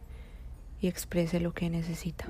y 0.81 0.89
exprese 0.89 1.41
lo 1.41 1.55
que 1.55 1.71
necesita. 1.71 2.27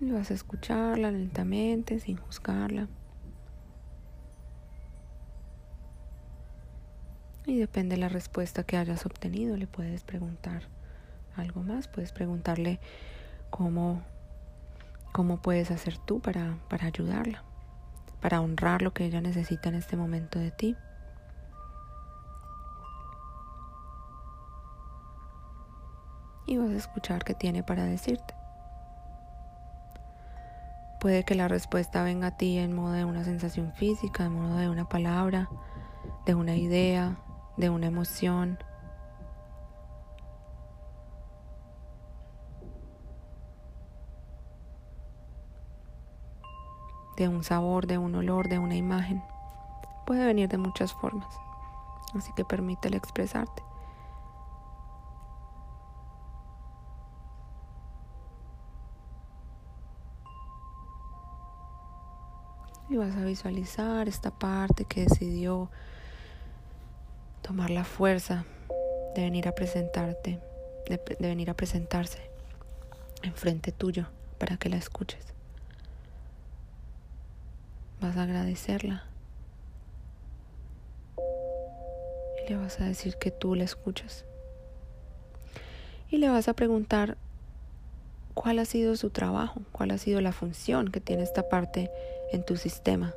Y 0.00 0.10
vas 0.10 0.30
a 0.30 0.34
escucharla 0.34 1.10
lentamente, 1.10 1.98
sin 1.98 2.18
juzgarla. 2.18 2.88
Y 7.46 7.58
depende 7.58 7.94
de 7.94 8.00
la 8.02 8.10
respuesta 8.10 8.64
que 8.64 8.76
hayas 8.76 9.06
obtenido, 9.06 9.56
le 9.56 9.66
puedes 9.66 10.04
preguntar 10.04 10.74
algo 11.36 11.62
más, 11.62 11.88
puedes 11.88 12.12
preguntarle 12.12 12.80
cómo, 13.50 14.02
cómo 15.12 15.40
puedes 15.40 15.70
hacer 15.70 15.98
tú 15.98 16.20
para, 16.20 16.58
para 16.68 16.86
ayudarla, 16.86 17.42
para 18.20 18.40
honrar 18.40 18.82
lo 18.82 18.92
que 18.92 19.04
ella 19.04 19.20
necesita 19.20 19.68
en 19.68 19.76
este 19.76 19.96
momento 19.96 20.38
de 20.38 20.50
ti. 20.50 20.76
Y 26.46 26.58
vas 26.58 26.70
a 26.70 26.76
escuchar 26.76 27.24
qué 27.24 27.34
tiene 27.34 27.62
para 27.62 27.84
decirte. 27.84 28.34
Puede 31.00 31.24
que 31.24 31.34
la 31.34 31.48
respuesta 31.48 32.02
venga 32.02 32.28
a 32.28 32.36
ti 32.36 32.58
en 32.58 32.72
modo 32.74 32.92
de 32.92 33.04
una 33.04 33.24
sensación 33.24 33.72
física, 33.74 34.24
en 34.24 34.32
modo 34.32 34.56
de 34.56 34.70
una 34.70 34.88
palabra, 34.88 35.50
de 36.24 36.34
una 36.34 36.56
idea, 36.56 37.18
de 37.56 37.70
una 37.70 37.86
emoción. 37.86 38.58
De 47.16 47.28
un 47.28 47.44
sabor, 47.44 47.86
de 47.86 47.98
un 47.98 48.14
olor, 48.14 48.48
de 48.48 48.58
una 48.58 48.76
imagen. 48.76 49.22
Puede 50.06 50.24
venir 50.24 50.48
de 50.48 50.58
muchas 50.58 50.92
formas. 50.92 51.28
Así 52.14 52.32
que 52.36 52.44
permítele 52.44 52.96
expresarte. 52.96 53.62
Y 62.88 62.96
vas 62.96 63.16
a 63.16 63.24
visualizar 63.24 64.08
esta 64.08 64.30
parte 64.30 64.84
que 64.84 65.02
decidió 65.02 65.70
tomar 67.42 67.70
la 67.70 67.84
fuerza 67.84 68.44
de 69.14 69.22
venir 69.22 69.48
a 69.48 69.52
presentarte, 69.52 70.40
de, 70.88 71.16
venir 71.18 71.50
a 71.50 71.54
presentarse 71.54 72.30
enfrente 73.22 73.72
tuyo 73.72 74.06
para 74.38 74.58
que 74.58 74.68
la 74.68 74.76
escuches. 74.76 75.33
Vas 78.04 78.18
a 78.18 78.24
agradecerla 78.24 79.02
y 82.44 82.50
le 82.50 82.56
vas 82.56 82.78
a 82.78 82.84
decir 82.84 83.16
que 83.16 83.30
tú 83.30 83.54
la 83.54 83.64
escuchas. 83.64 84.26
Y 86.10 86.18
le 86.18 86.28
vas 86.28 86.48
a 86.48 86.52
preguntar 86.52 87.16
cuál 88.34 88.58
ha 88.58 88.66
sido 88.66 88.96
su 88.96 89.08
trabajo, 89.08 89.62
cuál 89.72 89.90
ha 89.90 89.96
sido 89.96 90.20
la 90.20 90.32
función 90.32 90.90
que 90.90 91.00
tiene 91.00 91.22
esta 91.22 91.48
parte 91.48 91.90
en 92.30 92.44
tu 92.44 92.58
sistema 92.58 93.14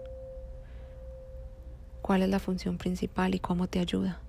cuál 2.02 2.22
es 2.22 2.30
la 2.30 2.40
función 2.40 2.78
principal 2.78 3.36
y 3.36 3.40
cómo 3.40 3.68
te 3.68 3.80
ayuda. 3.80 4.22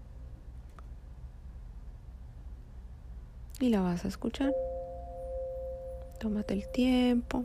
Y 3.60 3.68
la 3.68 3.80
vas 3.80 4.04
a 4.04 4.08
escuchar. 4.08 4.52
Tómate 6.18 6.54
el 6.54 6.66
tiempo 6.66 7.44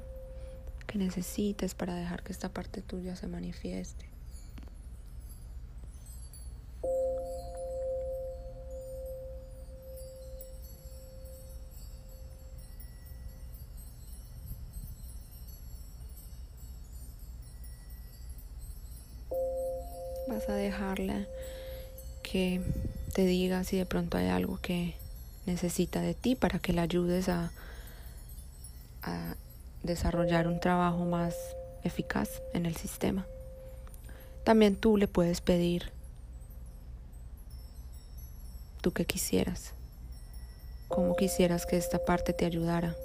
que 0.87 0.97
necesites 0.97 1.75
para 1.75 1.95
dejar 1.95 2.23
que 2.23 2.31
esta 2.31 2.49
parte 2.49 2.81
tuya 2.81 3.15
se 3.15 3.27
manifieste. 3.27 4.13
vas 20.27 20.49
a 20.49 20.53
dejarla 20.53 21.25
que 22.23 22.61
te 23.13 23.25
diga 23.25 23.63
si 23.63 23.77
de 23.77 23.85
pronto 23.85 24.17
hay 24.17 24.27
algo 24.27 24.59
que 24.61 24.95
necesita 25.45 26.01
de 26.01 26.13
ti 26.13 26.35
para 26.35 26.59
que 26.59 26.73
la 26.73 26.83
ayudes 26.83 27.29
a, 27.29 27.51
a 29.03 29.35
desarrollar 29.83 30.47
un 30.47 30.59
trabajo 30.59 31.05
más 31.05 31.35
eficaz 31.83 32.41
en 32.53 32.65
el 32.65 32.75
sistema. 32.75 33.27
También 34.43 34.75
tú 34.75 34.97
le 34.97 35.07
puedes 35.07 35.41
pedir 35.41 35.91
tú 38.81 38.91
que 38.91 39.05
quisieras, 39.05 39.73
cómo 40.87 41.15
quisieras 41.15 41.65
que 41.65 41.77
esta 41.77 42.03
parte 42.03 42.33
te 42.33 42.45
ayudara. 42.45 42.95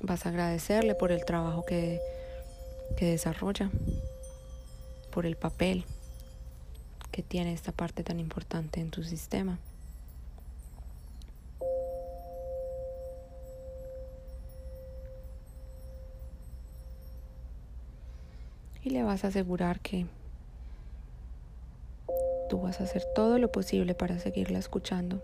Vas 0.00 0.26
a 0.26 0.28
agradecerle 0.28 0.94
por 0.94 1.12
el 1.12 1.24
trabajo 1.24 1.64
que, 1.64 2.00
que 2.96 3.06
desarrolla, 3.06 3.70
por 5.10 5.24
el 5.24 5.36
papel 5.36 5.86
que 7.14 7.22
tiene 7.22 7.52
esta 7.52 7.70
parte 7.70 8.02
tan 8.02 8.18
importante 8.18 8.80
en 8.80 8.90
tu 8.90 9.04
sistema. 9.04 9.60
Y 18.82 18.90
le 18.90 19.04
vas 19.04 19.22
a 19.22 19.28
asegurar 19.28 19.78
que 19.78 20.06
tú 22.50 22.62
vas 22.62 22.80
a 22.80 22.82
hacer 22.82 23.04
todo 23.14 23.38
lo 23.38 23.52
posible 23.52 23.94
para 23.94 24.18
seguirla 24.18 24.58
escuchando 24.58 25.22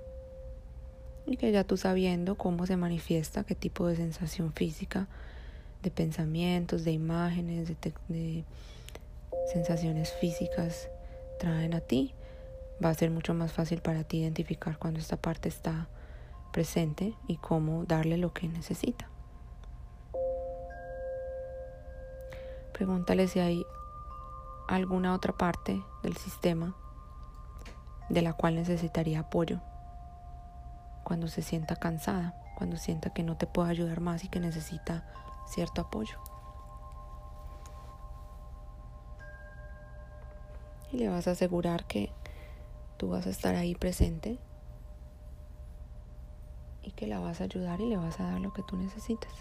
y 1.26 1.38
que 1.38 1.50
ya 1.50 1.64
tú 1.64 1.76
sabiendo 1.76 2.36
cómo 2.36 2.66
se 2.66 2.76
manifiesta, 2.76 3.42
qué 3.42 3.56
tipo 3.56 3.88
de 3.88 3.96
sensación 3.96 4.52
física, 4.52 5.08
de 5.82 5.90
pensamientos, 5.90 6.84
de 6.84 6.92
imágenes, 6.92 7.68
de, 8.06 8.44
sensaciones 9.52 10.12
físicas 10.20 10.88
traen 11.40 11.72
a 11.74 11.80
ti, 11.80 12.14
va 12.84 12.90
a 12.90 12.94
ser 12.94 13.10
mucho 13.10 13.32
más 13.32 13.52
fácil 13.52 13.80
para 13.80 14.04
ti 14.04 14.18
identificar 14.18 14.78
cuando 14.78 15.00
esta 15.00 15.16
parte 15.16 15.48
está 15.48 15.88
presente 16.52 17.14
y 17.26 17.38
cómo 17.38 17.86
darle 17.86 18.18
lo 18.18 18.32
que 18.34 18.46
necesita. 18.46 19.08
Pregúntale 22.74 23.26
si 23.26 23.40
hay 23.40 23.64
alguna 24.68 25.14
otra 25.14 25.32
parte 25.32 25.82
del 26.02 26.16
sistema 26.16 26.76
de 28.10 28.22
la 28.22 28.34
cual 28.34 28.54
necesitaría 28.54 29.20
apoyo 29.20 29.60
cuando 31.04 31.26
se 31.28 31.40
sienta 31.40 31.76
cansada, 31.76 32.34
cuando 32.56 32.76
sienta 32.76 33.10
que 33.10 33.22
no 33.22 33.36
te 33.36 33.46
puede 33.46 33.70
ayudar 33.70 34.00
más 34.00 34.24
y 34.24 34.28
que 34.28 34.40
necesita 34.40 35.08
cierto 35.46 35.80
apoyo. 35.80 36.18
Y 40.92 40.98
le 40.98 41.08
vas 41.08 41.28
a 41.28 41.32
asegurar 41.32 41.86
que 41.86 42.10
tú 42.96 43.10
vas 43.10 43.26
a 43.26 43.30
estar 43.30 43.54
ahí 43.54 43.74
presente 43.74 44.38
y 46.82 46.90
que 46.92 47.06
la 47.06 47.20
vas 47.20 47.40
a 47.40 47.44
ayudar 47.44 47.80
y 47.80 47.88
le 47.88 47.96
vas 47.96 48.20
a 48.20 48.24
dar 48.24 48.40
lo 48.40 48.52
que 48.52 48.62
tú 48.62 48.76
necesitas. 48.76 49.32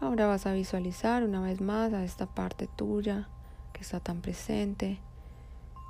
Ahora 0.00 0.26
vas 0.26 0.44
a 0.46 0.52
visualizar 0.52 1.24
una 1.24 1.40
vez 1.40 1.60
más 1.60 1.92
a 1.94 2.04
esta 2.04 2.26
parte 2.26 2.66
tuya 2.66 3.26
que 3.72 3.80
está 3.80 4.00
tan 4.00 4.20
presente, 4.20 4.98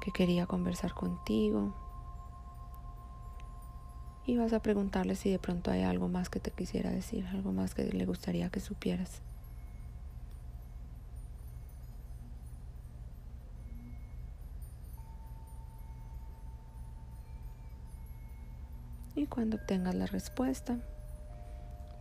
que 0.01 0.13
quería 0.13 0.47
conversar 0.47 0.95
contigo. 0.95 1.75
Y 4.27 4.37
vas 4.39 4.53
a 4.53 4.61
preguntarle 4.61 5.17
si 5.17 5.31
de 5.31 5.39
pronto 5.39 5.71
hay 5.71 5.83
algo 5.83 6.09
más 6.09 6.31
que 6.31 6.41
te 6.41 6.51
quisiera 6.51 6.91
decir, 6.91 7.27
algo 7.27 7.53
más 7.53 7.75
que 7.75 7.85
le 7.85 8.07
gustaría 8.07 8.49
que 8.49 8.61
supieras. 8.61 9.21
Y 19.15 19.27
cuando 19.27 19.57
obtengas 19.57 19.95
la 19.95 20.07
respuesta, 20.07 20.79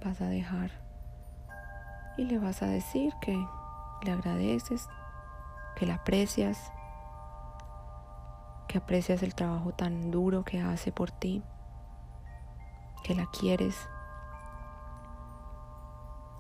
vas 0.04 0.20
a 0.22 0.28
dejar 0.28 0.72
y 2.18 2.26
le 2.26 2.40
vas 2.40 2.62
a 2.64 2.68
decir 2.68 3.14
que 3.22 3.38
le 4.06 4.12
agradeces, 4.12 4.88
que 5.76 5.86
la 5.86 5.96
aprecias 5.96 6.72
que 8.74 8.80
aprecias 8.80 9.22
el 9.22 9.36
trabajo 9.36 9.72
tan 9.72 10.10
duro 10.10 10.44
que 10.44 10.60
hace 10.60 10.92
por 10.92 11.12
ti, 11.12 11.44
que 13.04 13.14
la 13.16 13.30
quieres 13.30 13.76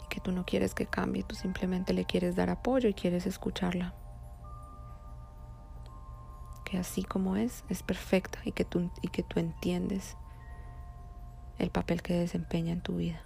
y 0.03 0.07
que 0.07 0.19
tú 0.19 0.31
no 0.31 0.45
quieres 0.45 0.73
que 0.73 0.85
cambie, 0.85 1.23
tú 1.23 1.35
simplemente 1.35 1.93
le 1.93 2.05
quieres 2.05 2.35
dar 2.35 2.49
apoyo 2.49 2.89
y 2.89 2.93
quieres 2.93 3.25
escucharla. 3.25 3.93
Que 6.65 6.77
así 6.77 7.03
como 7.03 7.35
es, 7.35 7.63
es 7.69 7.83
perfecta 7.83 8.39
y 8.45 8.51
que 8.51 8.65
tú, 8.65 8.89
y 9.01 9.09
que 9.09 9.23
tú 9.23 9.39
entiendes 9.39 10.17
el 11.59 11.69
papel 11.69 12.01
que 12.01 12.13
desempeña 12.13 12.73
en 12.73 12.81
tu 12.81 12.97
vida. 12.97 13.21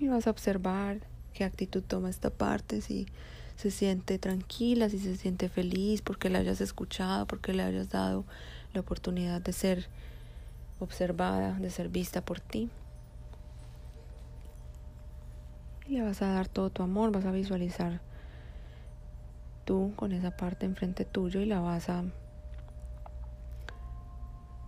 Y 0.00 0.08
vas 0.08 0.26
a 0.26 0.30
observar 0.30 1.00
qué 1.32 1.44
actitud 1.44 1.82
toma 1.82 2.10
esta 2.10 2.30
parte, 2.30 2.80
si 2.80 3.06
se 3.56 3.70
siente 3.72 4.18
tranquila, 4.18 4.88
si 4.88 4.98
se 4.98 5.16
siente 5.16 5.48
feliz, 5.48 6.02
porque 6.02 6.30
le 6.30 6.38
hayas 6.38 6.60
escuchado, 6.60 7.26
porque 7.26 7.52
le 7.52 7.64
hayas 7.64 7.88
dado 7.88 8.24
la 8.72 8.80
oportunidad 8.80 9.40
de 9.40 9.52
ser 9.52 9.88
observada, 10.80 11.54
de 11.54 11.70
ser 11.70 11.88
vista 11.88 12.20
por 12.20 12.40
ti. 12.40 12.70
Y 15.86 15.96
le 15.96 16.02
vas 16.02 16.22
a 16.22 16.32
dar 16.32 16.48
todo 16.48 16.70
tu 16.70 16.82
amor, 16.82 17.12
vas 17.12 17.24
a 17.24 17.30
visualizar 17.30 18.00
tú 19.64 19.92
con 19.96 20.12
esa 20.12 20.30
parte 20.36 20.66
enfrente 20.66 21.04
tuyo 21.04 21.40
y 21.40 21.46
la 21.46 21.60
vas 21.60 21.88
a 21.88 22.04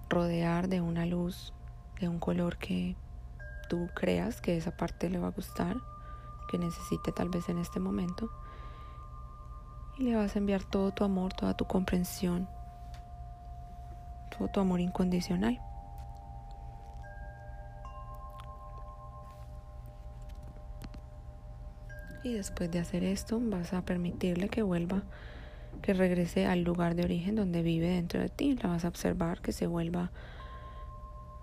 rodear 0.09 0.69
de 0.69 0.81
una 0.81 1.07
luz, 1.07 1.53
de 2.01 2.09
un 2.09 2.19
color 2.19 2.59
que 2.59 2.97
tú 3.69 3.89
creas 3.95 4.41
que 4.41 4.57
esa 4.57 4.77
parte 4.77 5.09
le 5.09 5.19
va 5.19 5.29
a 5.29 5.33
gustar, 5.33 5.77
que 6.51 6.59
necesite 6.59 7.13
tal 7.13 7.29
vez 7.29 7.49
en 7.49 7.59
este 7.59 7.81
momento. 7.81 8.31
Y 9.99 10.05
le 10.05 10.17
vas 10.17 10.35
a 10.35 10.39
enviar 10.39 10.65
todo 10.65 10.91
tu 10.91 11.05
amor, 11.05 11.33
toda 11.35 11.55
tu 11.55 11.67
comprensión, 11.67 12.49
tu 14.31 14.61
amor 14.61 14.81
incondicional. 14.81 15.61
Y 22.23 22.35
después 22.35 22.71
de 22.71 22.79
hacer 22.79 23.03
esto 23.03 23.41
vas 23.43 23.73
a 23.73 23.83
permitirle 23.83 24.49
que 24.49 24.63
vuelva, 24.63 25.03
que 25.83 25.95
regrese 25.95 26.47
al 26.47 26.63
lugar 26.63 26.95
de 26.95 27.05
origen 27.05 27.35
donde 27.35 27.63
vive 27.63 27.89
dentro 27.89 28.21
de 28.21 28.29
ti. 28.29 28.57
La 28.57 28.69
vas 28.69 28.85
a 28.85 28.89
observar 28.89 29.41
que 29.41 29.53
se 29.53 29.67
vuelva 29.67 30.11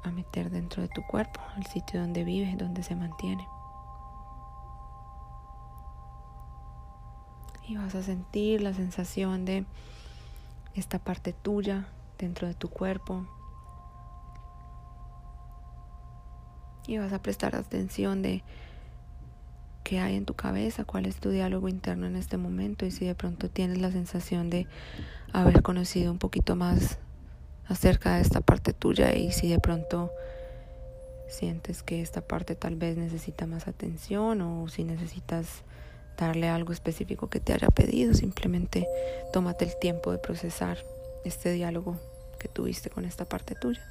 a 0.03 0.11
meter 0.11 0.51
dentro 0.51 0.83
de 0.83 0.89
tu 0.89 1.01
cuerpo, 1.03 1.41
el 1.57 1.65
sitio 1.65 1.99
donde 1.99 2.23
vive, 2.23 2.55
donde 2.57 2.83
se 2.83 2.95
mantiene. 2.95 3.47
Y 7.67 7.75
vas 7.75 7.95
a 7.95 8.03
sentir 8.03 8.61
la 8.61 8.73
sensación 8.73 9.45
de 9.45 9.65
esta 10.75 10.99
parte 10.99 11.33
tuya 11.33 11.88
dentro 12.18 12.47
de 12.47 12.53
tu 12.53 12.70
cuerpo. 12.70 13.26
Y 16.88 16.97
vas 16.97 17.13
a 17.13 17.22
prestar 17.22 17.55
atención 17.55 18.22
de 18.22 18.43
qué 19.84 19.99
hay 19.99 20.15
en 20.15 20.26
tu 20.26 20.34
cabeza, 20.34 20.84
cuál 20.84 21.05
es 21.05 21.18
tu 21.18 21.30
diálogo 21.30 21.70
interno 21.70 22.07
en 22.07 22.15
este 22.15 22.38
momento 22.38 22.86
y 22.86 22.91
si 22.91 23.05
de 23.05 23.15
pronto 23.15 23.49
tienes 23.49 23.80
la 23.80 23.91
sensación 23.91 24.49
de 24.49 24.68
haber 25.32 25.61
conocido 25.61 26.11
un 26.11 26.18
poquito 26.18 26.55
más 26.55 26.97
acerca 27.68 28.15
de 28.15 28.22
esta 28.22 28.41
parte 28.41 28.74
tuya 28.74 29.15
y 29.15 29.32
si 29.32 29.49
de 29.49 29.59
pronto 29.59 30.11
sientes 31.30 31.84
que 31.84 32.01
esta 32.01 32.22
parte 32.22 32.55
tal 32.55 32.76
vez 32.76 32.97
necesita 32.97 33.45
más 33.45 33.68
atención 33.68 34.41
o 34.41 34.68
si 34.68 34.84
necesitas 34.84 35.63
darle 36.18 36.49
algo 36.49 36.74
específico 36.74 37.30
que 37.30 37.39
te 37.39 37.53
haya 37.53 37.70
pedido, 37.70 38.13
simplemente 38.13 38.88
tómate 39.32 39.65
el 39.65 39.80
tiempo 39.80 40.11
de 40.11 40.18
procesar 40.18 40.78
este 41.28 41.51
diálogo 41.51 41.97
que 42.39 42.47
tuviste 42.47 42.89
con 42.89 43.05
esta 43.05 43.25
parte 43.25 43.55
tuya. 43.55 43.82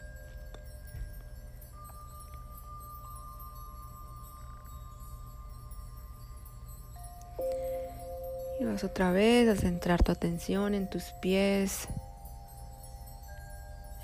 Y 8.59 8.64
vas 8.64 8.84
otra 8.84 9.12
vez 9.12 9.49
a 9.49 9.61
centrar 9.61 10.03
tu 10.03 10.12
atención 10.12 10.74
en 10.74 10.89
tus 10.89 11.05
pies, 11.20 11.89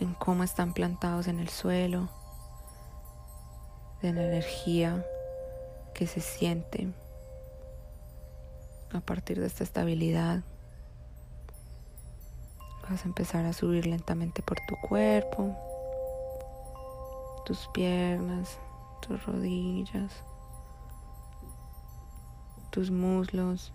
en 0.01 0.15
cómo 0.15 0.45
están 0.45 0.75
plantados 0.75 1.27
en 1.27 1.41
el 1.41 1.49
suelo, 1.49 2.11
de 4.03 4.13
la 4.13 4.23
energía 4.25 5.07
que 5.95 6.07
se 6.07 6.21
siente 6.21 6.89
a 8.93 9.01
partir 9.01 9.41
de 9.41 9.47
esta 9.47 9.65
estabilidad. 9.65 10.43
Vas 12.93 13.07
a 13.07 13.09
empezar 13.09 13.47
a 13.47 13.55
subir 13.55 13.87
lentamente 13.87 14.43
por 14.43 14.59
tu 14.69 14.77
cuerpo, 14.77 15.57
tus 17.47 17.67
piernas, 17.69 18.59
tus 19.01 19.25
rodillas, 19.25 20.13
tus 22.69 22.91
muslos, 22.91 23.73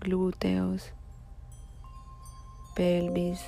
glúteos, 0.00 0.92
pelvis, 2.74 3.38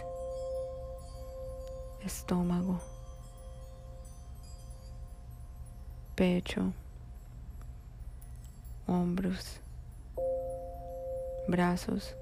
estómago, 2.05 2.79
pecho, 6.15 6.73
hombros, 8.87 9.59
brazos, 11.49 12.15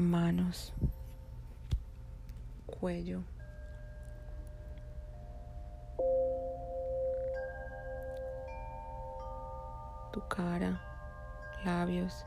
manos, 0.00 0.72
cuello. 2.66 3.22
Tu 10.12 10.20
cara, 10.28 10.80
labios, 11.64 12.24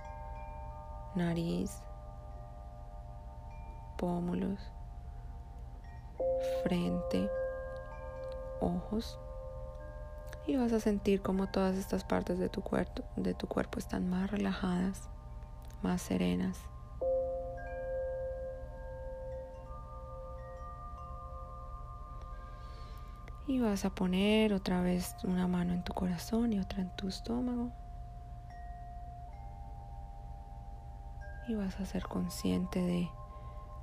nariz, 1.15 1.81
pómulos, 3.97 4.59
frente, 6.63 7.29
ojos 8.61 9.19
y 10.45 10.55
vas 10.55 10.71
a 10.73 10.79
sentir 10.79 11.21
como 11.21 11.47
todas 11.47 11.75
estas 11.75 12.03
partes 12.03 12.37
de 12.37 12.49
tu 12.49 12.61
cuerpo, 12.61 13.03
de 13.15 13.33
tu 13.33 13.47
cuerpo 13.47 13.79
están 13.79 14.09
más 14.09 14.31
relajadas, 14.31 15.09
más 15.81 16.01
serenas. 16.01 16.72
Y 23.47 23.59
vas 23.59 23.83
a 23.85 23.89
poner 23.89 24.53
otra 24.53 24.81
vez 24.81 25.15
una 25.23 25.47
mano 25.47 25.73
en 25.73 25.83
tu 25.83 25.93
corazón 25.93 26.53
y 26.53 26.59
otra 26.59 26.81
en 26.81 26.95
tu 26.95 27.07
estómago. 27.07 27.71
Y 31.47 31.55
vas 31.55 31.77
a 31.79 31.85
ser 31.85 32.03
consciente 32.03 32.81
de 32.81 33.09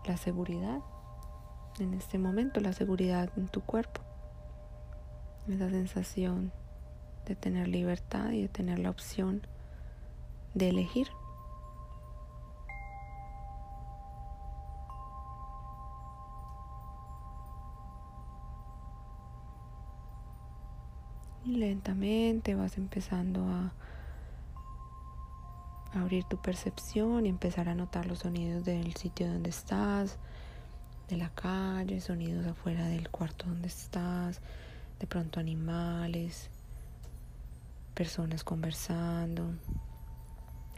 la 0.07 0.17
seguridad 0.17 0.81
en 1.79 1.95
este 1.95 2.19
momento, 2.19 2.61
la 2.61 2.73
seguridad 2.73 3.31
en 3.37 3.49
tu 3.49 3.61
cuerpo. 3.61 4.01
Esa 5.49 5.69
sensación 5.69 6.53
de 7.27 7.35
tener 7.37 7.69
libertad 7.69 8.31
y 8.31 8.43
de 8.43 8.49
tener 8.49 8.79
la 8.79 8.91
opción 8.91 9.47
de 10.55 10.71
elegir. 10.71 11.09
Lentamente 21.81 22.55
vas 22.55 22.77
empezando 22.77 23.41
a 23.49 23.73
abrir 25.99 26.25
tu 26.25 26.37
percepción 26.37 27.25
y 27.25 27.31
empezar 27.31 27.71
a 27.71 27.75
notar 27.75 28.05
los 28.05 28.19
sonidos 28.19 28.67
del 28.67 28.95
sitio 28.97 29.27
donde 29.27 29.49
estás, 29.49 30.19
de 31.09 31.17
la 31.17 31.31
calle, 31.31 32.03
sonidos 32.03 32.47
afuera 32.47 32.85
del 32.85 33.09
cuarto 33.09 33.47
donde 33.47 33.69
estás, 33.69 34.43
de 34.99 35.07
pronto 35.07 35.41
animales, 35.41 36.51
personas 37.95 38.45
conversando, 38.45 39.55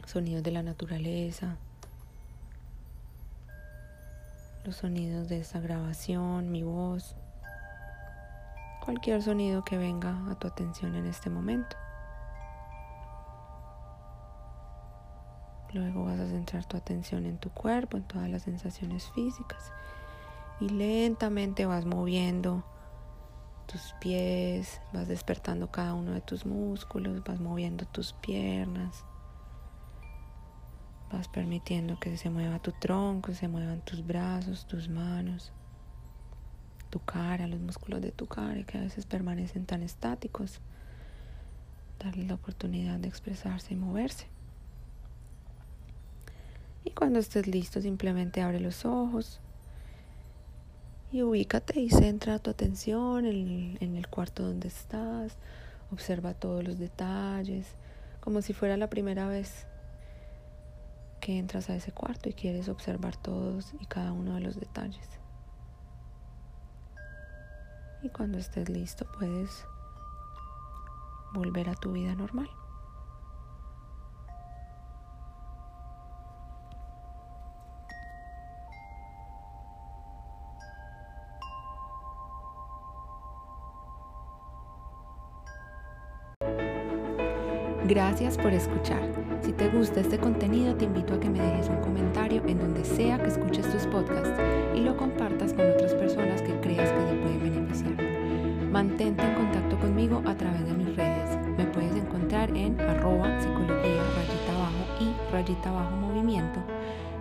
sonidos 0.05 0.41
de 0.41 0.51
la 0.51 0.63
naturaleza, 0.63 1.57
los 4.63 4.77
sonidos 4.77 5.27
de 5.27 5.41
esta 5.41 5.59
grabación, 5.59 6.49
mi 6.49 6.63
voz, 6.63 7.17
cualquier 8.83 9.21
sonido 9.21 9.63
que 9.63 9.77
venga 9.77 10.29
a 10.29 10.35
tu 10.35 10.47
atención 10.47 10.95
en 10.95 11.05
este 11.05 11.29
momento. 11.29 11.77
Luego 15.71 16.03
vas 16.05 16.19
a 16.19 16.27
centrar 16.27 16.65
tu 16.65 16.75
atención 16.75 17.25
en 17.25 17.37
tu 17.37 17.49
cuerpo, 17.49 17.95
en 17.97 18.03
todas 18.03 18.29
las 18.29 18.43
sensaciones 18.43 19.09
físicas. 19.11 19.71
Y 20.59 20.69
lentamente 20.69 21.65
vas 21.65 21.85
moviendo 21.85 22.63
tus 23.67 23.95
pies, 24.01 24.81
vas 24.91 25.07
despertando 25.07 25.71
cada 25.71 25.93
uno 25.93 26.11
de 26.11 26.21
tus 26.21 26.45
músculos, 26.45 27.23
vas 27.23 27.39
moviendo 27.39 27.85
tus 27.85 28.11
piernas, 28.13 29.05
vas 31.09 31.29
permitiendo 31.29 31.97
que 31.99 32.17
se 32.17 32.29
mueva 32.29 32.59
tu 32.59 32.73
tronco, 32.73 33.33
se 33.33 33.47
muevan 33.47 33.79
tus 33.81 34.05
brazos, 34.05 34.67
tus 34.67 34.89
manos, 34.89 35.53
tu 36.93 36.99
cara, 36.99 37.47
los 37.47 37.59
músculos 37.59 38.03
de 38.03 38.11
tu 38.11 38.27
cara 38.27 38.63
que 38.65 38.77
a 38.77 38.81
veces 38.81 39.07
permanecen 39.07 39.65
tan 39.65 39.81
estáticos. 39.81 40.59
Darle 41.97 42.27
la 42.27 42.35
oportunidad 42.35 42.99
de 42.99 43.07
expresarse 43.07 43.73
y 43.73 43.77
moverse. 43.77 44.27
Y 46.83 46.91
cuando 46.91 47.17
estés 47.17 47.47
listo, 47.47 47.81
simplemente 47.81 48.43
abre 48.43 48.59
los 48.59 48.85
ojos 48.85 49.39
y 51.11 51.23
ubícate 51.23 51.79
y 51.79 51.89
centra 51.89 52.37
tu 52.37 52.51
atención 52.51 53.25
en, 53.25 53.95
el 53.97 54.07
cuarto 54.07 54.43
donde 54.43 54.67
estás 54.67 55.37
Observa 55.91 56.33
todos 56.33 56.63
los 56.63 56.77
detalles, 56.77 57.67
como 58.19 58.41
si 58.41 58.53
fuera 58.53 58.77
la 58.77 58.89
primera 58.89 59.27
vez 59.27 59.65
que 61.19 61.37
entras 61.37 61.69
a 61.69 61.75
ese 61.75 61.91
cuarto 61.91 62.29
y 62.29 62.33
quieres 62.33 62.67
observar 62.67 63.15
todos 63.15 63.73
y 63.79 63.85
cada 63.85 64.11
uno 64.11 64.35
de 64.35 64.41
los 64.41 64.59
detalles. 64.59 65.22
Y 68.03 68.09
cuando 68.09 68.37
estés 68.37 68.69
listo 68.69 69.05
puedes 69.17 69.65
volver 71.33 71.69
a 71.69 71.75
tu 71.75 71.93
vida 71.93 72.13
normal. 72.15 72.49
Gracias 87.93 88.39
por 88.39 88.51
escuchar. 88.51 89.07
Si 89.43 89.53
te 89.53 89.69
gusta 89.69 89.99
este 89.99 90.17
contenido, 90.17 90.75
te 90.75 90.85
invito 90.85 91.13
a 91.13 91.19
que 91.19 91.29
me 91.29 91.39
dejes 91.39 91.69
un 91.69 91.75
comentario 91.75 92.41
en 92.47 92.57
donde 92.57 92.83
sea 92.83 93.21
que 93.21 93.27
escuches 93.27 93.71
tus 93.71 93.85
podcasts 93.85 94.33
y 94.73 94.79
lo 94.79 94.97
compartas 94.97 95.53
con 95.53 95.69
otras 95.69 95.93
personas 95.93 96.41
que 96.41 96.59
creas 96.59 96.89
que 96.89 96.97
te 96.97 97.21
pueden 97.21 97.39
beneficiar. 97.43 97.93
Mantente 98.71 99.21
en 99.21 99.35
contacto 99.35 99.77
conmigo 99.77 100.23
a 100.25 100.33
través 100.33 100.65
de 100.65 100.73
mis 100.73 100.95
redes. 100.95 101.37
Me 101.55 101.65
puedes 101.65 101.95
encontrar 101.95 102.49
en 102.57 102.81
arroba 102.81 103.39
psicología 103.39 104.01
rayita 104.15 104.55
abajo 104.55 104.85
y 104.99 105.31
rayita 105.31 105.69
abajo 105.69 105.95
movimiento, 105.95 106.61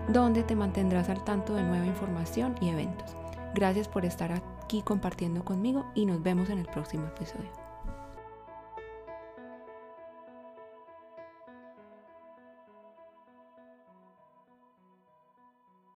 donde 0.09 0.43
te 0.43 0.57
mantendrás 0.57 1.11
al 1.11 1.23
tanto 1.23 1.55
de 1.55 1.65
nueva 1.65 1.85
información 1.85 2.55
y 2.63 2.71
eventos. 2.71 3.15
Gracias 3.55 3.89
por 3.89 4.07
estar 4.07 4.33
aquí 4.33 4.81
compartiendo 4.81 5.45
conmigo 5.45 5.85
y 5.95 6.07
nos 6.07 6.23
vemos 6.23 6.49
en 6.49 6.61
el 6.61 6.67
próximo 6.67 7.09
episodio. 7.09 7.62